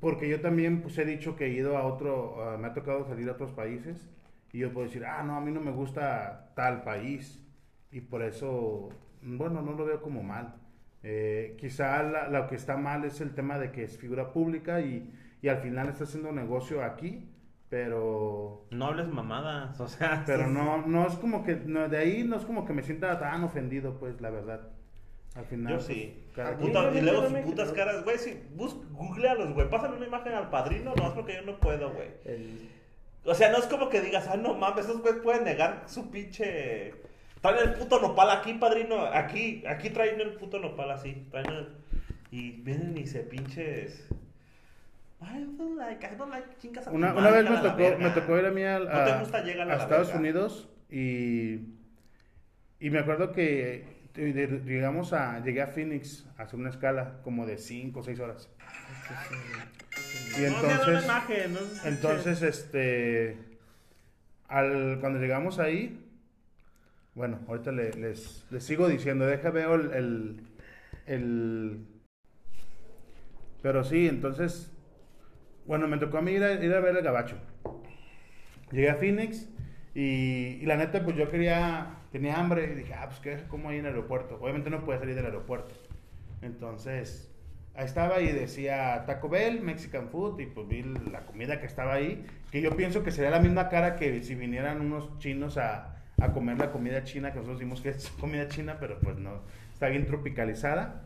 porque 0.00 0.28
yo 0.28 0.40
también 0.40 0.82
pues 0.82 0.98
he 0.98 1.04
dicho 1.04 1.36
que 1.36 1.46
he 1.46 1.50
ido 1.50 1.76
a 1.78 1.84
otro, 1.86 2.42
ah, 2.42 2.56
me 2.58 2.68
ha 2.68 2.74
tocado 2.74 3.04
salir 3.06 3.28
a 3.28 3.32
otros 3.32 3.52
países 3.52 4.08
y 4.52 4.58
yo 4.58 4.72
puedo 4.72 4.86
decir, 4.86 5.04
ah, 5.04 5.22
no, 5.22 5.36
a 5.36 5.40
mí 5.40 5.50
no 5.52 5.60
me 5.60 5.70
gusta 5.70 6.52
tal 6.54 6.82
país 6.82 7.42
y 7.90 8.00
por 8.00 8.22
eso, 8.22 8.90
bueno, 9.22 9.62
no 9.62 9.72
lo 9.72 9.84
veo 9.84 10.02
como 10.02 10.22
mal. 10.22 10.54
Eh, 11.02 11.56
quizá 11.58 12.02
la- 12.02 12.28
lo 12.28 12.46
que 12.48 12.56
está 12.56 12.76
mal 12.76 13.04
es 13.04 13.20
el 13.20 13.34
tema 13.34 13.58
de 13.58 13.70
que 13.72 13.84
es 13.84 13.96
figura 13.98 14.32
pública 14.32 14.80
y, 14.80 15.10
y 15.42 15.48
al 15.48 15.58
final 15.58 15.88
está 15.88 16.04
haciendo 16.04 16.32
negocio 16.32 16.82
aquí, 16.84 17.28
pero 17.68 18.66
No 18.70 18.86
hables 18.86 19.08
mamadas, 19.08 19.80
o 19.80 19.88
sea. 19.88 20.22
pero 20.26 20.46
no 20.46 20.86
no 20.86 21.06
es 21.06 21.14
como 21.14 21.44
que 21.44 21.56
no, 21.56 21.88
de 21.88 21.98
ahí 21.98 22.24
no 22.24 22.36
es 22.36 22.44
como 22.44 22.64
que 22.64 22.72
me 22.72 22.82
sienta 22.82 23.18
tan 23.18 23.42
ofendido 23.44 23.98
pues 23.98 24.20
la 24.20 24.30
verdad 24.30 24.68
Al 25.34 25.44
final. 25.46 25.72
Yo 25.72 25.76
pues, 25.78 25.86
sí. 25.86 26.22
Puta- 26.60 26.92
y 26.94 27.00
luego 27.00 27.28
sus 27.28 27.38
putas 27.40 27.72
caras, 27.72 28.04
güey, 28.04 28.18
sí, 28.18 28.42
bus, 28.54 28.76
googlealos, 28.92 29.52
güey, 29.54 29.68
pásale 29.70 29.96
una 29.96 30.06
imagen 30.06 30.34
al 30.34 30.50
padrino, 30.50 30.94
no 30.96 31.06
es 31.08 31.12
porque 31.12 31.34
yo 31.34 31.42
no 31.50 31.58
puedo, 31.58 31.92
güey. 31.92 32.08
El- 32.24 32.70
O 33.24 33.34
sea, 33.34 33.50
no 33.50 33.58
es 33.58 33.66
como 33.66 33.88
que 33.88 34.00
digas, 34.00 34.28
ah, 34.30 34.36
no 34.36 34.54
mames, 34.54 34.84
esos 34.84 35.00
güeyes 35.02 35.20
pueden 35.22 35.44
negar 35.44 35.82
su 35.86 36.10
pinche... 36.10 36.94
Traen 37.42 37.68
el 37.68 37.74
puto 37.74 38.00
nopal 38.00 38.30
aquí, 38.30 38.54
padrino, 38.54 39.00
aquí, 39.06 39.62
aquí 39.66 39.90
traen 39.90 40.20
el 40.20 40.34
puto 40.34 40.58
nopal 40.60 40.90
así, 40.92 41.26
traen 41.30 41.46
el... 41.50 41.68
Y 42.30 42.52
vienen 42.62 42.96
y 42.96 43.06
se 43.06 43.20
pinches... 43.20 44.08
I 45.20 45.44
don't 45.56 45.76
like, 45.76 46.04
I 46.06 46.14
don't 46.16 46.30
like 46.30 46.46
chingas 46.58 46.86
a 46.86 46.90
tu 46.90 46.96
Una, 46.96 47.14
una 47.14 47.30
vez 47.30 47.48
me 47.50 47.56
tocó, 47.58 47.98
me 47.98 48.10
tocó 48.10 48.38
ir 48.38 48.46
a 48.46 48.50
mí 48.50 48.62
al- 48.62 48.84
No 48.84 48.90
te 49.04 49.10
a, 49.12 49.20
gusta, 49.20 49.42
llégale 49.42 49.72
a 49.72 49.74
a 49.74 49.76
la 49.78 49.82
Estados 49.84 50.08
verga. 50.08 50.20
Unidos 50.20 50.68
y, 50.90 51.54
y 52.80 52.90
me 52.90 52.98
acuerdo 52.98 53.32
que 53.32 53.96
llegamos 54.14 55.12
a, 55.12 55.40
llegué 55.42 55.62
a 55.62 55.66
Phoenix 55.68 56.26
a 56.38 56.42
hacer 56.44 56.58
una 56.60 56.70
escala 56.70 57.20
como 57.22 57.46
de 57.46 57.56
5 57.58 58.00
o 58.00 58.02
6 58.02 58.20
horas. 58.20 58.48
Y 60.38 60.44
entonces, 60.44 61.06
entonces, 61.84 62.42
este, 62.42 63.38
al, 64.48 64.98
cuando 65.00 65.18
llegamos 65.18 65.58
ahí, 65.58 66.02
bueno, 67.14 67.40
ahorita 67.48 67.72
le- 67.72 67.92
les, 67.94 68.44
les 68.50 68.62
sigo 68.64 68.86
diciendo, 68.88 69.26
deja 69.26 69.50
veo 69.50 69.74
el, 69.74 69.92
el, 69.92 70.40
el- 71.06 71.86
pero 73.62 73.82
sí, 73.84 74.06
entonces, 74.08 74.70
bueno, 75.66 75.88
me 75.88 75.98
tocó 75.98 76.18
a 76.18 76.22
mí 76.22 76.32
ir 76.32 76.44
a, 76.44 76.52
ir 76.52 76.72
a 76.72 76.80
ver 76.80 76.96
el 76.96 77.02
gabacho. 77.02 77.36
Llegué 78.70 78.90
a 78.90 78.96
Phoenix 78.96 79.48
y, 79.94 80.58
y 80.60 80.66
la 80.66 80.76
neta, 80.76 81.04
pues 81.04 81.16
yo 81.16 81.30
quería, 81.30 81.96
tenía 82.12 82.38
hambre 82.38 82.70
y 82.72 82.74
dije, 82.74 82.94
ah, 82.94 83.06
pues 83.06 83.20
qué, 83.20 83.48
como 83.48 83.68
ahí 83.68 83.78
en 83.78 83.86
el 83.86 83.92
aeropuerto. 83.92 84.38
Obviamente 84.40 84.70
no 84.70 84.84
puede 84.84 84.98
salir 84.98 85.14
del 85.14 85.26
aeropuerto. 85.26 85.74
Entonces, 86.42 87.32
ahí 87.74 87.84
estaba 87.84 88.20
y 88.20 88.32
decía 88.32 89.04
Taco 89.06 89.28
Bell, 89.28 89.60
Mexican 89.60 90.08
Food, 90.08 90.40
y 90.40 90.46
pues 90.46 90.68
vi 90.68 90.82
la 91.10 91.20
comida 91.20 91.60
que 91.60 91.66
estaba 91.66 91.94
ahí, 91.94 92.24
que 92.50 92.60
yo 92.60 92.76
pienso 92.76 93.02
que 93.02 93.10
sería 93.10 93.30
la 93.30 93.40
misma 93.40 93.68
cara 93.68 93.96
que 93.96 94.22
si 94.22 94.34
vinieran 94.34 94.80
unos 94.80 95.18
chinos 95.18 95.58
a, 95.58 95.96
a 96.20 96.32
comer 96.32 96.58
la 96.58 96.72
comida 96.72 97.04
china, 97.04 97.32
que 97.32 97.38
nosotros 97.38 97.60
dimos 97.60 97.80
que 97.80 97.90
es 97.90 98.08
comida 98.20 98.48
china, 98.48 98.76
pero 98.80 98.98
pues 99.00 99.16
no, 99.18 99.42
está 99.72 99.88
bien 99.88 100.06
tropicalizada. 100.06 101.02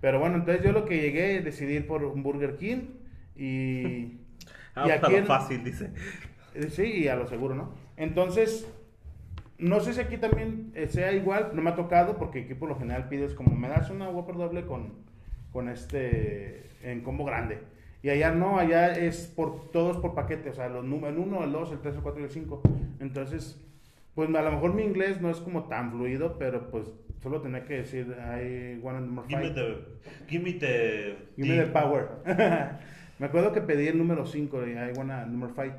Pero 0.00 0.20
bueno, 0.20 0.36
entonces 0.36 0.64
yo 0.64 0.72
lo 0.72 0.84
que 0.84 1.00
llegué, 1.00 1.40
decidí 1.40 1.74
ir 1.74 1.86
por 1.86 2.04
un 2.04 2.22
Burger 2.22 2.56
King 2.56 2.97
y... 3.38 4.18
Ah, 4.74 4.84
y 4.86 4.90
aquí 4.92 5.10
lo 5.10 5.18
en- 5.18 5.26
fácil, 5.26 5.64
dice. 5.64 5.90
eh, 6.54 6.68
Sí, 6.70 6.84
y 6.84 7.08
a 7.08 7.16
lo 7.16 7.26
seguro, 7.26 7.56
¿no? 7.56 7.74
Entonces, 7.96 8.64
no 9.58 9.80
sé 9.80 9.92
si 9.92 10.00
aquí 10.00 10.18
también 10.18 10.70
eh, 10.76 10.86
sea 10.86 11.12
igual, 11.12 11.50
no 11.54 11.62
me 11.62 11.70
ha 11.70 11.74
tocado 11.74 12.16
porque 12.16 12.42
aquí 12.42 12.54
por 12.54 12.68
lo 12.68 12.78
general 12.78 13.08
pides 13.08 13.34
como, 13.34 13.56
me 13.56 13.68
das 13.68 13.90
una 13.90 14.08
Whopper 14.08 14.36
doble 14.36 14.66
con, 14.66 14.92
con 15.52 15.68
este, 15.68 16.62
en 16.84 17.00
combo 17.00 17.24
grande. 17.24 17.58
Y 18.04 18.10
allá 18.10 18.30
no, 18.30 18.58
allá 18.60 18.92
es 18.92 19.26
por 19.26 19.72
todos 19.72 19.96
por 19.96 20.14
paquete, 20.14 20.50
o 20.50 20.54
sea, 20.54 20.68
los 20.68 20.84
el 20.84 20.92
1, 21.18 21.44
el 21.44 21.52
2, 21.52 21.72
el 21.72 21.80
3, 21.80 21.96
el 21.96 22.00
4 22.02 22.20
y 22.20 22.24
el 22.24 22.30
5. 22.30 22.62
Entonces, 23.00 23.60
pues 24.14 24.32
a 24.32 24.42
lo 24.42 24.52
mejor 24.52 24.74
mi 24.74 24.84
inglés 24.84 25.20
no 25.20 25.28
es 25.30 25.38
como 25.38 25.64
tan 25.64 25.90
fluido, 25.90 26.38
pero 26.38 26.70
pues 26.70 26.86
solo 27.20 27.40
tenía 27.40 27.64
que 27.64 27.78
decir, 27.78 28.06
I 28.16 28.78
want 28.80 28.98
a 28.98 29.00
number 29.00 29.24
Give 29.26 29.40
me 29.40 29.50
the... 29.50 29.76
Give 30.28 30.44
me 30.44 30.52
the... 30.52 31.16
Give 31.36 31.48
me 31.48 31.64
the 31.64 31.66
power. 31.72 32.10
me 33.18 33.26
acuerdo 33.26 33.52
que 33.52 33.60
pedí 33.60 33.88
el 33.88 33.98
número 33.98 34.26
5 34.26 34.66
y 34.66 34.70
I 34.72 34.92
want 34.96 35.10
a 35.10 35.26
number 35.26 35.50
fight. 35.50 35.74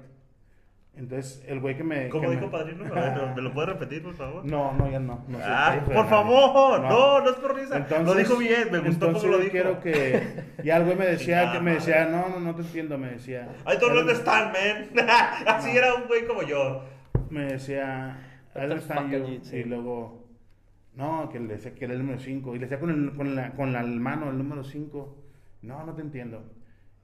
Entonces, 0.96 1.46
el 1.48 1.62
güey 1.62 1.78
que 1.78 1.84
me... 1.84 2.10
¿Cómo 2.10 2.24
que 2.30 2.36
dijo 2.36 2.48
me- 2.48 2.52
padrino? 2.52 2.84
Ver, 2.94 3.34
¿Me 3.36 3.42
lo 3.42 3.54
puede 3.54 3.68
repetir, 3.68 4.04
por 4.04 4.16
favor? 4.16 4.44
No, 4.46 4.74
no, 4.74 4.92
ya 4.92 5.00
no. 5.00 5.24
no 5.30 5.38
Ah, 5.42 5.76
de 5.76 5.94
por 5.94 6.10
favor, 6.10 6.82
no, 6.82 7.22
no 7.22 7.30
es 7.30 7.36
por 7.38 7.56
risa. 7.56 7.78
Entonces- 7.78 8.06
lo 8.06 8.16
dijo 8.16 8.36
bien, 8.36 8.68
me 8.72 8.80
gustó 8.80 9.06
entonces 9.06 9.22
cómo 9.24 9.32
lo 9.32 9.38
yo 9.38 9.44
dijo. 9.44 9.52
quiero 9.52 9.80
que... 9.80 10.44
Y 10.64 10.70
al 10.72 10.84
güey 10.84 10.98
me 10.98 11.06
decía, 11.06 11.54
que 11.54 11.62
me 11.62 11.76
decía, 11.76 12.06
no, 12.06 12.28
no, 12.28 12.40
no 12.42 12.56
te 12.56 12.64
entiendo, 12.64 12.98
me 12.98 13.12
decía... 13.12 13.48
I 13.66 13.78
don't 13.80 13.98
understand, 13.98 14.52
man. 14.54 15.08
Así 15.48 15.70
era 15.78 15.94
un 15.96 16.08
güey 16.08 16.26
como 16.28 16.44
yo. 16.44 16.84
Me 17.30 17.46
decía, 17.46 18.18
you 18.56 18.82
saying? 18.82 19.42
Y 19.54 19.64
luego, 19.64 20.28
no, 20.96 21.30
que 21.30 21.40
le 21.40 21.54
decía 21.54 21.74
que 21.76 21.86
era 21.86 21.94
el 21.94 22.00
número 22.00 22.20
5. 22.20 22.56
Y 22.56 22.60
le 22.60 22.66
decía 22.66 22.80
con, 22.80 22.90
el, 22.90 23.14
con, 23.16 23.36
la, 23.36 23.52
con 23.52 23.72
la 23.72 23.84
mano 23.84 24.30
el 24.30 24.38
número 24.38 24.66
5. 24.66 25.18
No, 25.62 25.86
no 25.86 25.94
te 25.94 26.02
entiendo. 26.02 26.44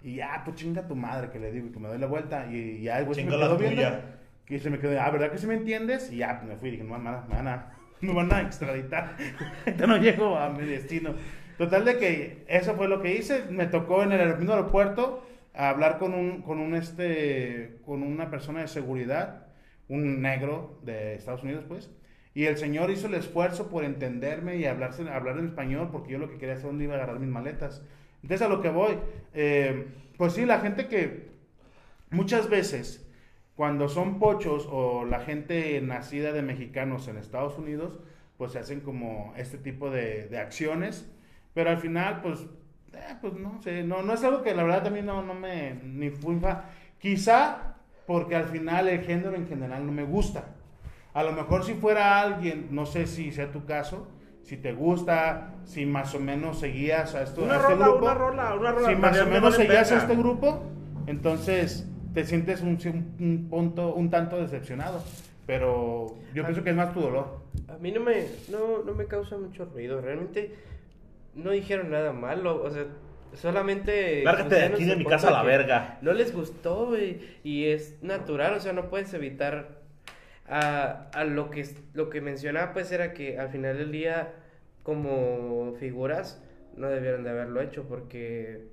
Y 0.05 0.17
ya, 0.17 0.43
pues 0.45 0.57
chinga 0.57 0.87
tu 0.87 0.95
madre, 0.95 1.31
que 1.31 1.39
le 1.39 1.51
digo, 1.51 1.67
y 1.67 1.71
que 1.71 1.79
me 1.79 1.87
doy 1.87 1.97
la 1.97 2.05
vuelta. 2.05 2.45
Y 2.51 2.83
ya 2.83 3.01
güey 3.01 3.15
se 3.15 3.23
me 3.23 3.31
Chinga 3.31 3.37
la 3.37 3.57
quedó 3.57 3.57
viendo. 3.57 4.01
Que 4.45 4.59
se 4.59 4.69
me 4.69 4.77
quedó, 4.77 5.01
ah, 5.01 5.09
¿verdad 5.09 5.31
que 5.31 5.39
sí 5.39 5.47
me 5.47 5.55
entiendes? 5.55 6.11
Y 6.11 6.17
ya, 6.17 6.37
pues 6.37 6.47
me 6.47 6.57
fui. 6.57 6.69
Dije, 6.69 6.83
no, 6.83 6.99
me 6.99 7.05
van 7.05 7.15
a, 7.15 7.21
me 7.27 7.35
van 7.35 7.47
a, 7.47 7.73
me 8.01 8.13
van 8.13 8.31
a 8.31 8.41
extraditar. 8.41 9.17
Entonces 9.65 9.87
no 9.87 9.97
llego 9.97 10.37
a 10.37 10.51
mi 10.51 10.63
destino. 10.63 11.15
Total 11.57 11.85
de 11.85 11.97
que 11.97 12.45
eso 12.47 12.75
fue 12.75 12.87
lo 12.87 13.01
que 13.01 13.15
hice. 13.15 13.45
Me 13.49 13.65
tocó 13.65 14.03
en 14.03 14.11
el 14.11 14.37
mismo 14.37 14.53
aeropuerto 14.53 15.25
a 15.55 15.69
hablar 15.69 15.97
con 15.97 16.13
un, 16.13 16.43
con 16.43 16.59
un 16.59 16.75
este, 16.75 17.79
con 17.83 18.03
una 18.03 18.29
persona 18.29 18.61
de 18.61 18.67
seguridad, 18.67 19.47
un 19.87 20.21
negro 20.21 20.79
de 20.83 21.15
Estados 21.15 21.41
Unidos, 21.41 21.65
pues. 21.67 21.89
Y 22.35 22.45
el 22.45 22.57
señor 22.57 22.91
hizo 22.91 23.07
el 23.07 23.15
esfuerzo 23.15 23.71
por 23.71 23.83
entenderme 23.83 24.57
y 24.57 24.65
hablarse, 24.65 25.09
hablar 25.09 25.39
en 25.39 25.47
español, 25.47 25.89
porque 25.91 26.11
yo 26.11 26.19
lo 26.19 26.29
que 26.29 26.37
quería 26.37 26.57
saber 26.57 26.73
dónde 26.73 26.83
iba 26.83 26.93
a 26.93 26.97
agarrar 26.97 27.19
mis 27.19 27.29
maletas. 27.29 27.81
Entonces 28.25 28.41
a 28.41 28.49
lo 28.49 28.59
que 28.59 28.69
voy, 28.69 28.97
eh, 29.35 29.85
pues 30.17 30.33
sí, 30.33 30.47
la 30.47 30.59
gente 30.59 30.87
que 30.87 31.29
muchas 32.09 32.49
veces 32.49 33.07
cuando 33.55 33.87
son 33.87 34.17
pochos 34.17 34.67
o 34.71 35.05
la 35.05 35.19
gente 35.19 35.79
nacida 35.81 36.31
de 36.31 36.41
mexicanos 36.41 37.07
en 37.07 37.17
Estados 37.17 37.59
Unidos, 37.59 37.99
pues 38.39 38.53
se 38.53 38.57
hacen 38.57 38.79
como 38.79 39.31
este 39.37 39.59
tipo 39.59 39.91
de, 39.91 40.35
acciones, 40.39 41.07
pero 41.53 41.69
al 41.69 41.77
final, 41.77 42.21
pues, 42.23 42.47
eh, 42.93 43.15
pues 43.21 43.33
no 43.35 43.61
sé, 43.61 43.83
no, 43.83 44.01
no 44.01 44.13
es 44.13 44.23
algo 44.23 44.41
que 44.41 44.55
la 44.55 44.63
verdad 44.63 44.89
mí 44.89 45.03
no, 45.03 45.21
no 45.21 45.35
me, 45.35 45.75
ni 45.83 46.09
fui 46.09 46.41
Quizá 46.97 47.75
porque 48.07 48.35
al 48.35 48.45
final 48.45 48.87
el 48.87 49.03
género 49.03 49.35
en 49.35 49.47
general 49.47 49.85
no 49.85 49.91
me 49.91 50.03
gusta. 50.03 50.45
A 51.13 51.21
lo 51.21 51.31
mejor 51.31 51.63
si 51.63 51.75
fuera 51.75 52.19
alguien, 52.19 52.69
no 52.71 52.87
sé 52.87 53.05
si 53.05 53.31
sea 53.31 53.51
tu 53.51 53.65
caso, 53.65 54.07
si 54.45 54.57
te 54.57 54.73
gusta, 54.73 55.55
si 55.65 55.85
más 55.85 56.13
o 56.13 56.19
menos 56.19 56.59
seguías 56.59 57.15
a, 57.15 57.23
esto, 57.23 57.43
Una 57.43 57.55
a 57.55 57.57
este 57.57 57.73
rola, 57.73 57.85
grupo. 57.87 58.05
una 58.05 58.13
rola, 58.13 58.55
una 58.55 58.71
rola. 58.71 58.89
Si 58.89 58.95
más 58.95 59.19
o 59.19 59.25
me 59.25 59.31
menos 59.31 59.55
seguías 59.55 59.91
a 59.91 59.97
este 59.97 60.15
grupo, 60.15 60.63
entonces 61.07 61.87
te 62.13 62.23
sientes 62.25 62.61
un, 62.61 62.77
un, 62.85 63.15
un 63.19 63.49
punto, 63.49 63.93
un 63.95 64.09
tanto 64.11 64.37
decepcionado. 64.37 65.03
Pero 65.47 66.15
yo 66.33 66.43
pienso 66.43 66.63
que 66.63 66.69
es 66.71 66.75
más 66.75 66.93
tu 66.93 67.01
dolor. 67.01 67.39
A 67.67 67.77
mí 67.77 67.91
no 67.91 68.01
me, 68.01 68.25
no, 68.49 68.83
no 68.83 68.93
me 68.93 69.05
causa 69.05 69.37
mucho 69.37 69.65
ruido. 69.65 70.01
Realmente 70.01 70.55
no 71.35 71.51
dijeron 71.51 71.91
nada 71.91 72.13
malo. 72.13 72.63
O 72.63 72.69
sea, 72.71 72.85
solamente. 73.33 74.23
Lárgate 74.23 74.55
de 74.55 74.63
aquí 74.65 74.85
de 74.85 74.95
mi 74.95 75.05
casa 75.05 75.27
a 75.27 75.31
la 75.31 75.43
verga. 75.43 75.99
No 76.01 76.13
les 76.13 76.33
gustó, 76.33 76.87
güey. 76.87 77.19
Y 77.43 77.65
es 77.65 78.01
natural, 78.01 78.53
o 78.55 78.59
sea, 78.59 78.73
no 78.73 78.89
puedes 78.89 79.13
evitar. 79.13 79.84
A, 80.47 81.09
a 81.13 81.23
lo 81.23 81.49
que 81.49 81.67
lo 81.93 82.09
que 82.09 82.21
mencionaba, 82.21 82.73
pues 82.73 82.91
era 82.91 83.13
que 83.13 83.39
al 83.39 83.49
final 83.49 83.77
del 83.77 83.91
día, 83.91 84.33
como 84.83 85.73
figuras, 85.79 86.39
no 86.77 86.87
debieron 86.87 87.23
de 87.23 87.29
haberlo 87.31 87.61
hecho 87.61 87.83
porque. 87.87 88.67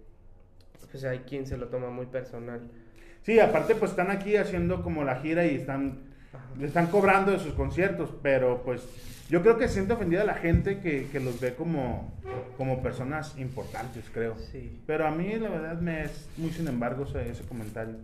Pues 0.90 1.04
hay 1.04 1.20
quien 1.20 1.46
se 1.46 1.56
lo 1.56 1.68
toma 1.68 1.88
muy 1.88 2.06
personal. 2.06 2.60
Sí, 3.22 3.38
aparte 3.38 3.74
pues 3.74 3.92
están 3.92 4.10
aquí 4.10 4.36
haciendo 4.36 4.82
como 4.82 5.04
la 5.04 5.16
gira 5.16 5.46
y 5.46 5.54
están, 5.54 6.00
le 6.58 6.66
están 6.66 6.88
cobrando 6.88 7.30
de 7.30 7.38
sus 7.38 7.54
conciertos, 7.54 8.10
pero 8.22 8.62
pues 8.64 8.82
yo 9.30 9.42
creo 9.42 9.56
que 9.56 9.68
siente 9.68 9.92
ofendida 9.92 10.24
la 10.24 10.34
gente 10.34 10.80
que, 10.80 11.06
que 11.10 11.20
los 11.20 11.40
ve 11.40 11.54
como, 11.54 12.12
como 12.56 12.82
personas 12.82 13.38
importantes, 13.38 14.04
creo. 14.12 14.36
Sí. 14.38 14.82
Pero 14.86 15.06
a 15.06 15.10
mí 15.12 15.34
la 15.36 15.48
verdad 15.48 15.80
me 15.80 16.02
es 16.02 16.28
muy 16.36 16.50
sin 16.50 16.66
embargo 16.66 17.04
ese, 17.04 17.30
ese 17.30 17.44
comentario. 17.44 17.94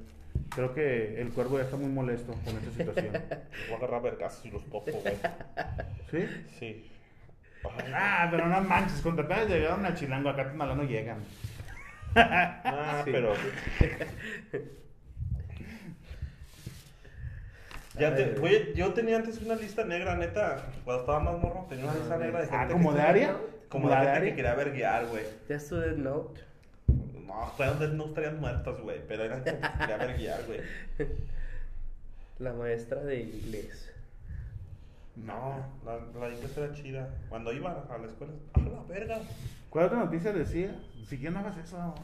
Creo 0.54 0.74
que 0.74 1.20
el 1.20 1.30
cuervo 1.30 1.58
ya 1.58 1.64
está 1.64 1.76
muy 1.76 1.88
molesto 1.90 2.32
con 2.44 2.56
esta 2.56 2.70
situación. 2.70 3.12
Voy 3.68 3.74
a 3.74 3.76
agarrar 3.76 4.02
vergazos 4.02 4.44
y 4.46 4.50
los 4.50 4.64
topo, 4.66 4.90
güey. 4.92 5.14
¿Sí? 6.10 6.26
Sí. 6.58 6.90
Ay, 7.64 7.92
Ah, 7.94 8.28
pero 8.30 8.46
no 8.46 8.60
manches, 8.62 9.00
contra 9.00 9.24
apenas 9.24 9.48
llegaron 9.48 9.84
a 9.84 9.94
Chilango, 9.94 10.28
acá 10.30 10.42
a 10.58 10.74
no 10.74 10.82
llegan. 10.84 11.18
ah, 12.14 13.02
Sí. 13.04 13.10
pero. 13.12 13.34
Ya 17.98 18.14
te, 18.14 18.26
güey, 18.34 18.74
yo 18.74 18.92
tenía 18.92 19.16
antes 19.16 19.40
una 19.42 19.56
lista 19.56 19.84
negra, 19.84 20.14
neta. 20.14 20.66
Cuando 20.84 21.00
estaba 21.02 21.18
más 21.20 21.38
morro, 21.42 21.66
tenía 21.68 21.84
una 21.86 21.94
lista 21.94 22.16
negra 22.16 22.40
de 22.40 22.46
gente. 22.46 22.56
Ah, 22.56 22.66
que 22.68 22.72
¿como 22.72 22.92
de 22.92 23.02
área? 23.02 23.36
Como 23.68 23.90
de 23.90 23.96
gente 23.96 24.20
que 24.30 24.36
quería 24.36 24.54
verguiar, 24.54 25.06
güey. 25.06 25.24
¿Ya 25.48 25.58
Student 25.58 25.98
Note? 25.98 26.40
No, 27.28 27.52
fueron 27.56 27.96
no 27.98 28.06
estarían 28.06 28.40
muertos, 28.40 28.80
güey. 28.80 29.00
Pero 29.06 29.24
eran 29.24 29.44
que 29.44 29.54
quería 29.78 29.96
verguiar, 29.98 30.44
güey. 30.46 30.60
La 32.38 32.54
maestra 32.54 33.02
de 33.02 33.20
inglés. 33.20 33.92
No. 35.24 35.66
La, 35.84 35.94
la 36.20 36.28
era 36.28 36.72
chida. 36.74 37.08
Cuando 37.28 37.52
iba 37.52 37.70
a 37.90 37.98
la 37.98 38.06
escuela, 38.06 38.32
¡a 38.54 38.60
la 38.60 38.82
verga! 38.88 39.18
¿Cuál 39.70 39.86
otra 39.86 39.98
noticia 39.98 40.32
decía? 40.32 40.74
Si 41.06 41.18
ya 41.18 41.30
no 41.30 41.38
hagas 41.40 41.56
eso, 41.58 41.94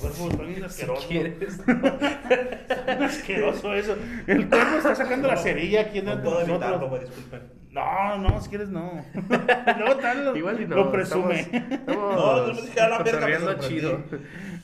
cuervo, 0.00 0.30
está 0.30 0.42
bien 0.42 0.56
Si 0.56 0.64
asqueroso. 0.64 1.08
quieres. 1.08 1.60
asqueroso 3.00 3.74
eso. 3.74 3.96
El 4.26 4.48
cuervo 4.48 4.76
está 4.78 4.94
sacando 4.94 5.28
la 5.28 5.36
cerilla 5.36 5.82
aquí 5.82 6.00
No 6.02 6.10
dentro 6.12 6.30
puedo 6.30 6.40
evitarlo, 6.46 6.78
nosotros. 6.78 7.00
disculpen. 7.00 7.42
No, 7.70 8.18
no, 8.18 8.40
si 8.40 8.48
quieres 8.48 8.68
no. 8.68 9.04
Luego 9.78 9.96
tal 10.00 10.24
lo, 10.24 10.36
Igual 10.36 10.60
y 10.62 10.66
no. 10.66 10.76
lo 10.76 10.92
presume. 10.92 11.40
Estamos, 11.40 11.72
estamos 11.72 12.14
No, 12.16 12.46
no 12.46 12.54
me 12.54 12.62
dije 12.62 12.80
a 12.80 12.88
la 12.88 12.98
verga, 13.02 13.38
me 13.40 13.58
chido. 13.60 13.98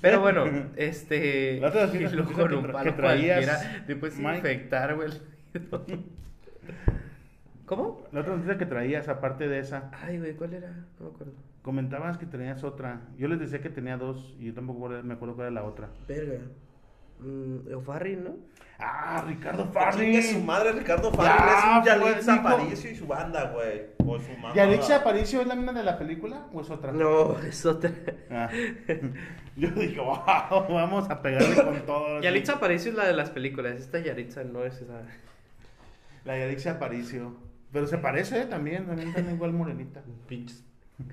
Pero 0.00 0.20
bueno, 0.20 0.44
este. 0.76 1.58
La 1.61 1.68
otra 1.68 1.86
y 1.86 1.90
que- 1.90 2.08
luego 2.11 2.28
que 2.30 2.34
tra- 2.72 2.96
traías. 2.96 3.86
Te 3.86 3.96
puedes 3.96 4.18
infectar, 4.18 4.94
güey. 4.96 5.11
¿Cómo? 7.70 8.02
La 8.10 8.22
otra 8.22 8.34
noticia 8.34 8.58
que 8.58 8.66
traías, 8.66 9.06
aparte 9.08 9.46
de 9.46 9.60
esa, 9.60 9.92
Ay, 10.02 10.18
güey, 10.18 10.34
¿cuál 10.34 10.54
era? 10.54 10.70
No 10.98 11.06
me 11.06 11.10
acuerdo. 11.14 11.32
comentabas 11.62 12.18
que 12.18 12.26
tenías 12.26 12.64
otra. 12.64 13.00
Yo 13.16 13.28
les 13.28 13.38
decía 13.38 13.60
que 13.62 13.70
tenía 13.70 13.96
dos 13.96 14.34
y 14.40 14.46
yo 14.46 14.54
tampoco 14.54 14.88
me 14.88 15.14
acuerdo 15.14 15.36
cuál 15.36 15.46
era 15.52 15.60
la 15.60 15.64
otra. 15.64 15.88
Verga. 16.08 16.40
Mm, 17.20 17.70
Eufarri, 17.70 18.16
¿no? 18.16 18.30
Ah, 18.80 19.22
Ricardo 19.28 19.64
Chingue 19.64 19.72
Farri. 19.74 20.22
su 20.22 20.40
madre, 20.40 20.72
Ricardo 20.72 21.12
Ya, 21.12 21.16
Farri. 21.18 21.52
Es 21.52 21.64
un 21.64 21.82
fue- 22.00 22.10
Yalitza 22.10 22.34
Aparicio 22.34 22.90
y 22.90 22.94
su 22.96 23.06
banda, 23.06 23.52
güey. 23.52 23.82
O 24.04 24.18
su 24.18 24.32
mamá. 24.32 24.52
¿Yalitza 24.54 24.96
Aparicio 24.96 25.40
es 25.42 25.46
la 25.46 25.54
mina 25.54 25.72
de 25.72 25.84
la 25.84 25.96
película 25.96 26.46
o 26.52 26.62
es 26.62 26.70
otra? 26.70 26.90
No, 26.90 27.38
es 27.38 27.64
otra. 27.66 27.92
Ah. 28.32 28.48
Yo 29.56 29.68
dije, 29.70 30.00
wow, 30.00 30.16
vamos 30.70 31.08
a 31.08 31.22
pegarle 31.22 31.54
con 31.62 31.86
todo. 31.86 32.20
Yalitza 32.20 32.54
Aparicio 32.54 32.90
es 32.90 32.96
la 32.96 33.04
de 33.06 33.12
las 33.12 33.30
películas. 33.30 33.74
Esta 33.76 34.00
Yaritza 34.00 34.42
no 34.42 34.64
es 34.64 34.80
esa. 34.80 35.02
La 36.24 36.36
Yalitza 36.36 36.72
Aparicio. 36.72 37.34
Pero 37.72 37.86
se 37.86 37.98
parece 37.98 38.42
¿eh? 38.42 38.46
también, 38.46 38.86
también 38.86 39.08
está 39.08 39.20
igual 39.20 39.52
morenita. 39.52 40.02
Pinches. 40.28 40.64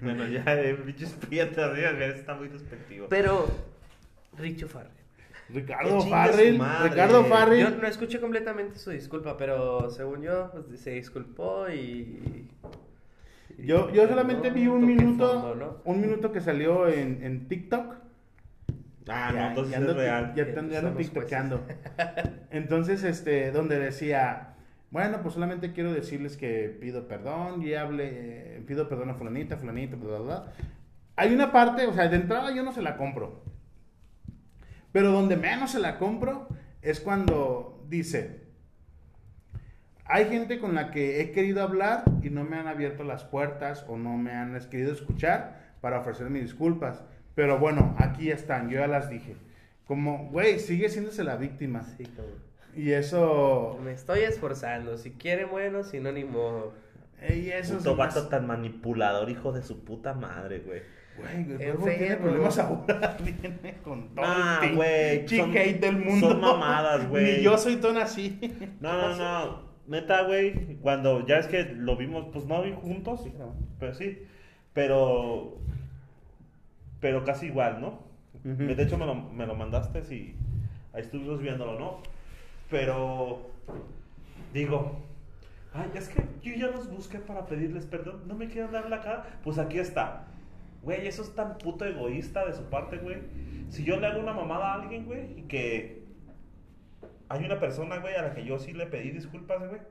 Bueno, 0.02 0.28
ya, 0.28 0.44
eh, 0.48 0.74
pinches 0.74 1.12
prietas, 1.14 1.70
güey, 1.72 2.10
está 2.12 2.36
muy 2.36 2.50
despectivo. 2.50 3.08
Pero. 3.10 3.48
Richo 4.38 4.68
Farri. 4.68 4.90
Ricardo 5.50 6.02
Farrell. 6.02 6.60
Ricardo 6.84 7.24
Yo 7.24 7.30
Farrell. 7.30 7.82
no 7.82 7.88
escuché 7.88 8.20
completamente 8.20 8.80
su 8.80 8.90
disculpa, 8.92 9.38
pero 9.38 9.90
según 9.90 10.22
yo, 10.24 10.52
pues, 10.52 10.82
se 10.82 10.92
disculpó 10.92 11.70
y. 11.70 12.50
Yo, 13.58 13.90
yo 13.92 14.08
solamente 14.08 14.50
vi 14.52 14.68
un 14.68 14.86
minuto, 14.86 15.42
fondo, 15.42 15.56
¿no? 15.56 15.78
un 15.86 16.02
minuto 16.02 16.32
que 16.32 16.42
salió 16.42 16.88
en, 16.88 17.24
en 17.24 17.48
TikTok. 17.48 17.96
Ah, 19.08 19.32
no, 19.34 19.48
entonces 19.48 19.72
ya 19.72 19.78
es 19.80 19.84
ando- 19.84 19.96
real. 19.96 20.34
Ya, 20.36 20.46
Ya 20.54 20.82
ya 20.82 20.96
tiktokeando. 20.96 21.66
Entonces, 22.52 23.04
este, 23.04 23.52
donde 23.52 23.80
decía, 23.80 24.57
bueno, 24.90 25.22
pues 25.22 25.34
solamente 25.34 25.74
quiero 25.74 25.92
decirles 25.92 26.38
que 26.38 26.70
pido 26.80 27.08
perdón, 27.08 27.62
y 27.62 27.74
hable, 27.74 28.58
eh, 28.58 28.64
pido 28.66 28.88
perdón 28.88 29.10
a 29.10 29.16
fulanita, 29.16 29.58
fulanita, 29.58 29.96
bla, 29.96 30.08
bla, 30.08 30.20
bla. 30.20 30.54
Hay 31.16 31.34
una 31.34 31.52
parte, 31.52 31.88
o 31.88 31.94
sea, 31.94 32.08
de 32.08 32.18
entrada 32.18 32.54
yo 32.54 32.64
no 32.64 32.72
se 32.72 32.82
la 32.82 32.96
compro. 32.96 33.44
Pero 34.92 35.12
donde 35.12 35.36
menos 35.36 35.72
se 35.72 35.80
la 35.80 35.98
compro 35.98 36.48
es 36.82 37.00
cuando 37.00 37.86
dice, 37.90 38.48
hay 40.06 40.26
gente 40.26 40.60
con 40.60 40.74
la 40.74 40.92
que 40.92 41.22
he 41.22 41.32
querido 41.32 41.62
hablar 41.62 42.04
y 42.24 42.30
no 42.30 42.46
me 42.46 42.58
han 42.58 42.68
abierto 42.68 43.04
las 43.04 43.26
puertas 43.26 43.86
o 43.90 43.98
no 43.98 44.16
me 44.18 44.32
han 44.32 44.58
querido 44.70 44.94
escuchar 44.94 45.74
para 45.82 46.00
ofrecerme 46.00 46.40
disculpas. 46.40 47.04
Pero 47.36 47.60
bueno, 47.60 47.96
aquí 48.00 48.32
están, 48.32 48.70
yo 48.70 48.80
ya 48.80 48.88
las 48.88 49.10
dije. 49.10 49.36
Como, 49.86 50.30
güey, 50.30 50.60
sigue 50.60 50.90
siéndose 50.90 51.24
la 51.24 51.36
víctima. 51.36 51.84
Sí, 51.84 52.06
cabrón. 52.06 52.42
Y 52.78 52.92
eso... 52.92 53.80
Me 53.84 53.92
estoy 53.92 54.20
esforzando. 54.20 54.98
Si 54.98 55.12
quiere, 55.12 55.46
bueno, 55.46 55.84
si 55.84 56.00
no, 56.00 56.12
ni 56.12 56.24
modo. 56.24 56.74
Y 57.28 57.50
eso 57.50 57.78
Puto 57.78 57.92
es 57.92 57.98
más- 57.98 58.16
vato 58.16 58.28
tan 58.30 58.46
manipulador, 58.48 59.30
hijo 59.30 59.52
de 59.52 59.64
su 59.64 59.84
puta 59.84 60.14
madre, 60.14 60.60
güey. 60.60 60.82
Güey, 61.18 61.62
el 61.64 61.78
tiene 61.80 62.16
problemas 62.18 62.60
ahora. 62.60 63.18
Viene 63.24 63.74
con 63.84 64.14
todo 64.14 64.24
Ah, 64.28 64.62
el 64.64 64.76
güey, 64.76 65.28
son- 65.28 65.52
del 65.52 65.98
mundo. 65.98 66.30
son 66.30 66.40
mamadas, 66.42 67.08
güey. 67.10 67.38
Ni 67.38 67.44
yo 67.44 67.58
soy 67.58 67.78
tan 67.78 67.98
así. 67.98 68.40
No, 68.80 68.94
no, 68.94 69.16
no. 69.18 69.68
Neta, 69.88 70.24
güey, 70.24 70.76
cuando 70.82 71.26
ya 71.26 71.38
es 71.40 71.48
que 71.48 71.64
lo 71.64 71.96
vimos, 71.98 72.28
pues 72.32 72.46
no 72.46 72.62
vi 72.62 72.74
juntos, 72.74 73.22
pero 73.80 73.94
sí. 73.96 74.22
Pero. 74.74 75.58
Pero 77.00 77.24
casi 77.24 77.48
igual, 77.48 77.82
¿no? 77.82 78.04
De 78.44 78.82
hecho, 78.84 78.98
me 78.98 79.06
lo, 79.06 79.16
me 79.16 79.46
lo 79.48 79.56
mandaste 79.56 80.00
y 80.14 80.36
ahí 80.94 81.02
estuvimos 81.02 81.42
viéndolo, 81.42 81.80
¿no? 81.80 82.02
Pero. 82.70 83.50
Digo. 84.54 85.04
Ay, 85.74 85.92
es 85.96 86.10
que 86.10 86.24
yo 86.42 86.56
ya 86.56 86.68
los 86.68 86.90
busqué 86.90 87.20
para 87.20 87.46
pedirles 87.46 87.86
perdón. 87.86 88.24
No 88.28 88.36
me 88.36 88.48
quieren 88.48 88.72
dar 88.72 88.90
la 88.90 89.02
cara. 89.02 89.40
Pues 89.44 89.58
aquí 89.58 89.80
está. 89.80 90.28
Güey, 90.82 91.08
eso 91.08 91.22
es 91.22 91.36
tan 91.36 91.58
puto 91.58 91.86
egoísta 91.86 92.46
de 92.46 92.54
su 92.54 92.64
parte, 92.70 92.98
güey. 92.98 93.18
Si 93.70 93.84
yo 93.84 94.00
le 94.00 94.08
hago 94.08 94.20
una 94.20 94.34
mamada 94.34 94.72
a 94.72 94.82
alguien, 94.82 95.06
güey, 95.06 95.40
y 95.40 95.44
que 95.44 96.04
hay 97.30 97.44
una 97.44 97.60
persona, 97.60 97.98
güey, 97.98 98.16
a 98.16 98.22
la 98.22 98.34
que 98.34 98.46
yo 98.46 98.58
sí 98.58 98.72
le 98.72 98.88
pedí 98.88 99.12
disculpas, 99.12 99.68
güey. 99.68 99.82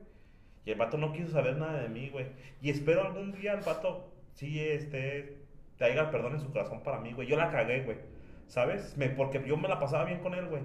Y 0.65 0.71
el 0.71 0.77
vato 0.77 0.97
no 0.97 1.13
quiso 1.13 1.31
saber 1.31 1.57
nada 1.57 1.81
de 1.81 1.89
mí, 1.89 2.09
güey. 2.09 2.25
Y 2.61 2.69
espero 2.71 3.05
algún 3.05 3.31
día 3.31 3.53
el 3.53 3.61
vato 3.61 4.11
sí, 4.33 4.59
este, 4.59 5.37
te 5.77 5.85
haya 5.85 6.11
perdón 6.11 6.33
en 6.33 6.41
su 6.41 6.51
corazón 6.51 6.81
para 6.83 6.99
mí, 6.99 7.13
güey. 7.13 7.27
Yo 7.27 7.37
la 7.37 7.51
cagué, 7.51 7.83
güey. 7.83 7.97
¿Sabes? 8.47 8.97
Me, 8.97 9.09
porque 9.09 9.43
yo 9.45 9.55
me 9.57 9.67
la 9.67 9.79
pasaba 9.79 10.05
bien 10.05 10.19
con 10.19 10.33
él, 10.33 10.47
güey. 10.47 10.63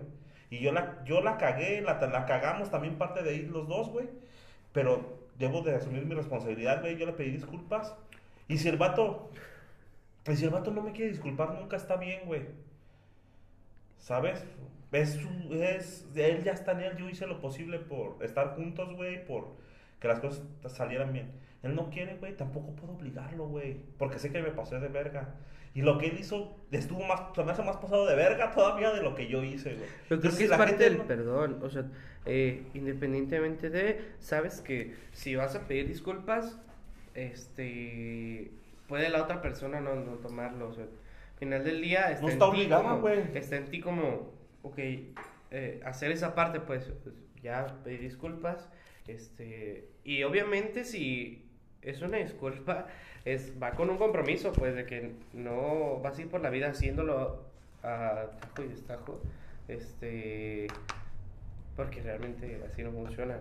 Y 0.52 0.58
yo 0.58 0.70
la, 0.70 1.02
yo 1.06 1.22
la 1.22 1.38
cagué, 1.38 1.80
la, 1.80 1.98
la 1.98 2.26
cagamos 2.26 2.70
también 2.70 2.98
parte 2.98 3.22
de 3.22 3.34
ir 3.36 3.48
los 3.48 3.66
dos, 3.66 3.88
güey. 3.88 4.10
Pero 4.74 5.18
debo 5.38 5.62
de 5.62 5.74
asumir 5.74 6.04
mi 6.04 6.14
responsabilidad, 6.14 6.82
güey. 6.82 6.98
Yo 6.98 7.06
le 7.06 7.14
pedí 7.14 7.30
disculpas. 7.30 7.96
Y 8.48 8.58
si 8.58 8.68
el 8.68 8.76
vato, 8.76 9.30
y 10.26 10.36
si 10.36 10.44
el 10.44 10.50
vato 10.50 10.70
no 10.70 10.82
me 10.82 10.92
quiere 10.92 11.10
disculpar, 11.10 11.54
nunca 11.54 11.78
está 11.78 11.96
bien, 11.96 12.26
güey. 12.26 12.42
¿Sabes? 13.98 14.44
Es, 14.92 15.18
es, 15.52 16.06
él 16.14 16.44
ya 16.44 16.52
está 16.52 16.72
en 16.72 16.80
él, 16.80 16.96
yo 16.98 17.08
hice 17.08 17.26
lo 17.26 17.40
posible 17.40 17.78
por 17.78 18.22
estar 18.22 18.54
juntos, 18.54 18.94
güey, 18.94 19.24
por 19.24 19.56
que 20.00 20.08
las 20.08 20.20
cosas 20.20 20.42
salieran 20.66 21.14
bien. 21.14 21.32
Él 21.62 21.74
no 21.74 21.88
quiere, 21.88 22.16
güey, 22.16 22.36
tampoco 22.36 22.72
puedo 22.72 22.92
obligarlo, 22.92 23.46
güey, 23.46 23.80
porque 23.96 24.18
sé 24.18 24.30
que 24.30 24.42
me 24.42 24.50
pasé 24.50 24.80
de 24.80 24.88
verga. 24.88 25.34
Y 25.74 25.82
lo 25.82 25.96
que 25.98 26.06
él 26.08 26.18
hizo 26.20 26.54
estuvo 26.70 27.02
más, 27.04 27.34
se 27.34 27.42
me 27.44 27.52
hace 27.52 27.62
más 27.62 27.76
pasado 27.78 28.06
de 28.06 28.14
verga 28.14 28.50
todavía 28.52 28.92
de 28.92 29.02
lo 29.02 29.14
que 29.14 29.26
yo 29.26 29.42
hice, 29.42 29.74
güey. 29.74 29.88
Pero 30.08 30.20
creo 30.20 30.30
Entonces, 30.30 30.38
que 30.38 30.44
es 30.44 30.50
la 30.50 30.58
parte 30.58 30.72
gente 30.72 30.84
del 30.84 30.98
no- 30.98 31.06
perdón. 31.06 31.58
O 31.62 31.70
sea, 31.70 31.84
eh, 32.26 32.62
independientemente 32.74 33.70
de, 33.70 34.12
sabes 34.18 34.60
que 34.60 34.94
si 35.12 35.34
vas 35.34 35.54
a 35.56 35.66
pedir 35.66 35.88
disculpas, 35.88 36.58
este, 37.14 38.50
puede 38.86 39.08
la 39.08 39.22
otra 39.22 39.40
persona 39.40 39.80
no, 39.80 39.94
no 39.94 40.12
tomarlo. 40.16 40.68
O 40.68 40.74
sea, 40.74 40.84
al 40.84 41.38
final 41.38 41.64
del 41.64 41.80
día 41.80 42.10
está, 42.10 42.20
No 42.22 42.26
en 42.28 42.32
está 42.34 42.46
obligada, 42.46 42.94
güey. 42.96 43.20
Está 43.34 43.56
en 43.56 43.64
ti 43.66 43.80
como, 43.80 44.30
ok, 44.62 44.78
eh, 44.78 45.80
hacer 45.84 46.12
esa 46.12 46.34
parte, 46.34 46.60
pues, 46.60 46.90
ya 47.42 47.66
pedir 47.84 48.00
disculpas. 48.00 48.68
Este, 49.08 49.88
y 50.04 50.22
obviamente 50.22 50.84
si 50.84 51.48
es 51.82 52.00
una 52.02 52.18
disculpa, 52.18 52.86
es, 53.24 53.52
va 53.60 53.72
con 53.72 53.90
un 53.90 53.98
compromiso, 53.98 54.52
pues, 54.52 54.74
de 54.74 54.86
que 54.86 55.12
no 55.32 56.00
vas 56.00 56.18
a 56.18 56.22
ir 56.22 56.28
por 56.28 56.40
la 56.40 56.50
vida 56.50 56.68
haciéndolo 56.68 57.44
a 57.82 58.26
tajo 58.40 58.62
y 58.64 58.68
destajo. 58.68 59.20
Este, 59.68 60.66
porque 61.76 62.02
realmente 62.02 62.60
así 62.70 62.82
no 62.82 62.90
funciona. 62.92 63.38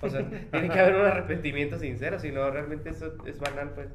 O 0.00 0.08
sea, 0.08 0.28
tiene 0.50 0.68
que 0.68 0.78
haber 0.78 0.96
un 0.96 1.06
arrepentimiento 1.06 1.78
sincero, 1.78 2.18
si 2.18 2.30
no, 2.30 2.50
realmente 2.50 2.90
eso 2.90 3.14
es 3.26 3.38
banal, 3.38 3.70
pues. 3.70 3.88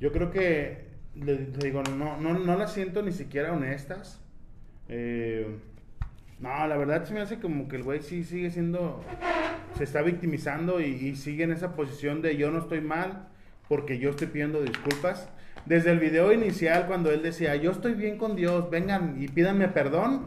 Yo 0.00 0.10
creo 0.10 0.30
que, 0.30 0.86
le, 1.14 1.34
le 1.34 1.64
digo, 1.64 1.82
no, 1.82 2.16
no, 2.16 2.38
no 2.38 2.56
las 2.56 2.72
siento 2.72 3.02
ni 3.02 3.12
siquiera 3.12 3.52
honestas. 3.52 4.20
Eh, 4.88 5.46
no, 6.40 6.66
la 6.66 6.76
verdad 6.76 7.04
se 7.04 7.14
me 7.14 7.20
hace 7.20 7.38
como 7.38 7.68
que 7.68 7.76
el 7.76 7.84
güey 7.84 8.02
sí 8.02 8.24
sigue 8.24 8.50
siendo, 8.50 9.04
se 9.76 9.84
está 9.84 10.02
victimizando 10.02 10.80
y, 10.80 10.84
y 10.86 11.16
sigue 11.16 11.44
en 11.44 11.52
esa 11.52 11.74
posición 11.74 12.22
de 12.22 12.36
yo 12.36 12.50
no 12.50 12.58
estoy 12.58 12.80
mal 12.80 13.28
porque 13.68 13.98
yo 13.98 14.10
estoy 14.10 14.26
pidiendo 14.28 14.60
disculpas. 14.62 15.28
Desde 15.66 15.90
el 15.92 15.98
video 15.98 16.32
inicial 16.32 16.86
cuando 16.86 17.10
él 17.10 17.22
decía, 17.22 17.54
yo 17.56 17.70
estoy 17.70 17.94
bien 17.94 18.18
con 18.18 18.34
Dios, 18.36 18.68
vengan 18.70 19.16
y 19.20 19.28
pídanme 19.28 19.68
perdón, 19.68 20.26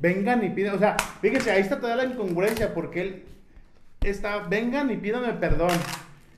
vengan 0.00 0.44
y 0.44 0.50
pidan, 0.50 0.76
o 0.76 0.78
sea, 0.78 0.96
fíjense, 1.20 1.50
ahí 1.50 1.60
está 1.60 1.80
toda 1.80 1.96
la 1.96 2.04
incongruencia 2.04 2.72
porque 2.72 3.00
él 3.00 3.24
está, 4.02 4.38
vengan 4.46 4.90
y 4.90 4.96
pídanme 4.96 5.32
perdón. 5.34 5.70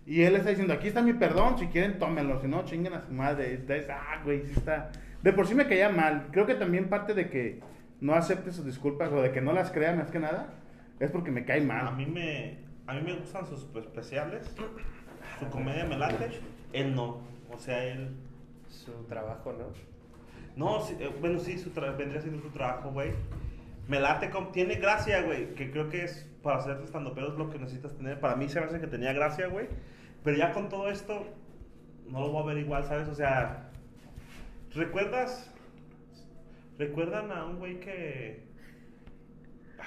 Y 0.06 0.22
él 0.22 0.36
está 0.36 0.48
diciendo, 0.48 0.72
aquí 0.72 0.88
está 0.88 1.02
mi 1.02 1.12
perdón, 1.12 1.58
si 1.58 1.66
quieren 1.66 1.98
tómenlo, 1.98 2.40
si 2.40 2.48
no, 2.48 2.64
chinguen 2.64 2.94
a 2.94 3.02
su 3.02 3.12
madre. 3.12 3.52
Está, 3.52 3.76
es- 3.76 3.90
ah, 3.90 4.22
güey, 4.24 4.42
sí 4.46 4.54
está. 4.56 4.90
De 5.22 5.34
por 5.34 5.46
sí 5.46 5.54
me 5.54 5.66
caía 5.66 5.90
mal. 5.90 6.28
Creo 6.32 6.46
que 6.46 6.54
también 6.54 6.88
parte 6.88 7.12
de 7.12 7.28
que 7.28 7.60
no 8.00 8.14
acepte 8.14 8.50
sus 8.52 8.64
disculpas 8.64 9.12
o 9.12 9.20
de 9.20 9.32
que 9.32 9.42
no 9.42 9.52
las 9.52 9.70
crea 9.70 9.92
más 9.94 10.10
que 10.10 10.18
nada, 10.18 10.46
es 11.00 11.10
porque 11.10 11.30
me 11.30 11.44
cae 11.44 11.60
mal. 11.60 11.86
A 11.86 11.90
mí 11.92 12.06
me, 12.06 12.58
a 12.86 12.94
mí 12.94 13.02
me 13.02 13.14
gustan 13.14 13.46
sus 13.46 13.68
especiales, 13.76 14.54
su 15.38 15.48
comedia 15.50 15.84
me 15.84 15.96
late, 15.98 16.40
él 16.72 16.94
no, 16.94 17.20
o 17.50 17.58
sea, 17.58 17.84
él... 17.84 18.16
Su 18.68 18.92
trabajo, 19.04 19.54
¿no? 19.54 19.72
No, 20.56 20.82
sí, 20.82 20.94
eh, 21.00 21.10
bueno, 21.22 21.38
sí, 21.38 21.58
su 21.58 21.70
tra- 21.70 21.96
vendría 21.96 22.20
siendo 22.20 22.42
su 22.42 22.50
trabajo, 22.50 22.90
güey. 22.90 23.12
Me 23.88 23.98
late, 23.98 24.28
con, 24.28 24.52
tiene 24.52 24.74
gracia, 24.74 25.22
güey, 25.22 25.54
que 25.54 25.70
creo 25.70 25.88
que 25.88 26.04
es 26.04 26.28
para 26.42 26.60
ser 26.60 26.78
estando 26.82 27.14
pero 27.14 27.28
es 27.28 27.38
lo 27.38 27.48
que 27.48 27.58
necesitas 27.58 27.96
tener. 27.96 28.20
Para 28.20 28.36
mí 28.36 28.46
se 28.46 28.60
me 28.60 28.66
hace 28.66 28.78
que 28.78 28.86
tenía 28.86 29.14
gracia, 29.14 29.46
güey. 29.46 29.68
Pero 30.22 30.36
ya 30.36 30.52
con 30.52 30.68
todo 30.68 30.90
esto, 30.90 31.26
no 32.10 32.20
lo 32.20 32.28
voy 32.30 32.42
a 32.42 32.46
ver 32.46 32.58
igual, 32.58 32.84
¿sabes? 32.84 33.08
O 33.08 33.14
sea, 33.14 33.70
¿recuerdas? 34.74 35.50
¿Recuerdan 36.78 37.32
a 37.32 37.46
un 37.46 37.58
güey 37.58 37.80
que... 37.80 38.47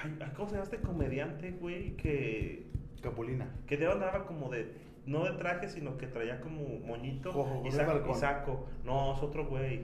Ay, 0.02 0.32
¿cómo 0.36 0.48
se 0.48 0.54
llama 0.56 0.64
este 0.64 0.78
comediante, 0.78 1.52
güey? 1.52 1.96
Que 1.96 2.66
Capulina. 3.02 3.48
Que 3.66 3.76
de 3.76 3.86
andaba 3.90 4.26
como 4.26 4.48
de. 4.50 4.72
No 5.04 5.24
de 5.24 5.32
traje, 5.32 5.68
sino 5.68 5.96
que 5.98 6.06
traía 6.06 6.40
como 6.40 6.60
moñito 6.86 7.30
Ojo, 7.30 7.64
y, 7.66 7.72
saco, 7.72 8.10
y 8.10 8.14
saco. 8.14 8.68
No, 8.84 9.14
es 9.16 9.22
otro 9.22 9.46
güey. 9.46 9.82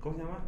¿Cómo 0.00 0.16
se 0.16 0.22
llama? 0.22 0.44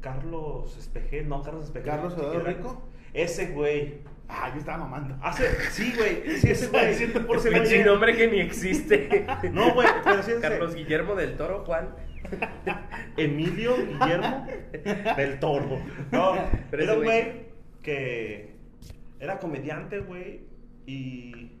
Carlos 0.00 0.76
Espejel. 0.78 1.28
No, 1.28 1.42
Carlos 1.42 1.64
Espejel. 1.64 1.90
¿Carlos 1.90 2.14
¿Quién 2.14 2.26
Eduardo? 2.26 2.48
Rico? 2.48 2.82
Ese 3.12 3.48
güey. 3.48 3.98
Ah, 4.28 4.50
yo 4.54 4.60
estaba 4.60 4.78
mamando. 4.78 5.16
Hace. 5.22 5.48
Sí, 5.70 5.92
güey. 5.96 6.38
Sí, 6.38 6.50
ese 6.50 6.68
güey. 6.68 7.24
Güey 7.26 7.66
Sin 7.66 7.84
nombre 7.84 8.16
que 8.16 8.28
ni 8.28 8.40
existe. 8.40 9.26
No, 9.52 9.74
güey, 9.74 9.86
pero 10.02 10.22
sí 10.22 10.30
ese. 10.32 10.40
Carlos 10.40 10.74
Guillermo 10.74 11.14
del 11.14 11.36
Toro, 11.36 11.64
Juan. 11.66 11.90
Emilio 13.16 13.76
Guillermo 13.76 14.46
del 15.16 15.38
Toro. 15.40 15.78
No, 16.10 16.34
Pero 16.70 16.82
era 16.82 16.92
ese 16.92 17.00
un 17.00 17.06
güey- 17.06 17.22
güey 17.24 17.51
que 17.82 18.54
era 19.20 19.38
comediante, 19.38 20.00
güey, 20.00 20.40
y 20.86 21.52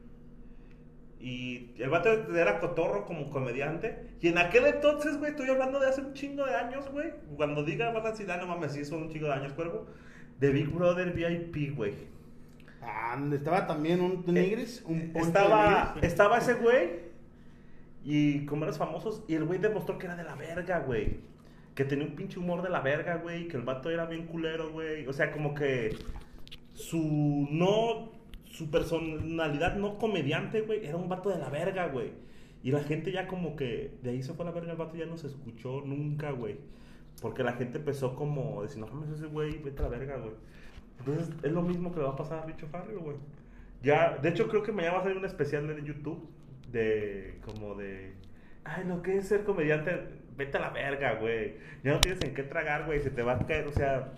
y 1.22 1.70
el 1.78 1.88
vato 1.88 2.10
era 2.36 2.58
cotorro 2.58 3.04
como 3.04 3.30
comediante. 3.30 4.08
Y 4.20 4.26
en 4.26 4.38
aquel 4.38 4.66
entonces, 4.66 5.18
güey, 5.18 5.30
estoy 5.30 5.48
hablando 5.48 5.78
de 5.78 5.86
hace 5.86 6.00
un 6.00 6.14
chingo 6.14 6.44
de 6.44 6.52
años, 6.52 6.90
güey. 6.90 7.12
Cuando 7.36 7.62
diga, 7.62 7.92
van 7.92 8.04
a 8.04 8.10
decir, 8.10 8.28
ah, 8.28 8.38
no 8.38 8.48
mames, 8.48 8.72
sí, 8.72 8.84
son 8.84 9.04
un 9.04 9.08
chingo 9.08 9.28
de 9.28 9.34
años, 9.34 9.52
cuervo. 9.52 9.86
De 10.40 10.50
Big 10.50 10.66
Brother 10.68 11.12
VIP, 11.12 11.76
güey. 11.76 11.94
Ah, 12.82 13.16
estaba 13.32 13.68
también 13.68 14.00
un 14.00 14.24
Nigris, 14.26 14.82
un 14.84 15.12
de 15.12 15.20
Estaba, 15.20 15.92
Nigris. 15.94 16.10
estaba 16.10 16.38
ese 16.38 16.54
güey 16.54 17.12
y 18.04 18.44
como 18.46 18.64
eres 18.64 18.76
famosos 18.76 19.22
y 19.28 19.36
el 19.36 19.44
güey 19.44 19.60
demostró 19.60 19.98
que 19.98 20.06
era 20.06 20.16
de 20.16 20.24
la 20.24 20.34
verga, 20.34 20.80
güey. 20.80 21.20
Que 21.74 21.84
tenía 21.84 22.06
un 22.06 22.14
pinche 22.14 22.38
humor 22.38 22.62
de 22.62 22.70
la 22.70 22.80
verga, 22.80 23.16
güey. 23.16 23.48
Que 23.48 23.56
el 23.56 23.62
vato 23.62 23.90
era 23.90 24.06
bien 24.06 24.26
culero, 24.26 24.70
güey. 24.72 25.06
O 25.06 25.12
sea, 25.12 25.32
como 25.32 25.54
que 25.54 25.96
su 26.74 27.48
no, 27.50 28.12
su 28.44 28.70
personalidad 28.70 29.76
no 29.76 29.98
comediante, 29.98 30.62
güey, 30.62 30.84
era 30.86 30.96
un 30.96 31.08
vato 31.08 31.30
de 31.30 31.38
la 31.38 31.48
verga, 31.48 31.88
güey. 31.88 32.12
Y 32.62 32.70
la 32.70 32.80
gente 32.80 33.10
ya 33.10 33.26
como 33.26 33.56
que 33.56 33.94
de 34.02 34.10
ahí 34.10 34.22
se 34.22 34.34
fue 34.34 34.44
a 34.44 34.48
la 34.48 34.54
verga, 34.54 34.72
el 34.72 34.78
vato 34.78 34.96
ya 34.96 35.06
no 35.06 35.16
se 35.16 35.26
escuchó 35.26 35.82
nunca, 35.82 36.30
güey. 36.30 36.58
Porque 37.20 37.42
la 37.42 37.52
gente 37.54 37.78
empezó 37.78 38.14
como 38.14 38.62
decir, 38.62 38.78
no 38.78 38.86
mames, 38.86 39.10
ese 39.10 39.26
güey, 39.26 39.58
vete 39.58 39.80
a 39.80 39.82
la 39.84 39.88
verga, 39.88 40.16
güey. 40.18 40.34
Entonces 40.98 41.30
es 41.42 41.52
lo 41.52 41.62
mismo 41.62 41.92
que 41.92 41.98
le 41.98 42.04
va 42.06 42.12
a 42.12 42.16
pasar 42.16 42.40
a 42.40 42.46
Richo 42.46 42.66
Farrell, 42.68 42.98
güey. 42.98 43.16
Ya, 43.82 44.16
de 44.16 44.28
hecho 44.28 44.48
creo 44.48 44.62
que 44.62 44.70
mañana 44.70 44.94
va 44.94 45.00
a 45.00 45.02
salir 45.02 45.18
un 45.18 45.24
especial 45.24 45.68
en 45.68 45.84
YouTube 45.84 46.28
de 46.70 47.40
como 47.44 47.74
de 47.74 48.14
ay, 48.64 48.84
lo 48.84 49.02
que 49.02 49.16
es 49.16 49.26
ser 49.26 49.44
comediante, 49.44 50.00
vete 50.36 50.56
a 50.58 50.60
la 50.60 50.70
verga, 50.70 51.14
güey. 51.14 51.56
Ya 51.84 51.92
no 51.94 52.00
tienes 52.00 52.22
en 52.22 52.34
qué 52.34 52.42
tragar, 52.42 52.86
güey, 52.86 53.00
se 53.00 53.10
te 53.10 53.22
va 53.22 53.32
a 53.34 53.46
caer, 53.46 53.66
o 53.66 53.72
sea, 53.72 54.12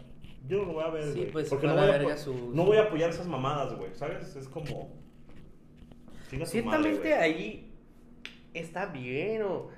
yo 0.47 0.59
no 0.59 0.65
lo 0.67 0.73
voy 0.75 0.85
a 0.85 0.91
ver, 0.91 1.05
Sí, 1.05 1.19
güey, 1.21 1.33
pues, 1.33 1.49
porque 1.49 1.67
no 1.67 1.73
a 1.73 1.77
voy, 1.77 1.85
a 1.85 1.93
verga 1.93 2.15
apo- 2.15 2.19
su- 2.19 2.53
no 2.55 2.65
voy 2.65 2.77
a 2.77 2.83
apoyar 2.85 3.11
esas 3.11 3.27
mamadas, 3.27 3.75
güey, 3.77 3.95
¿sabes? 3.95 4.37
Es 4.37 4.49
como 4.49 4.91
madre, 6.33 6.47
Ciertamente 6.47 7.15
ahí 7.15 7.73
está 8.53 8.87
bien 8.87 9.43
o 9.43 9.69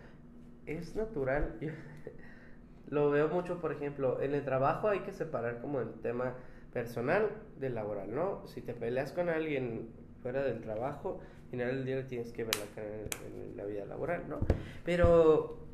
es 0.66 0.96
natural. 0.96 1.56
Yo 1.60 1.70
lo 2.88 3.10
veo 3.10 3.28
mucho, 3.28 3.60
por 3.60 3.72
ejemplo, 3.72 4.20
en 4.20 4.34
el 4.34 4.44
trabajo 4.44 4.88
hay 4.88 5.00
que 5.00 5.12
separar 5.12 5.60
como 5.60 5.80
el 5.80 5.92
tema 6.02 6.34
personal 6.72 7.30
del 7.58 7.74
laboral, 7.74 8.14
¿no? 8.14 8.46
Si 8.46 8.60
te 8.60 8.74
peleas 8.74 9.12
con 9.12 9.28
alguien 9.28 9.88
fuera 10.22 10.42
del 10.42 10.60
trabajo, 10.60 11.20
al 11.44 11.50
final 11.50 11.68
del 11.68 11.84
día 11.84 11.96
le 11.96 12.04
tienes 12.04 12.32
que 12.32 12.44
ver 12.44 12.54
la 12.56 12.66
cara 12.74 12.88
en, 12.88 13.50
en 13.50 13.56
la 13.56 13.64
vida 13.64 13.84
laboral, 13.86 14.24
¿no? 14.28 14.40
Pero 14.84 15.65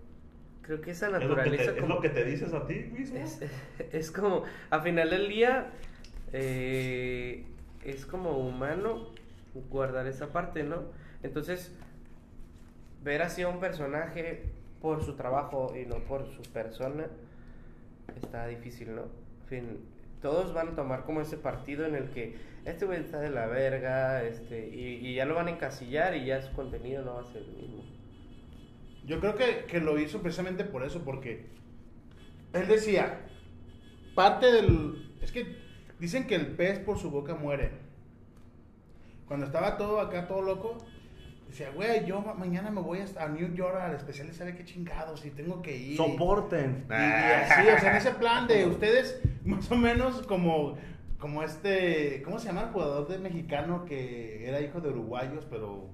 creo 0.63 0.81
que 0.81 0.93
esa 0.93 1.07
es 1.07 1.13
lo, 1.13 1.19
que 1.19 1.25
naturaleza 1.27 1.63
es 1.73 1.81
como- 1.81 1.95
lo 1.97 2.01
que 2.01 2.09
te 2.09 2.25
dices 2.25 2.53
a 2.55 2.67
ti 2.67 2.75
mismo. 2.93 3.19
es, 3.19 3.41
es 3.93 4.11
como, 4.11 4.45
a 4.71 4.81
final 4.81 5.11
del 5.11 5.29
día, 5.29 5.71
eh, 6.33 7.45
es 7.85 8.07
como 8.07 8.39
humano 8.39 9.11
guardar 9.71 10.07
esa 10.07 10.33
parte, 10.33 10.63
¿no? 10.63 10.85
Entonces, 11.23 11.75
ver 13.03 13.23
así 13.23 13.43
a 13.43 13.49
un 13.49 13.61
personaje 13.61 14.45
por 14.81 15.05
su 15.05 15.15
trabajo 15.15 15.75
y 15.77 15.87
no 15.87 15.97
por 16.05 16.27
su 16.27 16.43
persona, 16.53 17.07
está 18.21 18.47
difícil, 18.47 18.95
¿no? 18.95 19.03
En 19.43 19.49
fin, 19.49 19.79
todos 20.21 20.55
van 20.55 20.69
a 20.69 20.77
tomar 20.77 21.05
como 21.05 21.21
ese 21.21 21.37
partido 21.37 21.85
en 21.87 21.95
el 21.95 22.11
que 22.11 22.37
este 22.65 22.87
güey 22.87 23.01
está 23.01 23.21
de 23.21 23.31
la 23.31 23.47
verga, 23.47 24.23
este, 24.23 24.69
y, 24.69 25.07
y 25.07 25.15
ya 25.17 25.25
lo 25.27 25.35
van 25.35 25.49
a 25.49 25.51
encasillar 25.51 26.17
y 26.17 26.27
ya 26.27 26.41
su 26.41 26.53
contenido 26.55 27.05
no 27.05 27.15
va 27.15 27.21
a 27.21 27.25
ser 27.25 27.43
el 27.43 27.53
mismo. 27.53 27.83
Yo 29.05 29.19
creo 29.21 29.35
que, 29.35 29.65
que 29.67 29.81
lo 29.81 29.99
hizo 29.99 30.21
precisamente 30.23 30.65
por 30.65 30.85
eso, 30.85 31.03
porque 31.05 31.47
él 32.53 32.69
decía, 32.69 33.21
parte 34.15 34.51
del... 34.53 35.13
Es 35.21 35.33
que 35.33 35.57
dicen 35.99 36.27
que 36.27 36.35
el 36.35 36.49
pez 36.49 36.79
por 36.79 36.99
su 36.99 37.11
boca 37.11 37.35
muere. 37.35 37.71
Cuando 39.27 39.47
estaba 39.47 39.77
todo 39.77 40.01
acá, 40.01 40.27
todo 40.29 40.43
loco, 40.43 40.79
decía, 41.49 41.71
güey, 41.71 42.05
yo 42.07 42.21
ma- 42.21 42.35
mañana 42.35 42.71
me 42.71 42.81
voy 42.81 43.01
a, 43.17 43.29
New 43.29 43.55
York 43.55 43.77
al 43.81 43.95
especial 43.95 44.29
y 44.29 44.33
sabe 44.35 44.55
qué 44.55 44.65
chingados 44.65 45.25
y 45.25 45.31
tengo 45.31 45.63
que 45.63 45.77
ir. 45.77 45.97
Soporten. 45.97 46.85
Y, 46.89 46.93
y 46.93 46.97
así, 46.97 47.69
o 47.69 47.81
sea, 47.81 47.91
en 47.93 47.97
ese 47.97 48.11
plan 48.13 48.47
de 48.47 48.67
ustedes, 48.67 49.21
más 49.45 49.71
o 49.71 49.77
menos 49.77 50.23
como, 50.27 50.77
como 51.19 51.43
este, 51.43 52.23
¿cómo 52.25 52.39
se 52.39 52.47
llama 52.49 52.63
el 52.63 52.69
jugador 52.69 53.09
de 53.09 53.19
mexicano 53.19 53.85
que 53.85 54.47
era 54.47 54.61
hijo 54.61 54.81
de 54.81 54.91
uruguayos, 54.91 55.47
pero... 55.51 55.89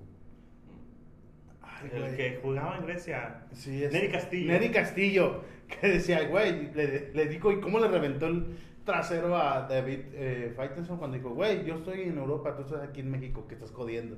Ay, 1.82 1.90
El 1.94 2.16
que 2.16 2.38
jugaba 2.42 2.76
en 2.76 2.86
Grecia. 2.86 3.42
Sí, 3.52 3.84
es- 3.84 3.92
Neri 3.92 4.08
Castillo. 4.08 4.52
Neri 4.52 4.68
Castillo, 4.70 5.42
que 5.80 5.88
decía, 5.88 6.26
güey, 6.28 6.72
le, 6.74 7.10
le 7.12 7.26
dijo, 7.26 7.52
¿y 7.52 7.60
cómo 7.60 7.78
le 7.78 7.88
reventó 7.88 8.26
el 8.26 8.56
trasero 8.84 9.36
a 9.36 9.66
David 9.68 9.98
eh, 10.14 10.52
Faitelson 10.56 10.96
cuando 10.98 11.16
dijo, 11.18 11.30
güey, 11.30 11.64
yo 11.64 11.74
estoy 11.76 12.02
en 12.02 12.16
Europa, 12.18 12.56
tú 12.56 12.62
estás 12.62 12.82
aquí 12.82 13.00
en 13.00 13.10
México, 13.10 13.46
que 13.46 13.54
estás 13.54 13.70
jodiendo? 13.70 14.16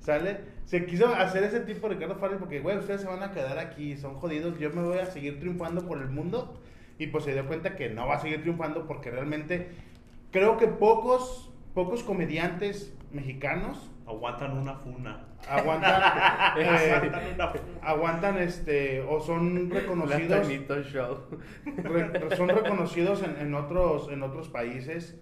¿Sale? 0.00 0.38
Se 0.66 0.84
quiso 0.84 1.08
hacer 1.08 1.42
ese 1.44 1.60
tipo 1.60 1.88
de 1.88 1.94
Ricardo 1.94 2.16
Farrell 2.16 2.38
porque, 2.38 2.60
güey, 2.60 2.76
ustedes 2.76 3.00
se 3.00 3.06
van 3.06 3.22
a 3.22 3.32
quedar 3.32 3.58
aquí, 3.58 3.96
son 3.96 4.14
jodidos, 4.16 4.58
yo 4.58 4.70
me 4.70 4.82
voy 4.82 4.98
a 4.98 5.06
seguir 5.06 5.40
triunfando 5.40 5.86
por 5.86 5.98
el 5.98 6.08
mundo. 6.10 6.60
Y 6.98 7.08
pues 7.08 7.24
se 7.24 7.32
dio 7.32 7.46
cuenta 7.46 7.74
que 7.74 7.88
no 7.90 8.06
va 8.06 8.16
a 8.16 8.20
seguir 8.20 8.42
triunfando 8.42 8.86
porque 8.86 9.10
realmente 9.10 9.68
creo 10.30 10.58
que 10.58 10.68
pocos, 10.68 11.50
pocos 11.74 12.02
comediantes 12.04 12.94
mexicanos 13.12 13.90
Aguantan 14.06 14.58
una 14.58 14.74
funa. 14.74 15.24
aguantan, 15.48 16.02
eh, 16.58 16.92
Aguantan 16.94 17.34
una 17.34 17.48
funa. 17.48 17.62
aguantan 17.82 18.38
este 18.38 19.00
o 19.02 19.20
son 19.20 19.70
reconocidos 19.70 20.48
Show. 20.86 21.18
re- 21.64 22.30
son 22.36 22.48
reconocidos 22.48 23.22
en, 23.22 23.36
en 23.38 23.54
otros 23.54 24.10
en 24.10 24.22
otros 24.22 24.48
países 24.48 25.18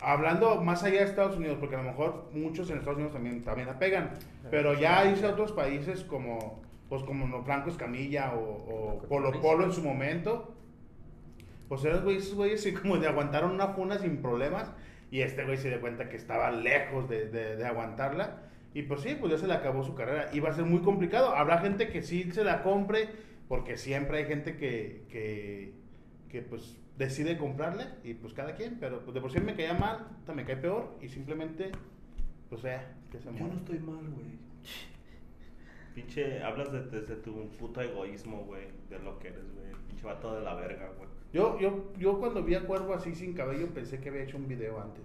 hablando 0.00 0.60
más 0.62 0.82
allá 0.82 0.98
de 1.00 1.04
Estados 1.06 1.36
Unidos 1.36 1.58
porque 1.60 1.76
a 1.76 1.78
lo 1.78 1.84
mejor 1.84 2.28
muchos 2.32 2.70
en 2.70 2.78
Estados 2.78 2.96
Unidos 2.96 3.12
también 3.12 3.42
también 3.44 3.68
la 3.68 3.78
pegan 3.78 4.10
pero 4.50 4.74
ya 4.74 4.98
a 5.00 5.04
otros 5.24 5.52
países 5.52 6.02
como 6.02 6.60
pues 6.88 7.02
como 7.04 7.26
no, 7.26 7.42
Franco 7.44 7.70
Escamilla 7.70 8.32
o, 8.34 8.40
o 8.40 9.02
Polo 9.08 9.30
Polo 9.40 9.64
en 9.64 9.72
su 9.72 9.82
momento 9.82 10.54
pues 11.68 11.84
esos 11.84 12.02
güeyes, 12.02 12.24
esos 12.24 12.34
güeyes 12.36 12.66
como 12.80 12.98
de 12.98 13.06
aguantaron 13.06 13.52
una 13.52 13.68
funa 13.68 13.98
sin 13.98 14.20
problemas 14.20 14.72
y 15.12 15.20
este 15.20 15.44
güey 15.44 15.56
se 15.58 15.68
dio 15.68 15.80
cuenta 15.80 16.08
que 16.08 16.16
estaba 16.16 16.50
lejos 16.50 17.08
de, 17.08 17.28
de- 17.28 17.54
de 17.56 17.64
aguantarla 17.64 18.40
y 18.74 18.82
pues 18.82 19.02
sí, 19.02 19.14
pues 19.20 19.30
ya 19.32 19.38
se 19.38 19.46
le 19.46 19.52
acabó 19.54 19.84
su 19.84 19.94
carrera. 19.94 20.30
Y 20.32 20.40
va 20.40 20.48
a 20.48 20.54
ser 20.54 20.64
muy 20.64 20.80
complicado. 20.80 21.36
Habrá 21.36 21.58
gente 21.58 21.88
que 21.90 22.02
sí 22.02 22.32
se 22.32 22.42
la 22.42 22.62
compre 22.64 23.08
porque 23.46 23.76
siempre 23.76 24.16
hay 24.18 24.24
gente 24.24 24.56
que, 24.56 25.04
que, 25.10 25.74
que 26.30 26.42
pues 26.42 26.78
decide 26.98 27.36
comprarle 27.36 27.84
y 28.02 28.14
pues 28.14 28.32
cada 28.32 28.54
quien, 28.54 28.78
pero 28.80 29.00
pues 29.04 29.14
de 29.14 29.20
por 29.20 29.30
sí 29.30 29.38
me 29.40 29.54
caía 29.54 29.74
mal, 29.74 30.08
me 30.34 30.44
cae 30.44 30.56
peor 30.56 30.96
y 31.02 31.08
simplemente 31.08 31.70
pues 32.48 32.62
ya, 32.62 32.94
que 33.10 33.18
se 33.18 33.26
Yo 33.32 33.46
no 33.46 33.54
estoy 33.54 33.78
mal, 33.78 34.08
güey. 34.08 34.40
Pinche, 35.94 36.42
hablas 36.42 36.72
de- 36.72 36.84
desde 36.84 37.16
tu 37.16 37.50
puto 37.58 37.82
egoísmo, 37.82 38.44
güey. 38.44 38.68
De 38.88 38.98
lo 38.98 39.18
que 39.18 39.28
eres, 39.28 39.44
güey. 39.54 39.72
Pinche 39.92 40.06
vato 40.06 40.34
de 40.34 40.42
la 40.42 40.54
verga, 40.54 40.88
güey. 40.96 41.08
Yo, 41.32 41.58
yo, 41.58 41.92
yo 41.98 42.18
cuando 42.18 42.42
vi 42.42 42.54
a 42.54 42.66
Cuervo 42.66 42.94
así 42.94 43.14
sin 43.14 43.34
cabello 43.34 43.68
pensé 43.68 44.00
que 44.00 44.08
había 44.08 44.22
hecho 44.22 44.36
un 44.36 44.48
video 44.48 44.80
antes. 44.80 45.04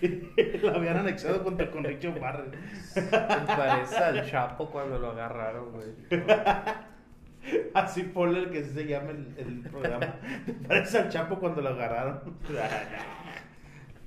Lo 0.62 0.74
habían 0.74 0.98
anexado 0.98 1.40
junto 1.40 1.70
con 1.70 1.84
Richard 1.84 2.18
Barrett. 2.20 2.54
Me 2.96 3.56
parece 3.56 3.96
al 3.96 4.30
Chapo 4.30 4.70
cuando 4.70 4.98
lo 4.98 5.10
agarraron, 5.10 5.72
güey. 5.72 5.88
Así 7.74 8.04
ponle 8.04 8.38
el 8.38 8.50
que 8.50 8.62
se 8.62 8.86
llama 8.86 9.10
el, 9.10 9.34
el 9.36 9.60
programa. 9.68 10.14
¿Te 10.46 10.52
parece 10.52 10.98
al 10.98 11.08
Chapo 11.08 11.38
cuando 11.38 11.60
lo 11.60 11.70
agarraron? 11.70 12.20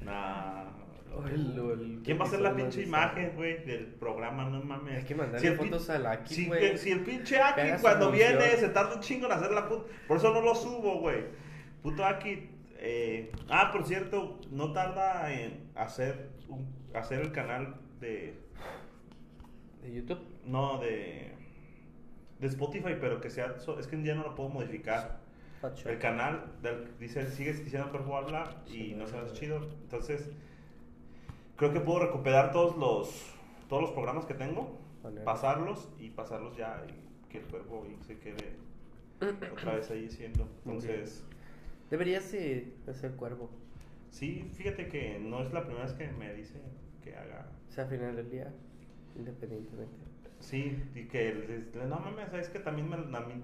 nah. 0.05 0.84
El- 1.25 2.01
¿Quién 2.03 2.19
va 2.19 2.23
a 2.23 2.27
hacer 2.27 2.41
la 2.41 2.55
pinche 2.55 2.83
imagen, 2.83 3.31
güey, 3.35 3.63
del 3.65 3.85
programa? 3.85 4.45
No 4.49 4.61
mames. 4.63 4.97
Hay 4.97 5.03
que 5.03 5.15
mandarle 5.15 5.49
Si 5.51 5.55
fotos 5.55 5.89
al 5.89 6.05
Aki, 6.05 6.33
si, 6.35 6.45
güey. 6.47 6.59
que- 6.59 6.77
si 6.77 6.91
el 6.91 7.01
pinche 7.01 7.39
Aki 7.39 7.61
cuando 7.81 8.09
función. 8.09 8.37
viene 8.37 8.57
se 8.57 8.69
tarda 8.69 8.95
un 8.95 9.01
chingo 9.01 9.25
en 9.27 9.31
hacer 9.31 9.51
la 9.51 9.67
puta. 9.67 9.83
Por 10.07 10.17
eso 10.17 10.33
no 10.33 10.41
lo 10.41 10.53
subo, 10.55 10.99
güey. 10.99 11.23
Puto 11.81 12.05
Aki. 12.05 12.49
eh, 12.77 13.31
Ah, 13.49 13.69
por 13.71 13.85
cierto, 13.85 14.39
no 14.51 14.73
tarda 14.73 15.31
en 15.33 15.69
hacer, 15.75 16.29
un- 16.49 16.67
hacer 16.93 17.21
el 17.21 17.31
canal 17.31 17.75
de. 17.99 18.35
¿De 19.81 19.93
YouTube? 19.93 20.19
No, 20.45 20.79
de. 20.79 21.31
De 22.39 22.47
Spotify, 22.47 22.95
pero 22.99 23.21
que 23.21 23.29
sea. 23.29 23.55
Es 23.79 23.87
que 23.87 24.03
ya 24.03 24.13
no 24.15 24.23
lo 24.23 24.35
puedo 24.35 24.49
modificar. 24.49 25.19
Shot. 25.63 25.87
El 25.87 25.97
canal 25.97 26.45
del- 26.61 26.95
dice, 26.99 27.25
sigue 27.31 27.53
diciendo 27.53 27.89
Cuervo 27.89 28.17
habla 28.17 28.43
y 28.67 28.71
Sí, 28.71 28.95
no 28.95 29.07
se 29.07 29.15
chido. 29.33 29.67
Entonces, 29.83 30.29
creo 31.55 31.71
que 31.73 31.79
puedo 31.79 31.99
recuperar 31.99 32.51
todos 32.51 32.77
los 32.77 33.31
todos 33.69 33.81
los 33.81 33.91
programas 33.91 34.25
que 34.25 34.33
tengo, 34.35 34.77
Poner. 35.01 35.23
pasarlos 35.23 35.89
y 35.99 36.09
pasarlos 36.11 36.55
ya 36.55 36.85
y 36.87 37.29
que 37.31 37.39
el 37.39 37.45
cuerpo 37.45 37.83
se 38.05 38.19
quede 38.19 38.55
otra 39.51 39.75
vez 39.75 39.89
ahí 39.91 40.09
siendo. 40.09 40.47
Entonces, 40.65 41.23
Deberías 41.89 42.33
eh, 42.33 42.73
hacer 42.87 43.11
cuervo. 43.15 43.49
sí, 44.09 44.47
fíjate 44.55 44.87
que 44.87 45.19
no 45.19 45.41
es 45.41 45.51
la 45.53 45.63
primera 45.65 45.85
vez 45.85 45.93
que 45.93 46.07
me 46.11 46.33
dice 46.33 46.59
que 47.03 47.15
haga. 47.15 47.47
O 47.69 47.71
sea, 47.71 47.83
al 47.85 47.89
final 47.89 48.15
del 48.15 48.29
día, 48.29 48.51
independientemente. 49.15 49.93
Sí, 50.39 50.77
y 50.95 51.05
que 51.05 51.63
no 51.75 51.99
mames, 51.99 52.33
es 52.33 52.49
que 52.49 52.59
también 52.59 52.89
me, 52.89 52.95
a 52.95 53.21
mí- 53.21 53.43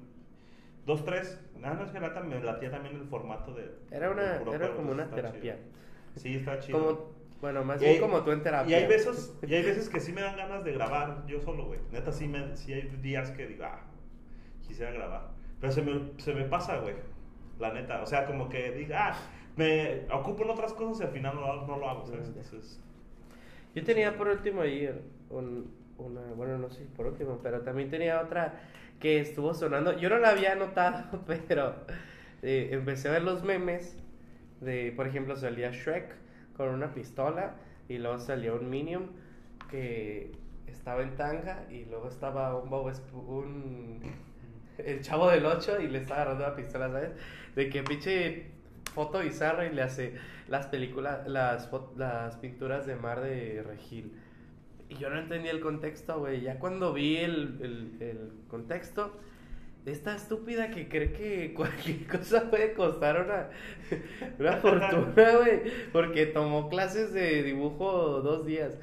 dos, 0.86 1.04
tres, 1.06 1.40
nada 1.60 1.76
no 1.76 1.84
es 1.86 1.92
que 1.92 2.00
lata, 2.00 2.22
me 2.22 2.40
latía 2.42 2.70
también 2.72 2.96
el 2.96 3.06
formato 3.06 3.54
de. 3.54 3.72
Era 3.92 4.08
de 4.08 4.14
una, 4.14 4.40
puro 4.40 4.54
era 4.54 4.74
como 4.76 4.92
una 4.92 5.10
terapia. 5.10 5.42
chido. 5.42 5.56
Sí, 6.16 6.36
está 6.36 6.60
chido. 6.60 6.80
Como, 6.80 7.21
bueno, 7.42 7.64
más 7.64 7.82
Y 7.82 7.86
bien 7.86 7.96
hay- 7.96 8.02
como 8.02 8.22
tú 8.24 8.32
en 8.32 8.44
terapia. 8.44 8.78
Y 8.80 8.82
hay 8.84 8.88
veces, 8.88 9.36
y 9.46 9.54
hay 9.54 9.64
veces 9.64 9.90
que 9.90 10.00
sí 10.00 10.14
me 10.14 10.22
dan 10.22 10.38
ganas 10.38 10.64
de 10.64 10.74
grabar 10.74 11.26
yo 11.28 11.42
solo, 11.42 11.66
güey. 11.66 11.80
Neta, 11.92 12.12
sí, 12.12 12.28
me, 12.28 12.56
sí 12.56 12.72
hay 12.74 12.84
días 13.02 13.32
que 13.32 13.48
digo, 13.48 13.66
ah, 13.66 13.82
quisiera 14.68 14.92
grabar. 14.92 15.30
Pero 15.60 15.74
se 15.74 15.82
me, 15.82 16.12
se 16.18 16.34
me 16.34 16.44
pasa, 16.46 16.78
güey. 16.78 16.96
La 17.60 17.74
neta. 17.74 18.02
O 18.02 18.06
sea, 18.06 18.26
como 18.26 18.48
que 18.50 18.72
diga, 18.72 19.10
ah, 19.10 19.16
me 19.56 20.06
ocupo 20.14 20.44
en 20.44 20.52
otras 20.52 20.74
cosas 20.74 21.02
y 21.02 21.04
al 21.08 21.12
final 21.12 21.36
no, 21.36 21.42
lo- 21.56 21.68
no 21.68 21.78
lo 21.78 21.90
hago, 21.90 22.06
¿sabes? 22.06 22.30
Mm. 22.30 22.38
Entonces, 22.40 22.80
Yo 23.74 23.84
tenía 23.86 24.18
por 24.18 24.28
último 24.28 24.62
ahí 24.62 24.90
un- 25.30 25.72
una, 25.98 26.22
bueno, 26.36 26.58
no 26.58 26.70
sé 26.70 26.84
por 26.96 27.06
último, 27.08 27.40
pero 27.42 27.62
también 27.62 27.90
tenía 27.90 28.20
otra 28.22 28.60
que 29.00 29.20
estuvo 29.20 29.54
sonando. 29.54 29.98
Yo 29.98 30.10
no 30.10 30.18
la 30.18 30.30
había 30.30 30.56
notado, 30.56 31.04
pero 31.48 31.76
eh, 32.42 32.70
empecé 32.72 33.08
a 33.08 33.12
ver 33.14 33.24
los 33.24 33.44
memes 33.44 33.96
de, 34.60 34.92
por 34.96 35.08
ejemplo, 35.08 35.36
salía 35.36 35.72
Shrek 35.72 36.16
con 36.62 36.76
una 36.76 36.94
pistola 36.94 37.56
y 37.90 37.98
luego 37.98 38.20
salía 38.20 38.54
un 38.54 38.70
Minion 38.70 39.10
que 39.70 40.32
estaba 40.68 41.02
en 41.02 41.16
tanga 41.16 41.66
y 41.72 41.86
luego 41.86 42.08
estaba 42.08 42.56
un 42.56 42.70
Bob 42.70 42.92
un 43.28 44.00
el 44.78 45.02
chavo 45.02 45.30
del 45.30 45.46
8 45.46 45.82
y 45.82 45.88
le 45.88 46.00
estaba 46.00 46.22
agarrando 46.22 46.48
la 46.48 46.56
pistola, 46.56 46.90
¿sabes? 46.90 47.12
De 47.56 47.70
que 47.70 47.84
pinche 47.84 48.52
foto 48.94 49.20
bizarra 49.20 49.66
y 49.66 49.74
le 49.74 49.82
hace 49.82 50.16
las 50.48 50.68
películas, 50.68 51.28
las, 51.28 51.70
las 51.96 52.36
pinturas 52.38 52.86
de 52.86 52.96
mar 52.96 53.22
de 53.22 53.64
Regil. 53.64 54.14
Y 54.90 54.96
yo 54.96 55.10
no 55.10 55.18
entendía 55.18 55.52
el 55.52 55.62
contexto, 55.62 56.20
güey. 56.20 56.42
Ya 56.42 56.60
cuando 56.60 56.94
vi 56.94 57.18
el, 57.18 57.60
el, 57.62 58.08
el 58.08 58.32
contexto, 58.50 59.18
esta 59.86 60.16
estúpida 60.16 60.70
que 60.72 60.88
cree 60.88 61.12
que 61.14 61.54
cualquier 61.54 62.06
cosa 62.20 62.50
puede 62.50 62.74
costar 62.74 63.22
una, 63.26 63.50
una 64.40 64.58
fortuna, 64.58 65.36
güey. 65.38 65.62
Porque 65.92 66.26
tomó 66.28 66.70
clases 66.70 67.14
de 67.14 67.44
dibujo 67.44 68.22
dos 68.22 68.46
días. 68.46 68.78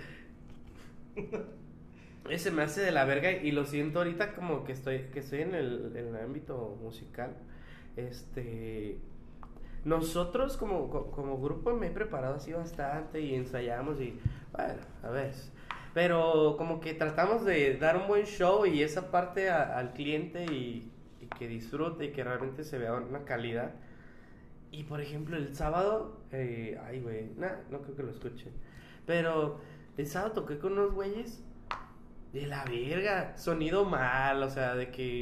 Ese 2.28 2.50
me 2.50 2.62
hace 2.62 2.82
de 2.82 2.92
la 2.92 3.04
verga 3.04 3.32
y 3.32 3.52
lo 3.52 3.64
siento 3.64 4.00
ahorita 4.00 4.34
como 4.34 4.64
que 4.64 4.72
estoy, 4.72 5.04
que 5.12 5.20
estoy 5.20 5.42
en 5.42 5.54
el, 5.54 5.92
en 5.96 6.08
el 6.14 6.16
ámbito 6.16 6.78
musical. 6.82 7.30
Este. 7.96 8.98
Nosotros 9.84 10.56
como, 10.56 10.90
co- 10.90 11.10
como 11.10 11.40
grupo 11.40 11.72
me 11.74 11.88
he 11.88 11.90
preparado 11.90 12.36
así 12.36 12.52
bastante 12.52 13.20
y 13.20 13.34
ensayamos 13.34 14.00
y 14.00 14.18
bueno, 14.52 14.80
a 15.02 15.10
ver. 15.10 15.32
Pero 15.94 16.54
como 16.58 16.80
que 16.80 16.94
tratamos 16.94 17.44
de 17.44 17.76
dar 17.76 17.96
un 17.96 18.06
buen 18.08 18.24
show 18.26 18.66
y 18.66 18.82
esa 18.82 19.10
parte 19.10 19.50
a- 19.50 19.76
al 19.78 19.92
cliente 19.92 20.44
y, 20.44 20.90
y 21.20 21.26
que 21.38 21.48
disfrute 21.48 22.06
y 22.06 22.12
que 22.12 22.22
realmente 22.24 22.62
se 22.64 22.78
vea 22.78 22.94
una 22.94 23.24
calidad. 23.24 23.72
Y 24.70 24.84
por 24.84 25.00
ejemplo 25.00 25.36
el 25.36 25.54
sábado, 25.56 26.20
eh, 26.30 26.78
ay 26.86 27.00
güey, 27.00 27.30
nah, 27.36 27.52
no 27.70 27.80
creo 27.82 27.96
que 27.96 28.02
lo 28.02 28.10
escuchen. 28.10 28.52
Pero 29.06 29.58
el 29.96 30.06
sábado 30.06 30.32
toqué 30.32 30.58
con 30.58 30.72
unos 30.74 30.92
güeyes 30.92 31.42
de 32.32 32.46
la 32.46 32.64
verga, 32.64 33.36
sonido 33.38 33.84
mal, 33.86 34.42
o 34.42 34.50
sea, 34.50 34.74
de 34.74 34.90
que 34.90 35.20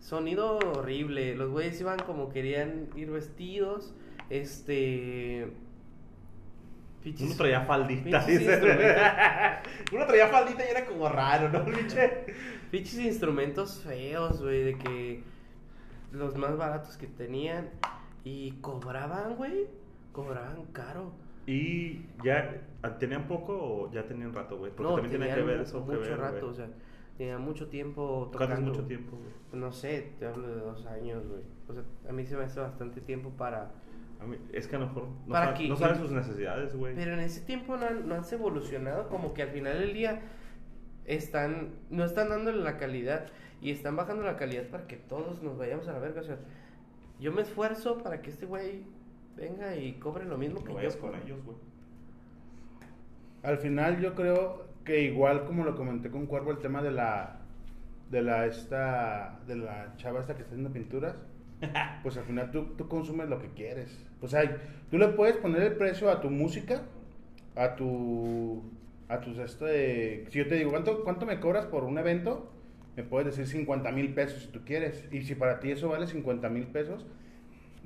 sonido 0.00 0.58
horrible. 0.58 1.36
Los 1.36 1.50
güeyes 1.50 1.78
iban 1.80 1.98
como 2.00 2.30
querían 2.30 2.88
ir 2.96 3.10
vestidos, 3.10 3.94
este 4.30 5.52
pinches- 7.06 7.26
uno 7.26 7.36
traía 7.36 7.60
faldita, 7.62 8.24
uno 9.92 10.06
traía 10.06 10.28
faldita 10.28 10.64
y 10.64 10.70
era 10.70 10.84
como 10.86 11.08
raro, 11.08 11.48
¿no, 11.48 11.64
pinche? 11.64 12.26
pinches 12.70 12.98
instrumentos 12.98 13.80
feos, 13.80 14.42
güey, 14.42 14.64
de 14.64 14.78
que 14.78 15.22
los 16.12 16.36
más 16.36 16.56
baratos 16.56 16.96
que 16.96 17.06
tenían 17.06 17.70
y 18.24 18.52
cobraban, 18.60 19.36
güey, 19.36 19.66
cobraban 20.12 20.64
caro. 20.72 21.12
Y 21.46 22.06
ya, 22.24 22.60
¿tenían 22.98 23.28
poco 23.28 23.52
o 23.56 23.92
ya 23.92 24.04
tenían 24.04 24.34
rato, 24.34 24.58
güey? 24.58 24.72
Porque 24.72 24.82
no, 24.82 24.96
también 25.00 25.20
tiene 25.20 25.34
que 25.34 25.42
ver 25.42 25.60
eso. 25.60 25.84
que 25.86 25.92
mucho 25.92 26.00
ver, 26.10 26.18
rato, 26.18 26.40
güey. 26.40 26.50
o 26.50 26.54
sea, 26.54 26.68
tenían 27.16 27.40
mucho 27.40 27.68
tiempo 27.68 28.30
¿Cuánto 28.32 28.38
tocando. 28.38 28.72
es 28.72 28.76
mucho 28.78 28.88
tiempo, 28.88 29.16
güey? 29.16 29.62
No 29.62 29.70
sé, 29.70 30.12
te 30.18 30.26
hablo 30.26 30.48
de 30.48 30.56
dos 30.60 30.84
años, 30.86 31.24
güey. 31.28 31.42
O 31.68 31.72
sea, 31.72 31.82
a 32.08 32.12
mí 32.12 32.26
se 32.26 32.36
me 32.36 32.44
hace 32.44 32.58
bastante 32.58 33.00
tiempo 33.00 33.30
para... 33.30 33.70
A 34.20 34.24
mí- 34.26 34.38
es 34.52 34.66
que 34.66 34.76
a 34.76 34.78
lo 34.78 34.86
mejor 34.86 35.08
no, 35.26 35.32
¿Para 35.32 35.46
sabe- 35.46 35.58
qué? 35.58 35.68
no 35.68 35.76
saben 35.76 35.96
sus 35.98 36.10
necesidades, 36.10 36.74
güey. 36.76 36.94
Pero 36.94 37.12
en 37.12 37.20
ese 37.20 37.40
tiempo 37.42 37.76
no 37.76 37.86
han, 37.86 38.08
no 38.08 38.14
han 38.14 38.22
evolucionado, 38.32 39.08
como 39.08 39.34
que 39.34 39.42
al 39.42 39.50
final 39.50 39.78
del 39.78 39.92
día 39.92 40.20
están, 41.04 41.70
no 41.90 42.04
están 42.04 42.28
dándole 42.30 42.62
la 42.62 42.76
calidad 42.78 43.26
y 43.60 43.70
están 43.70 43.96
bajando 43.96 44.24
la 44.24 44.36
calidad 44.36 44.64
para 44.68 44.86
que 44.86 44.96
todos 44.96 45.42
nos 45.42 45.56
vayamos 45.58 45.86
a 45.88 45.92
la 45.92 45.98
verga. 45.98 46.20
O 46.20 46.24
sea, 46.24 46.38
yo 47.20 47.32
me 47.32 47.42
esfuerzo 47.42 47.98
para 48.02 48.22
que 48.22 48.30
este 48.30 48.46
güey 48.46 48.84
venga 49.36 49.76
y 49.76 49.94
cobre 49.94 50.24
lo 50.24 50.36
mismo 50.38 50.60
que 50.62 50.70
No 50.70 50.74
vayas 50.76 50.94
yo. 50.94 51.00
con 51.00 51.14
ellos, 51.14 51.42
güey. 51.44 51.56
Al 53.42 53.58
final 53.58 54.00
yo 54.00 54.14
creo 54.14 54.66
que 54.84 55.02
igual 55.02 55.44
como 55.44 55.64
lo 55.64 55.76
comenté 55.76 56.10
con 56.10 56.26
Cuervo 56.26 56.50
el 56.52 56.58
tema 56.58 56.82
de 56.82 56.90
la 56.90 57.40
de 58.10 58.22
la 58.22 58.46
esta 58.46 59.40
de 59.46 59.56
la 59.56 59.94
chava 59.96 60.20
esta 60.20 60.34
que 60.34 60.42
está 60.42 60.52
haciendo 60.54 60.72
pinturas, 60.72 61.16
pues 62.02 62.16
al 62.16 62.24
final 62.24 62.50
tú, 62.50 62.74
tú 62.76 62.88
consumes 62.88 63.28
lo 63.28 63.40
que 63.40 63.48
quieres. 63.50 64.05
O 64.20 64.28
sea, 64.28 64.56
tú 64.90 64.98
le 64.98 65.08
puedes 65.08 65.36
poner 65.36 65.62
el 65.62 65.72
precio 65.76 66.10
a 66.10 66.20
tu 66.20 66.30
música, 66.30 66.82
a 67.54 67.76
tu 67.76 68.62
a 69.08 69.20
tus 69.20 69.38
este 69.38 70.26
si 70.30 70.38
yo 70.38 70.48
te 70.48 70.56
digo, 70.56 70.70
¿cuánto 70.70 71.04
cuánto 71.04 71.26
me 71.26 71.38
cobras 71.40 71.66
por 71.66 71.84
un 71.84 71.98
evento? 71.98 72.50
Me 72.96 73.02
puedes 73.04 73.26
decir 73.36 73.46
50 73.46 73.92
mil 73.92 74.14
pesos 74.14 74.42
si 74.42 74.48
tú 74.48 74.60
quieres. 74.64 75.04
Y 75.12 75.22
si 75.22 75.34
para 75.34 75.60
ti 75.60 75.70
eso 75.70 75.88
vale 75.88 76.06
50 76.06 76.48
mil 76.48 76.64
pesos, 76.66 77.06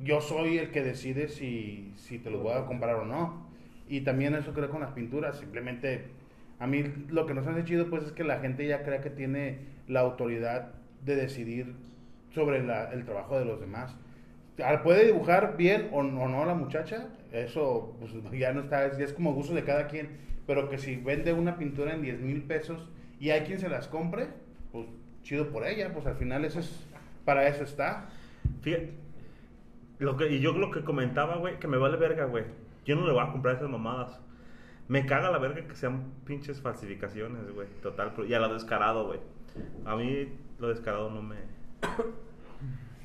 yo 0.02 0.20
soy 0.20 0.58
el 0.58 0.70
que 0.70 0.82
decide 0.82 1.28
si, 1.28 1.92
si 1.96 2.18
te 2.18 2.30
los 2.30 2.42
voy 2.42 2.52
a 2.54 2.66
comprar 2.66 2.96
o 2.96 3.04
no. 3.04 3.46
Y 3.88 4.02
también 4.02 4.34
eso 4.34 4.52
creo 4.52 4.70
con 4.70 4.80
las 4.80 4.92
pinturas. 4.92 5.38
Simplemente, 5.38 6.04
a 6.58 6.66
mí 6.66 6.84
lo 7.08 7.26
que 7.26 7.34
nos 7.34 7.46
hace 7.46 7.64
chido 7.64 7.90
pues 7.90 8.04
es 8.04 8.12
que 8.12 8.24
la 8.24 8.38
gente 8.40 8.66
ya 8.66 8.82
crea 8.84 9.00
que 9.00 9.10
tiene 9.10 9.58
la 9.88 10.00
autoridad 10.00 10.72
de 11.04 11.16
decidir 11.16 11.74
sobre 12.34 12.62
la- 12.64 12.92
el 12.92 13.04
trabajo 13.04 13.38
de 13.38 13.44
los 13.44 13.60
demás. 13.60 13.96
Ah, 14.64 14.82
Puede 14.82 15.06
dibujar 15.06 15.56
bien 15.56 15.88
o, 15.92 15.98
o 15.98 16.02
no 16.02 16.44
la 16.44 16.54
muchacha, 16.54 17.08
eso 17.32 17.96
pues, 17.98 18.12
ya 18.32 18.52
no 18.52 18.62
está, 18.62 18.86
es, 18.86 18.98
ya 18.98 19.04
es 19.04 19.12
como 19.12 19.32
gusto 19.34 19.54
de 19.54 19.64
cada 19.64 19.86
quien. 19.86 20.18
Pero 20.46 20.68
que 20.68 20.78
si 20.78 20.96
vende 20.96 21.32
una 21.32 21.56
pintura 21.58 21.94
en 21.94 22.02
10 22.02 22.20
mil 22.20 22.42
pesos 22.42 22.88
y 23.20 23.30
hay 23.30 23.42
quien 23.42 23.60
se 23.60 23.68
las 23.68 23.86
compre, 23.86 24.28
pues 24.72 24.86
chido 25.22 25.48
por 25.50 25.66
ella, 25.66 25.92
pues 25.92 26.06
al 26.06 26.16
final 26.16 26.44
eso 26.44 26.60
es, 26.60 26.86
para 27.24 27.46
eso 27.46 27.62
está. 27.62 28.08
Fíjate, 28.62 28.94
lo 29.98 30.16
que, 30.16 30.32
y 30.32 30.40
yo 30.40 30.52
lo 30.52 30.70
que 30.70 30.82
comentaba, 30.82 31.36
güey, 31.36 31.58
que 31.58 31.68
me 31.68 31.76
vale 31.76 31.96
verga, 31.96 32.24
güey. 32.24 32.44
Yo 32.84 32.96
no 32.96 33.06
le 33.06 33.12
voy 33.12 33.22
a 33.22 33.30
comprar 33.30 33.56
esas 33.56 33.68
mamadas. 33.68 34.18
Me 34.88 35.06
caga 35.06 35.30
la 35.30 35.38
verga 35.38 35.68
que 35.68 35.76
sean 35.76 36.12
pinches 36.24 36.60
falsificaciones, 36.60 37.52
güey. 37.52 37.68
Total, 37.82 38.12
y 38.26 38.34
a 38.34 38.40
lo 38.40 38.52
descarado, 38.52 39.06
güey. 39.06 39.20
A 39.84 39.94
mí 39.94 40.28
lo 40.58 40.68
descarado 40.68 41.10
no 41.10 41.22
me. 41.22 41.36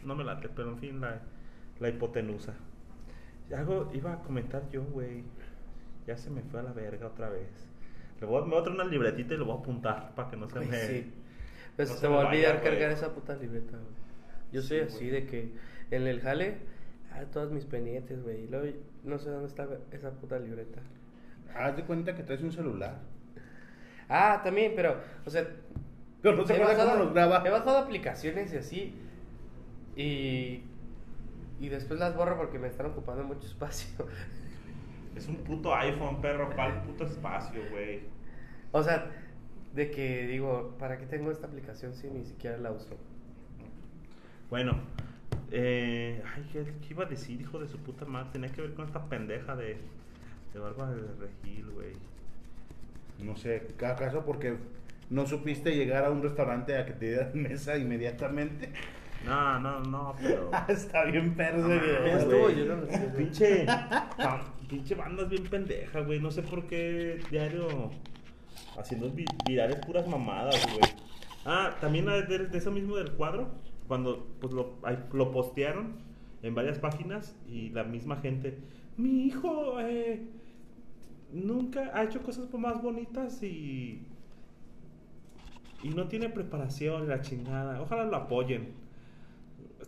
No 0.04 0.16
me 0.16 0.24
late, 0.24 0.50
pero 0.50 0.70
en 0.70 0.78
fin, 0.78 1.02
la, 1.02 1.22
la 1.80 1.90
hipotenusa. 1.90 2.54
Algo 3.56 3.92
iba 3.94 4.14
a 4.14 4.20
comentar 4.24 4.70
yo, 4.72 4.84
güey. 4.86 5.24
Ya 6.08 6.18
se 6.18 6.30
me 6.30 6.42
fue 6.44 6.60
a 6.60 6.64
la 6.64 6.74
verga 6.74 7.08
otra 7.08 7.30
vez. 7.30 7.50
Le 8.20 8.28
voy, 8.28 8.42
a- 8.42 8.46
me 8.46 8.52
voy 8.52 8.60
a 8.60 8.64
traer 8.64 8.80
una 8.80 8.90
libretita 8.90 9.34
y 9.34 9.38
lo 9.38 9.46
voy 9.46 9.58
a 9.58 9.60
apuntar 9.60 10.14
para 10.16 10.30
que 10.30 10.38
no 10.38 10.50
se 10.50 10.60
Ay, 10.60 10.68
me. 10.68 10.78
sí. 10.80 11.14
Pues 11.76 11.90
no 11.90 11.96
se 11.96 12.08
me 12.08 12.16
va 12.16 12.24
a 12.24 12.28
olvidar 12.28 12.62
cargar 12.62 12.92
esa 12.92 13.14
puta 13.14 13.36
libreta, 13.36 13.72
güey. 13.78 13.94
Yo 14.52 14.62
soy 14.62 14.80
Sí, 14.80 14.84
así 14.88 15.10
de 15.10 15.26
que 15.26 15.52
en 15.92 16.08
el 16.08 16.22
jale, 16.22 16.58
ah, 17.12 17.24
todos 17.32 17.52
mis 17.52 17.66
pendientes, 17.66 18.24
güey. 18.24 18.46
Y 18.46 18.48
luego 18.48 18.68
no 19.04 19.20
sé 19.20 19.30
dónde 19.30 19.48
está 19.48 19.68
esa 19.92 20.12
puta 20.12 20.40
libreta. 20.40 20.80
Haz 21.56 21.76
de 21.76 21.84
cuenta 21.84 22.16
que 22.16 22.24
traes 22.24 22.42
un 22.42 22.52
celular. 22.52 23.00
Ah, 24.08 24.42
también, 24.44 24.74
pero, 24.76 24.96
o 25.26 25.30
sea, 25.30 25.48
Pero 26.22 26.36
no 26.38 26.46
se 26.46 26.54
he 26.54 26.62
acuerda 26.62 26.86
cómo 26.86 27.04
los 27.06 27.14
graba. 27.14 27.44
he 27.46 27.50
bajado 27.50 27.78
aplicaciones 27.80 28.54
y 28.54 28.58
así. 28.58 28.94
Y, 29.96 30.62
y 31.60 31.70
después 31.70 32.00
las 32.00 32.16
borro 32.16 32.38
porque 32.38 32.60
me 32.60 32.68
están 32.68 32.88
ocupando 32.88 33.24
mucho 33.24 33.48
espacio. 33.48 33.90
Es 35.16 35.30
un 35.30 35.38
puto 35.38 35.74
iPhone, 35.74 36.20
perro, 36.20 36.54
para 36.54 36.76
el 36.76 36.82
puto 36.82 37.06
espacio, 37.06 37.62
güey. 37.72 38.02
o 38.74 38.84
sea, 38.84 39.10
de 39.74 39.90
que 39.90 40.28
digo, 40.28 40.76
¿para 40.78 40.98
qué 40.98 41.06
tengo 41.06 41.32
esta 41.32 41.48
aplicación 41.48 41.94
si 41.94 42.10
ni 42.10 42.26
siquiera 42.26 42.58
la 42.58 42.72
uso? 42.72 42.98
Bueno, 44.50 44.78
eh, 45.52 46.22
ay, 46.36 46.50
¿qué, 46.52 46.66
qué 46.66 46.88
iba 46.90 47.06
a 47.06 47.08
decir, 47.08 47.40
hijo 47.40 47.60
de 47.60 47.68
su 47.70 47.78
puta 47.78 48.04
madre? 48.04 48.32
Tenía 48.34 48.52
que 48.52 48.62
ver 48.62 48.74
con 48.74 48.86
esta 48.86 49.06
pendeja 49.06 49.56
de, 49.56 49.78
de 50.54 50.60
Barba 50.60 50.92
de 50.92 51.02
Regil, 51.20 51.66
güey. 51.72 51.94
No 53.20 53.38
sé, 53.38 53.68
¿acaso 53.86 54.26
porque 54.26 54.58
no 55.10 55.26
supiste 55.26 55.76
llegar 55.76 56.04
a 56.04 56.10
un 56.10 56.22
restaurante 56.22 56.78
a 56.78 56.86
que 56.86 56.94
te 56.94 57.06
dieran 57.08 57.32
mesa 57.42 57.78
inmediatamente? 57.78 58.70
No, 59.26 59.60
no, 59.60 59.80
no, 59.82 60.16
pero. 60.22 60.52
Está 60.68 61.06
bien 61.06 61.36
perro 61.36 61.60
ese 61.74 61.74
Ah, 61.74 61.82
video, 62.04 62.18
estuvo, 62.18 62.50
yo 62.50 62.66
no 62.66 62.76
lo 62.82 62.88
sé. 62.88 63.00
Pinche. 63.18 63.66
pinche 64.70 64.96
bandas 64.96 65.30
bien 65.30 65.44
pendeja, 65.44 66.02
güey. 66.02 66.20
No 66.20 66.32
sé 66.32 66.42
por 66.44 66.66
qué 66.68 67.20
diario. 67.32 67.92
Haciendo 68.78 69.10
vi- 69.10 69.26
virales 69.48 69.78
puras 69.86 70.08
mamadas, 70.08 70.62
güey. 70.72 70.92
Ah, 71.46 71.76
también 71.80 72.06
de, 72.06 72.24
de- 72.24 72.48
de 72.48 72.58
eso 72.58 72.72
mismo 72.72 72.96
del 72.98 73.12
cuadro. 73.12 73.50
Cuando 73.88 74.28
pues 74.42 74.52
lo, 74.54 74.76
ahí 74.84 74.98
lo 75.14 75.32
postearon 75.32 75.94
en 76.42 76.56
varias 76.56 76.80
páginas 76.80 77.36
y 77.48 77.70
la 77.70 77.84
misma 77.84 78.18
gente. 78.18 78.58
Mi 78.98 79.26
hijo, 79.28 79.80
eh, 79.80 80.24
nunca 81.32 81.92
ha 81.94 82.04
hecho 82.04 82.22
cosas 82.22 82.52
más 82.54 82.82
bonitas 82.82 83.42
y. 83.44 84.02
Y 85.84 85.90
no 85.90 86.08
tiene 86.08 86.30
preparación, 86.30 87.08
la 87.08 87.22
chingada. 87.22 87.80
Ojalá 87.82 88.06
lo 88.06 88.16
apoyen. 88.16 88.74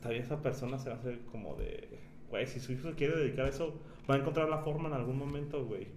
Bien, 0.06 0.22
esa 0.22 0.42
persona 0.42 0.78
se 0.80 0.90
va 0.90 0.96
a 0.96 1.00
hacer 1.00 1.20
como 1.32 1.56
de. 1.56 1.88
Güey, 2.30 2.46
si 2.48 2.60
su 2.60 2.74
hijo 2.74 2.92
quiere 2.96 3.16
dedicar 3.16 3.46
a 3.46 3.50
eso, 3.50 3.80
va 4.10 4.16
a 4.16 4.18
encontrar 4.18 4.50
la 4.50 4.60
forma 4.60 4.88
en 4.90 4.96
algún 4.96 5.18
momento, 5.18 5.66
güey. 5.66 5.88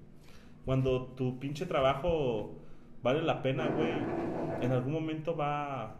Cuando 0.64 1.06
tu 1.16 1.38
pinche 1.40 1.66
trabajo 1.66 2.54
vale 3.02 3.22
la 3.22 3.42
pena, 3.42 3.68
güey, 3.68 3.92
en 4.64 4.72
algún 4.72 4.92
momento 4.92 5.36
va. 5.36 5.96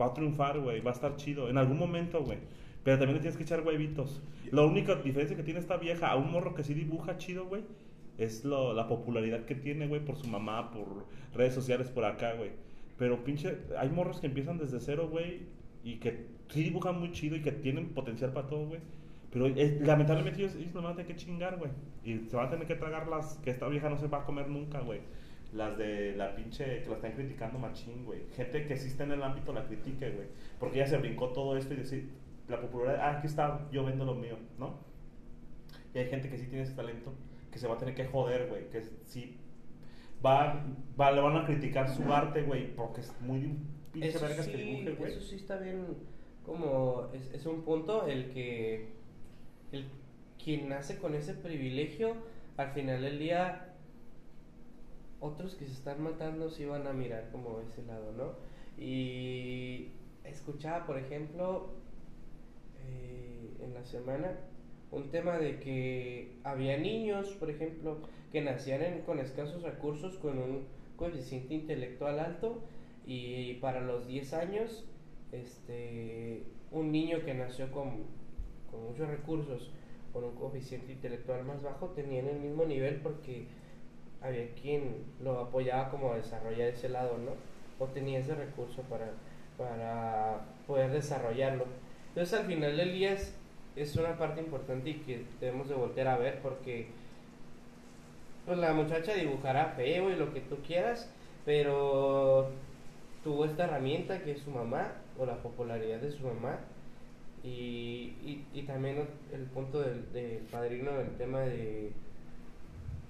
Va 0.00 0.06
a 0.06 0.14
triunfar, 0.14 0.60
güey, 0.60 0.80
va 0.80 0.90
a 0.92 0.94
estar 0.94 1.16
chido. 1.16 1.48
En 1.48 1.58
algún 1.58 1.78
momento, 1.78 2.22
güey. 2.22 2.38
Pero 2.84 2.98
también 2.98 3.16
le 3.16 3.20
tienes 3.20 3.36
que 3.36 3.42
echar 3.42 3.62
huevitos. 3.66 4.22
La 4.52 4.62
única 4.62 4.94
diferencia 4.94 5.36
que 5.36 5.42
tiene 5.42 5.60
esta 5.60 5.76
vieja 5.76 6.08
a 6.10 6.16
un 6.16 6.30
morro 6.30 6.54
que 6.54 6.62
sí 6.64 6.72
dibuja 6.74 7.18
chido, 7.18 7.46
güey, 7.46 7.62
es 8.16 8.44
lo- 8.44 8.72
la 8.72 8.86
popularidad 8.88 9.44
que 9.44 9.54
tiene, 9.54 9.88
güey, 9.88 10.02
por 10.04 10.16
su 10.16 10.26
mamá, 10.28 10.70
por 10.70 11.04
redes 11.34 11.52
sociales, 11.54 11.88
por 11.90 12.04
acá, 12.04 12.34
güey. 12.34 12.50
Pero 12.96 13.24
pinche, 13.24 13.58
hay 13.76 13.90
morros 13.90 14.20
que 14.20 14.28
empiezan 14.28 14.56
desde 14.58 14.80
cero, 14.80 15.08
güey, 15.10 15.42
y 15.84 15.96
que 15.96 16.26
sí 16.48 16.62
dibujan 16.62 16.98
muy 16.98 17.12
chido 17.12 17.36
y 17.36 17.42
que 17.42 17.52
tienen 17.52 17.90
potencial 17.90 18.32
para 18.32 18.46
todo, 18.46 18.66
güey. 18.66 18.80
Pero 19.30 19.46
eh, 19.46 19.78
lamentablemente 19.82 20.40
ellos, 20.40 20.54
ellos 20.56 20.74
lo 20.74 20.82
van 20.82 20.92
a 20.92 20.96
tener 20.96 21.12
que 21.12 21.16
chingar, 21.16 21.58
güey. 21.58 21.70
Y 22.04 22.28
se 22.28 22.36
van 22.36 22.46
a 22.46 22.50
tener 22.50 22.66
que 22.66 22.76
tragar 22.76 23.08
las 23.08 23.36
que 23.38 23.50
esta 23.50 23.68
vieja 23.68 23.90
no 23.90 23.98
se 23.98 24.08
va 24.08 24.22
a 24.22 24.24
comer 24.24 24.48
nunca, 24.48 24.80
güey. 24.80 25.00
Las 25.52 25.76
de 25.76 26.14
la 26.16 26.34
pinche 26.34 26.82
que 26.82 26.88
la 26.88 26.96
están 26.96 27.12
criticando 27.12 27.58
machín, 27.58 28.04
güey. 28.04 28.20
Gente 28.34 28.66
que 28.66 28.74
está 28.74 29.04
en 29.04 29.12
el 29.12 29.22
ámbito 29.22 29.52
la 29.52 29.66
critique, 29.66 30.10
güey. 30.10 30.28
Porque 30.58 30.76
ella 30.76 30.86
se 30.86 30.98
brincó 30.98 31.28
todo 31.28 31.56
esto 31.56 31.74
y 31.74 31.78
decir, 31.78 32.10
la 32.48 32.60
popularidad, 32.60 33.00
ah, 33.04 33.18
aquí 33.18 33.26
está, 33.26 33.68
yo 33.70 33.84
vendo 33.84 34.04
lo 34.04 34.14
mío, 34.14 34.38
¿no? 34.58 34.78
Y 35.94 35.98
hay 35.98 36.06
gente 36.08 36.28
que 36.30 36.38
sí 36.38 36.46
tiene 36.46 36.64
ese 36.64 36.74
talento, 36.74 37.12
que 37.50 37.58
se 37.58 37.66
va 37.66 37.74
a 37.74 37.78
tener 37.78 37.94
que 37.94 38.06
joder, 38.06 38.48
güey. 38.48 38.68
Que 38.70 38.82
sí 39.04 39.38
va, 40.24 40.64
va, 40.98 41.12
le 41.12 41.20
van 41.20 41.36
a 41.36 41.46
criticar 41.46 41.88
su 41.88 42.12
arte, 42.12 42.42
güey, 42.42 42.74
porque 42.74 43.00
es 43.00 43.12
muy 43.20 43.58
pinche 43.92 44.18
vergas 44.18 44.46
sí, 44.46 44.52
que 44.52 44.56
dibuje, 44.58 44.92
güey. 44.92 45.12
eso 45.12 45.20
sí 45.20 45.36
está 45.36 45.56
bien, 45.58 45.84
como 46.48 47.10
es, 47.12 47.32
es 47.34 47.46
un 47.46 47.62
punto 47.62 48.06
el 48.06 48.32
que 48.32 48.88
el 49.70 49.84
quien 50.42 50.70
nace 50.70 50.96
con 50.98 51.14
ese 51.14 51.34
privilegio, 51.34 52.16
al 52.56 52.70
final 52.70 53.02
del 53.02 53.18
día, 53.18 53.74
otros 55.20 55.54
que 55.56 55.66
se 55.66 55.72
están 55.72 56.02
matando 56.02 56.48
sí 56.48 56.64
van 56.64 56.86
a 56.86 56.92
mirar 56.92 57.28
como 57.30 57.60
ese 57.60 57.82
lado, 57.82 58.12
¿no? 58.12 58.32
Y 58.82 59.88
escuchaba, 60.24 60.86
por 60.86 60.98
ejemplo, 60.98 61.70
eh, 62.86 63.50
en 63.60 63.74
la 63.74 63.84
semana 63.84 64.38
un 64.90 65.10
tema 65.10 65.38
de 65.38 65.58
que 65.60 66.38
había 66.44 66.78
niños, 66.78 67.28
por 67.38 67.50
ejemplo, 67.50 67.98
que 68.32 68.40
nacían 68.40 69.02
con 69.02 69.18
escasos 69.18 69.62
recursos, 69.62 70.16
con 70.16 70.38
un 70.38 70.64
coeficiente 70.96 71.54
intelectual 71.54 72.18
alto, 72.18 72.62
y 73.04 73.54
para 73.54 73.80
los 73.82 74.06
10 74.06 74.32
años, 74.32 74.86
este, 75.32 76.42
un 76.70 76.92
niño 76.92 77.24
que 77.24 77.34
nació 77.34 77.70
con, 77.70 78.04
con 78.70 78.84
muchos 78.84 79.08
recursos, 79.08 79.70
con 80.12 80.24
un 80.24 80.34
coeficiente 80.34 80.92
intelectual 80.92 81.44
más 81.44 81.62
bajo, 81.62 81.88
tenía 81.88 82.20
el 82.20 82.40
mismo 82.40 82.64
nivel 82.64 82.96
porque 82.96 83.46
había 84.20 84.52
quien 84.54 85.04
lo 85.22 85.38
apoyaba 85.38 85.90
como 85.90 86.12
a 86.12 86.16
desarrollar 86.16 86.68
ese 86.68 86.88
lado, 86.88 87.18
¿no? 87.18 87.32
O 87.78 87.88
tenía 87.88 88.18
ese 88.18 88.34
recurso 88.34 88.82
para, 88.82 89.10
para 89.56 90.40
poder 90.66 90.90
desarrollarlo. 90.90 91.66
Entonces 92.08 92.38
al 92.38 92.46
final 92.46 92.76
del 92.76 92.92
día 92.92 93.12
es, 93.12 93.34
es 93.76 93.94
una 93.96 94.18
parte 94.18 94.40
importante 94.40 94.90
y 94.90 94.94
que 94.94 95.24
debemos 95.40 95.68
de 95.68 95.74
voltear 95.74 96.08
a 96.08 96.18
ver 96.18 96.40
porque 96.42 96.88
pues 98.44 98.58
la 98.58 98.72
muchacha 98.72 99.14
dibujará 99.14 99.74
feo 99.76 100.10
y 100.10 100.16
lo 100.16 100.32
que 100.32 100.40
tú 100.40 100.56
quieras, 100.66 101.12
pero 101.44 102.50
tuvo 103.22 103.44
esta 103.44 103.64
herramienta 103.64 104.22
que 104.22 104.32
es 104.32 104.40
su 104.40 104.50
mamá 104.50 104.92
o 105.18 105.26
la 105.26 105.42
popularidad 105.42 105.98
de 106.00 106.12
su 106.12 106.24
mamá 106.26 106.60
y, 107.42 108.14
y, 108.24 108.44
y 108.54 108.62
también 108.62 109.06
el 109.32 109.42
punto 109.42 109.80
del, 109.80 110.12
del 110.12 110.38
padrino 110.50 110.92
del 110.92 111.10
tema 111.16 111.40
de 111.40 111.92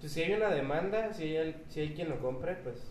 pues, 0.00 0.12
si 0.12 0.22
hay 0.22 0.32
una 0.32 0.50
demanda, 0.50 1.12
si 1.12 1.36
hay, 1.36 1.62
si 1.68 1.80
hay 1.80 1.90
quien 1.90 2.08
lo 2.08 2.18
compre, 2.20 2.56
pues 2.62 2.90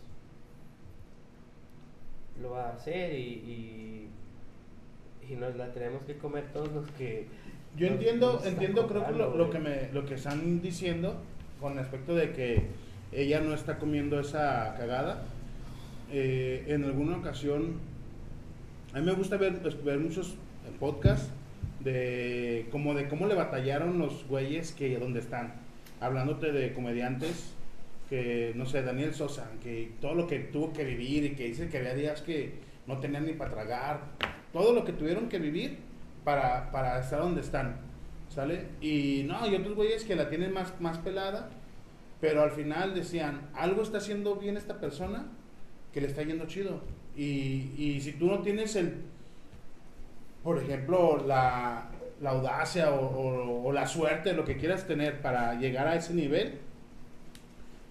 lo 2.40 2.50
va 2.50 2.68
a 2.68 2.74
hacer 2.74 3.14
y, 3.14 3.22
y, 3.22 4.08
y 5.28 5.36
nos 5.36 5.56
la 5.56 5.72
tenemos 5.72 6.02
que 6.02 6.16
comer 6.16 6.44
todos 6.52 6.70
los 6.72 6.90
que 6.92 7.26
Yo 7.76 7.86
entiendo, 7.86 8.40
entiendo, 8.44 8.86
creo 8.86 9.06
que 9.06 9.12
lo, 9.12 9.36
lo 9.36 9.50
que 9.50 9.58
me, 9.58 9.92
lo 9.92 10.04
que 10.04 10.14
están 10.14 10.60
diciendo 10.60 11.16
con 11.60 11.76
respecto 11.76 12.14
de 12.14 12.32
que 12.32 12.62
ella 13.12 13.40
no 13.40 13.54
está 13.54 13.78
comiendo 13.78 14.20
esa 14.20 14.74
cagada. 14.76 15.24
Eh, 16.10 16.64
en 16.68 16.84
alguna 16.84 17.16
ocasión, 17.18 17.80
a 18.94 18.98
mí 18.98 19.06
me 19.06 19.12
gusta 19.12 19.36
ver, 19.36 19.60
pues, 19.60 19.82
ver 19.84 19.98
muchos 19.98 20.34
podcasts 20.78 21.30
de 21.80 22.66
como 22.70 22.94
de 22.94 23.08
cómo 23.08 23.26
le 23.26 23.34
batallaron 23.34 23.98
los 23.98 24.26
güeyes 24.26 24.72
que 24.72 24.98
donde 24.98 25.20
están, 25.20 25.54
hablándote 26.00 26.52
de 26.52 26.72
comediantes 26.72 27.54
que 28.08 28.52
no 28.56 28.64
sé, 28.66 28.82
Daniel 28.82 29.14
Sosa, 29.14 29.50
que 29.62 29.92
todo 30.00 30.14
lo 30.14 30.26
que 30.26 30.38
tuvo 30.38 30.72
que 30.72 30.84
vivir 30.84 31.24
y 31.24 31.30
que 31.34 31.44
dice 31.44 31.68
que 31.68 31.78
había 31.78 31.94
días 31.94 32.22
que 32.22 32.54
no 32.86 32.98
tenían 32.98 33.26
ni 33.26 33.34
para 33.34 33.50
tragar, 33.50 34.00
todo 34.52 34.72
lo 34.72 34.84
que 34.84 34.92
tuvieron 34.92 35.28
que 35.28 35.38
vivir 35.38 35.78
para, 36.24 36.70
para 36.72 37.00
estar 37.00 37.20
donde 37.20 37.42
están, 37.42 37.76
¿sale? 38.30 38.68
Y 38.80 39.24
no, 39.26 39.46
y 39.46 39.54
otros 39.54 39.74
güeyes 39.74 40.04
que 40.04 40.16
la 40.16 40.30
tienen 40.30 40.54
más, 40.54 40.80
más 40.80 40.96
pelada, 40.98 41.50
pero 42.20 42.42
al 42.42 42.50
final 42.50 42.94
decían, 42.94 43.50
algo 43.54 43.82
está 43.82 43.98
haciendo 43.98 44.36
bien 44.36 44.56
esta 44.56 44.80
persona 44.80 45.26
que 45.92 46.00
le 46.00 46.06
está 46.06 46.22
yendo 46.22 46.46
chido. 46.46 46.80
Y, 47.18 47.72
y 47.76 48.00
si 48.00 48.12
tú 48.12 48.26
no 48.28 48.38
tienes 48.42 48.76
el, 48.76 48.94
por 50.44 50.56
ejemplo, 50.62 51.24
la, 51.26 51.88
la 52.22 52.30
audacia 52.30 52.92
o, 52.92 53.04
o- 53.06 53.66
o 53.66 53.72
la 53.72 53.86
suerte, 53.88 54.32
lo 54.32 54.44
que 54.44 54.56
quieras 54.56 54.86
tener 54.86 55.20
para 55.20 55.54
llegar 55.54 55.86
a 55.88 55.96
ese 55.96 56.14
nivel, 56.14 56.58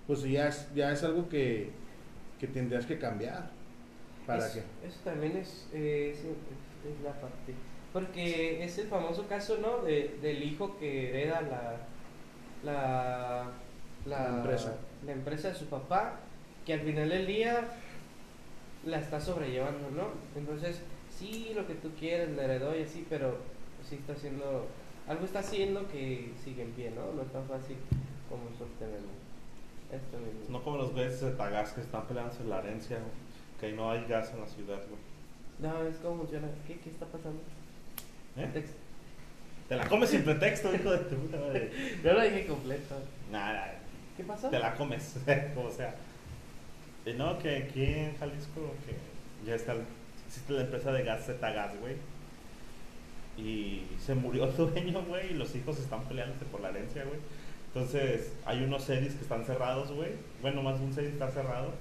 pues 0.08 0.24
ya 0.24 0.48
es, 0.48 0.74
ya 0.74 0.92
es 0.94 1.04
algo 1.04 1.28
que, 1.28 1.70
que 2.40 2.48
tendrías 2.48 2.86
que 2.86 2.98
cambiar. 2.98 3.50
¿Para 4.26 4.46
eso, 4.48 4.60
que 4.82 4.88
eso 4.88 5.00
también 5.04 5.36
es, 5.38 5.68
eh, 5.74 6.12
es, 6.14 6.20
es- 6.20 6.26
es 6.26 7.04
la 7.04 7.12
parte. 7.12 7.54
Porque 7.92 8.64
es 8.64 8.78
el 8.78 8.88
famoso 8.88 9.28
caso, 9.28 9.58
¿no? 9.62 9.80
De, 9.80 10.18
del 10.22 10.42
hijo 10.44 10.78
que 10.80 11.10
hereda 11.10 11.42
la, 11.42 11.78
la, 12.64 13.52
La 14.06 14.28
empresa. 14.38 14.76
la 15.06 15.12
empresa 15.12 15.50
de 15.50 15.56
su 15.56 15.66
papá, 15.66 16.20
que 16.66 16.74
al 16.74 16.82
final 16.82 17.10
del 17.10 17.26
día 17.28 17.68
la 18.86 19.00
está 19.00 19.20
sobrellevando, 19.20 19.90
¿no? 19.92 20.08
Entonces, 20.36 20.82
sí, 21.18 21.52
lo 21.56 21.68
que 21.68 21.76
tú 21.76 21.92
quieres, 22.00 22.36
la 22.36 22.44
heredó 22.44 22.78
y 22.78 22.84
así, 22.84 23.06
pero 23.10 23.38
sí 23.88 23.96
está 23.96 24.14
haciendo, 24.14 24.68
algo 25.08 25.26
está 25.26 25.40
haciendo 25.40 25.88
que 25.88 26.32
sigue 26.44 26.64
en 26.64 26.72
pie, 26.72 26.92
¿no? 26.92 27.14
No 27.14 27.22
es 27.22 27.32
tan 27.32 27.46
fácil 27.46 27.78
como 28.30 28.44
sostenerlo. 28.58 29.16
Esto 29.92 30.18
mismo. 30.18 30.58
No 30.58 30.64
como 30.64 30.78
los 30.78 30.92
güeyes 30.92 31.22
de 31.22 31.32
Tagas 31.32 31.72
que 31.72 31.82
están 31.82 32.06
peleándose 32.08 32.44
la 32.44 32.60
herencia. 32.60 32.98
Que 33.60 33.72
no 33.72 33.90
hay 33.90 34.06
gas 34.06 34.32
en 34.34 34.42
la 34.42 34.48
ciudad, 34.48 34.80
güey. 34.88 35.00
No, 35.60 35.88
es 35.88 35.96
como 35.98 36.20
funciona. 36.20 36.48
¿Qué, 36.68 36.78
qué 36.80 36.90
está 36.90 37.06
pasando? 37.06 37.42
¿Eh? 38.36 38.66
Te 39.68 39.76
la 39.76 39.88
comes 39.88 40.10
sin 40.10 40.24
pretexto, 40.24 40.74
hijo 40.74 40.92
de 40.92 40.98
tu 41.00 41.16
puta 41.16 41.38
madre. 41.38 41.72
Yo 42.04 42.14
lo 42.14 42.22
dije 42.22 42.46
completo. 42.46 42.96
Nada, 43.32 43.76
¿Qué 44.16 44.24
pasó? 44.24 44.50
te 44.50 44.60
la 44.60 44.76
comes, 44.76 45.16
como 45.56 45.70
sea. 45.72 45.96
No, 47.16 47.40
que 47.40 47.56
aquí 47.58 47.84
en 47.84 48.18
Jalisco, 48.18 48.74
que 48.86 49.48
ya 49.48 49.56
está, 49.56 49.76
existe 50.28 50.54
la 50.54 50.62
empresa 50.62 50.92
de 50.92 51.04
gas 51.04 51.28
Gas, 51.40 51.80
güey. 51.80 51.96
Y 53.38 53.86
se 54.00 54.16
murió 54.16 54.46
el 54.46 54.56
dueño, 54.58 55.04
güey, 55.06 55.32
y 55.32 55.36
los 55.36 55.56
hijos 55.56 55.80
están 55.80 56.04
peleándose 56.06 56.46
por 56.46 56.60
la 56.60 56.70
herencia, 56.70 57.04
güey. 57.06 57.20
Entonces, 57.68 58.34
hay 58.46 58.64
unos 58.64 58.84
sedis 58.84 59.14
que 59.14 59.22
están 59.22 59.46
cerrados, 59.46 59.92
güey. 59.92 60.12
Bueno, 60.42 60.62
más 60.64 60.80
un 60.80 60.94
sedis 60.94 61.14
está 61.14 61.30
cerrado. 61.30 61.74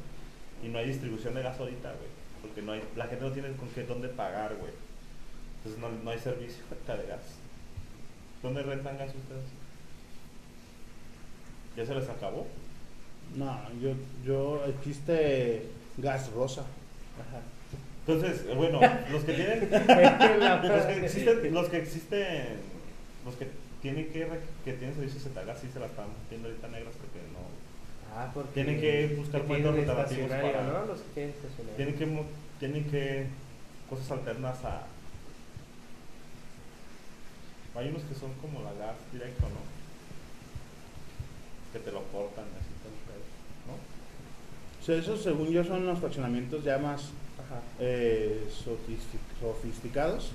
Y 0.63 0.69
no 0.69 0.79
hay 0.79 0.89
distribución 0.89 1.35
de 1.35 1.43
gas 1.43 1.59
ahorita, 1.59 1.89
güey. 1.93 2.11
Porque 2.43 2.63
no 2.63 2.73
hay, 2.73 2.83
la 2.95 3.07
gente 3.07 3.25
no 3.25 3.33
tiene 3.33 3.53
con 3.53 3.69
qué, 3.71 3.83
dónde 3.85 4.09
pagar, 4.09 4.55
güey. 4.57 4.73
Entonces, 5.59 5.81
no, 5.81 5.89
no 6.05 6.11
hay 6.11 6.19
servicio 6.19 6.63
de 6.87 7.07
gas. 7.07 7.39
¿Dónde 8.43 8.63
rentan 8.63 8.99
gas 8.99 9.09
ustedes? 9.15 9.45
¿Ya 11.77 11.85
se 11.85 11.95
les 11.95 12.09
acabó? 12.09 12.47
No, 13.35 13.59
yo, 13.81 13.93
yo, 14.25 14.65
existe 14.67 15.67
gas 15.99 16.31
rosa. 16.33 16.63
Ajá. 16.63 17.41
Entonces, 18.07 18.47
eh, 18.49 18.55
bueno, 18.55 18.81
los 19.11 19.25
que 19.25 19.33
tienen. 19.33 19.69
Los 19.71 20.87
que 20.87 21.05
existen. 21.05 21.55
Los 21.55 21.69
que 21.69 21.77
existen. 21.79 22.47
Los 23.25 23.35
que 23.35 23.49
tienen 23.83 24.13
que, 24.13 24.25
re- 24.25 24.41
que 24.65 24.73
tienen 24.75 24.95
servicio 24.95 25.21
Zetagas 25.21 25.59
sí 25.61 25.69
se 25.73 25.81
la 25.81 25.87
están 25.87 26.07
viendo 26.31 26.49
ahorita 26.49 26.69
negras 26.69 26.95
porque 27.01 27.19
no. 27.33 28.17
Ah, 28.17 28.31
porque 28.33 28.53
Tienen 28.55 28.81
que 28.81 29.15
buscar 29.17 29.43
tienen 29.43 29.67
alternativos 29.67 30.31
para- 30.31 30.63
¿no? 30.63 30.87
Los 30.87 31.01
que 31.15 31.33
tienen 31.77 31.95
que. 31.97 32.23
Tienen 32.61 32.85
que. 32.91 33.27
Cosas 33.91 34.11
alternas 34.13 34.65
a. 34.65 34.87
Hay 37.79 37.89
unos 37.89 38.03
que 38.05 38.15
son 38.15 38.33
como 38.41 38.61
la 38.63 38.73
gas 38.73 38.97
directo, 39.13 39.43
¿no? 39.49 39.61
Que 41.73 41.79
te 41.85 41.93
lo 41.93 42.03
cortan 42.05 42.45
así 42.57 42.73
todo 42.81 42.93
el 42.95 43.03
pedo, 43.05 43.27
¿no? 43.69 43.77
O 44.87 44.89
sea, 44.89 44.99
esos 44.99 45.21
según 45.21 45.49
yo 45.51 45.65
son 45.65 45.85
los 45.85 45.99
fraccionamientos 45.99 46.63
ya 46.63 46.79
más 46.79 47.07
eh, 47.81 48.47
sofisti- 48.49 49.19
sofisticados, 49.41 50.31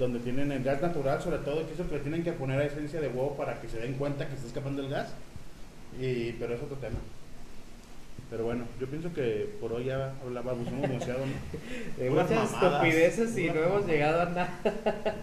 donde 0.00 0.18
tienen 0.18 0.50
el 0.50 0.64
gas 0.64 0.82
natural, 0.82 1.22
sobre 1.22 1.38
todo, 1.38 1.64
que 1.64 1.74
eso 1.74 1.88
que 1.88 1.94
le 1.94 2.00
tienen 2.00 2.24
que 2.24 2.32
poner 2.32 2.60
a 2.60 2.64
esencia 2.64 3.00
de 3.00 3.06
huevo 3.06 3.36
para 3.36 3.60
que 3.60 3.68
se 3.68 3.78
den 3.78 3.94
cuenta 3.94 4.26
que 4.26 4.34
está 4.34 4.48
escapando 4.48 4.82
el 4.82 4.88
gas. 4.88 5.10
Y, 6.00 6.32
pero 6.32 6.54
es 6.54 6.62
otro 6.64 6.76
tema. 6.78 6.98
Pero 8.28 8.42
bueno, 8.42 8.64
yo 8.80 8.88
pienso 8.88 9.14
que 9.14 9.54
por 9.60 9.72
hoy 9.72 9.84
ya 9.84 10.14
hablábamos 10.20 10.66
demasiado, 10.68 11.20
¿no? 11.24 11.32
De 12.02 12.10
muchas 12.10 12.30
mamadas, 12.30 12.72
estupideces 12.72 13.38
y 13.38 13.46
no 13.50 13.62
hemos 13.62 13.86
llegado 13.86 14.22
a 14.22 14.24
nada. 14.26 14.50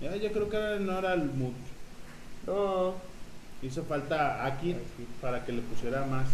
Ya, 0.00 0.16
yo 0.16 0.32
creo 0.32 0.48
que 0.48 0.82
no 0.82 0.98
era 0.98 1.12
el 1.12 1.24
mood. 1.24 1.52
No. 2.46 2.94
Hizo 3.60 3.84
falta 3.84 4.46
aquí 4.46 4.74
para 5.20 5.44
que 5.44 5.52
le 5.52 5.60
pusiera 5.60 6.06
más 6.06 6.24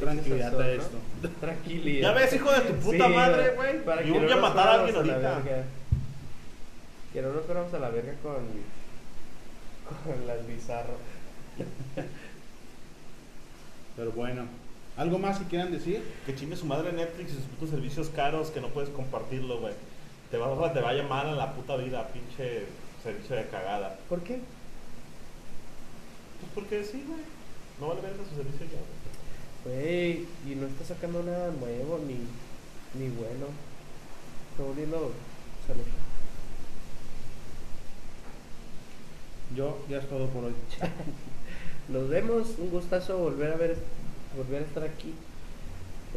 tranquilidad 0.00 0.50
sazón, 0.50 0.62
a 0.62 0.66
¿no? 0.66 0.72
esto. 0.72 0.98
Tranquilidad. 1.40 2.08
Ya 2.08 2.14
ves, 2.14 2.32
hijo 2.32 2.52
de 2.52 2.60
tu 2.60 2.74
puta 2.74 3.08
madre, 3.08 3.50
güey. 3.54 3.84
para 3.84 4.02
voy 4.02 4.30
a 4.32 4.36
matar 4.36 4.68
a 4.68 4.74
alguien 4.74 4.96
ahorita. 4.96 5.42
Que 7.12 7.22
no 7.22 7.32
nos 7.32 7.44
fuéramos 7.44 7.72
a 7.72 7.78
la 7.78 7.88
verga 7.90 8.14
con. 8.22 8.34
con 10.04 10.26
las 10.26 10.46
bizarro. 10.46 10.96
Pero 13.96 14.12
bueno, 14.12 14.42
¿algo 14.96 15.18
más 15.18 15.38
que 15.38 15.46
quieran 15.46 15.72
decir? 15.72 16.02
Que 16.26 16.34
chingue 16.34 16.56
su 16.56 16.66
madre 16.66 16.92
Netflix 16.92 17.32
y 17.32 17.36
sus 17.36 17.44
putos 17.44 17.70
servicios 17.70 18.10
caros 18.10 18.50
que 18.50 18.60
no 18.60 18.68
puedes 18.68 18.90
compartirlo, 18.90 19.60
güey. 19.60 19.72
Te 20.30 20.36
va, 20.36 20.72
te 20.72 20.80
va 20.80 20.90
a 20.90 20.94
llamar 20.94 21.26
a 21.26 21.32
la 21.32 21.54
puta 21.54 21.76
vida, 21.76 22.06
pinche 22.08 22.66
servicio 23.02 23.36
de 23.36 23.46
cagada. 23.46 23.96
¿Por 24.08 24.20
qué? 24.20 24.40
Pues 26.40 26.52
porque 26.54 26.84
sí, 26.84 27.02
güey. 27.06 27.20
No 27.80 27.88
vale 27.88 28.02
verga 28.02 28.24
su 28.28 28.36
servicio 28.36 28.66
ya, 28.66 28.72
güey. 28.72 29.06
Güey, 29.66 30.26
y 30.46 30.54
no 30.54 30.66
está 30.66 30.84
sacando 30.84 31.22
nada 31.24 31.50
nuevo 31.50 31.98
ni, 32.06 32.14
ni 33.00 33.10
bueno. 33.10 33.46
Está 34.52 34.62
volviendo. 34.62 35.12
Yo 39.56 39.78
ya 39.88 39.98
es 39.98 40.08
todo 40.08 40.28
por 40.28 40.44
hoy. 40.44 40.52
Nos 41.88 42.08
vemos, 42.08 42.54
un 42.58 42.70
gustazo 42.70 43.18
volver 43.18 43.52
a 43.52 43.56
ver, 43.56 43.76
volver 44.36 44.62
a 44.62 44.66
estar 44.66 44.84
aquí. 44.84 45.14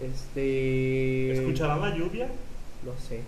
Este. 0.01 1.31
¿Escucharán 1.31 1.81
la 1.81 1.95
lluvia? 1.95 2.27
No 2.85 2.93
sé. 2.99 3.21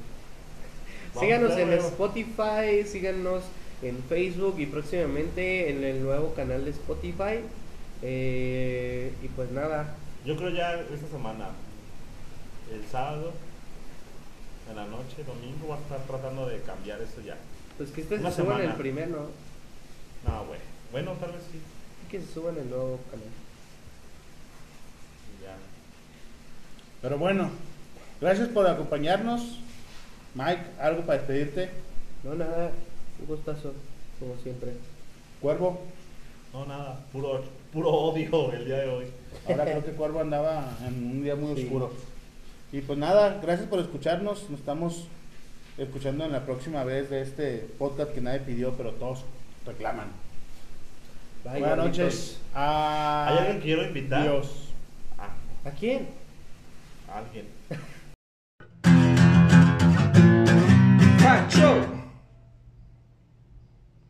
Vamos, 1.15 1.21
síganos 1.21 1.57
en. 1.57 1.73
Spotify, 1.73 2.83
síganos 2.85 3.43
en 3.81 3.97
Facebook 4.07 4.59
y 4.59 4.67
próximamente 4.67 5.69
en 5.69 5.83
el 5.83 6.03
nuevo 6.03 6.33
canal 6.35 6.63
de 6.63 6.71
Spotify. 6.71 7.39
Eh, 8.03 9.13
y 9.21 9.27
pues 9.27 9.51
nada, 9.51 9.95
Yo 10.25 10.35
creo 10.35 10.49
ya 10.49 10.73
esta 10.75 11.07
semana, 11.07 11.49
el 12.71 12.85
sábado, 12.91 13.31
en 14.69 14.75
la 14.75 14.85
noche, 14.85 15.23
domingo, 15.25 15.67
voy 15.67 15.77
a 15.77 15.81
estar 15.81 15.99
tratando 16.01 16.47
de 16.47 16.61
cambiar 16.61 17.01
eso 17.01 17.21
ya. 17.21 17.37
pues 17.77 17.89
que 17.91 18.01
ustedes 18.01 18.21
Una 18.21 18.29
se 18.31 18.41
suban 18.41 18.57
semana. 18.57 18.73
el 18.73 18.79
primer, 18.79 19.07
¿no? 19.09 19.17
No, 20.27 20.45
güey. 20.45 20.59
Bueno, 20.91 21.13
tal 21.13 21.31
vez 21.31 21.41
sí. 21.51 21.59
Que 22.09 22.19
se 22.21 22.31
suban 22.33 22.57
el 22.57 22.69
nuevo 22.69 22.99
canal. 23.09 23.25
Ya. 25.41 25.55
Pero 27.01 27.17
bueno, 27.17 27.49
gracias 28.19 28.49
por 28.49 28.67
acompañarnos. 28.67 29.59
Mike, 30.35 30.61
¿algo 30.79 31.01
para 31.01 31.17
despedirte? 31.19 31.71
No, 32.23 32.35
nada, 32.35 32.71
un 33.19 33.25
gustazo, 33.25 33.73
como 34.19 34.35
siempre. 34.43 34.73
Cuervo, 35.41 35.81
No, 36.53 36.65
nada. 36.65 36.99
Puro, 37.11 37.43
puro 37.71 37.89
odio 37.89 38.51
el 38.53 38.65
día 38.65 38.77
de 38.79 38.87
hoy. 38.89 39.05
ahora 39.47 39.63
creo 39.65 39.85
que 39.85 39.91
Cuervo 39.91 40.19
andaba 40.19 40.77
en 40.87 40.93
un 41.11 41.23
día 41.23 41.35
muy 41.35 41.55
Sí. 41.55 41.63
oscuro. 41.63 41.91
Y 42.71 42.81
pues 42.81 42.97
nada, 42.99 43.39
gracias 43.41 43.67
por 43.67 43.79
escucharnos. 43.79 44.49
Nos 44.49 44.59
estamos 44.59 45.07
escuchando 45.77 46.25
en 46.25 46.31
la 46.31 46.45
próxima 46.45 46.83
vez 46.83 47.09
de 47.09 47.21
este 47.21 47.67
podcast 47.77 48.13
que 48.13 48.21
nadie 48.21 48.39
pidió, 48.39 48.73
pero 48.73 48.91
todos 48.91 49.23
reclaman. 49.65 50.07
Bye, 51.43 51.59
Buenas 51.59 51.77
noches. 51.77 52.39
¿Hay 52.53 53.37
alguien 53.37 53.57
que 53.57 53.63
quiero 53.63 53.83
invitar? 53.85 54.21
Adiós. 54.21 54.69
Ah, 55.17 55.29
¿A 55.65 55.71
quién? 55.71 56.07
alguien. 57.11 57.47
Cacho. 61.19 62.00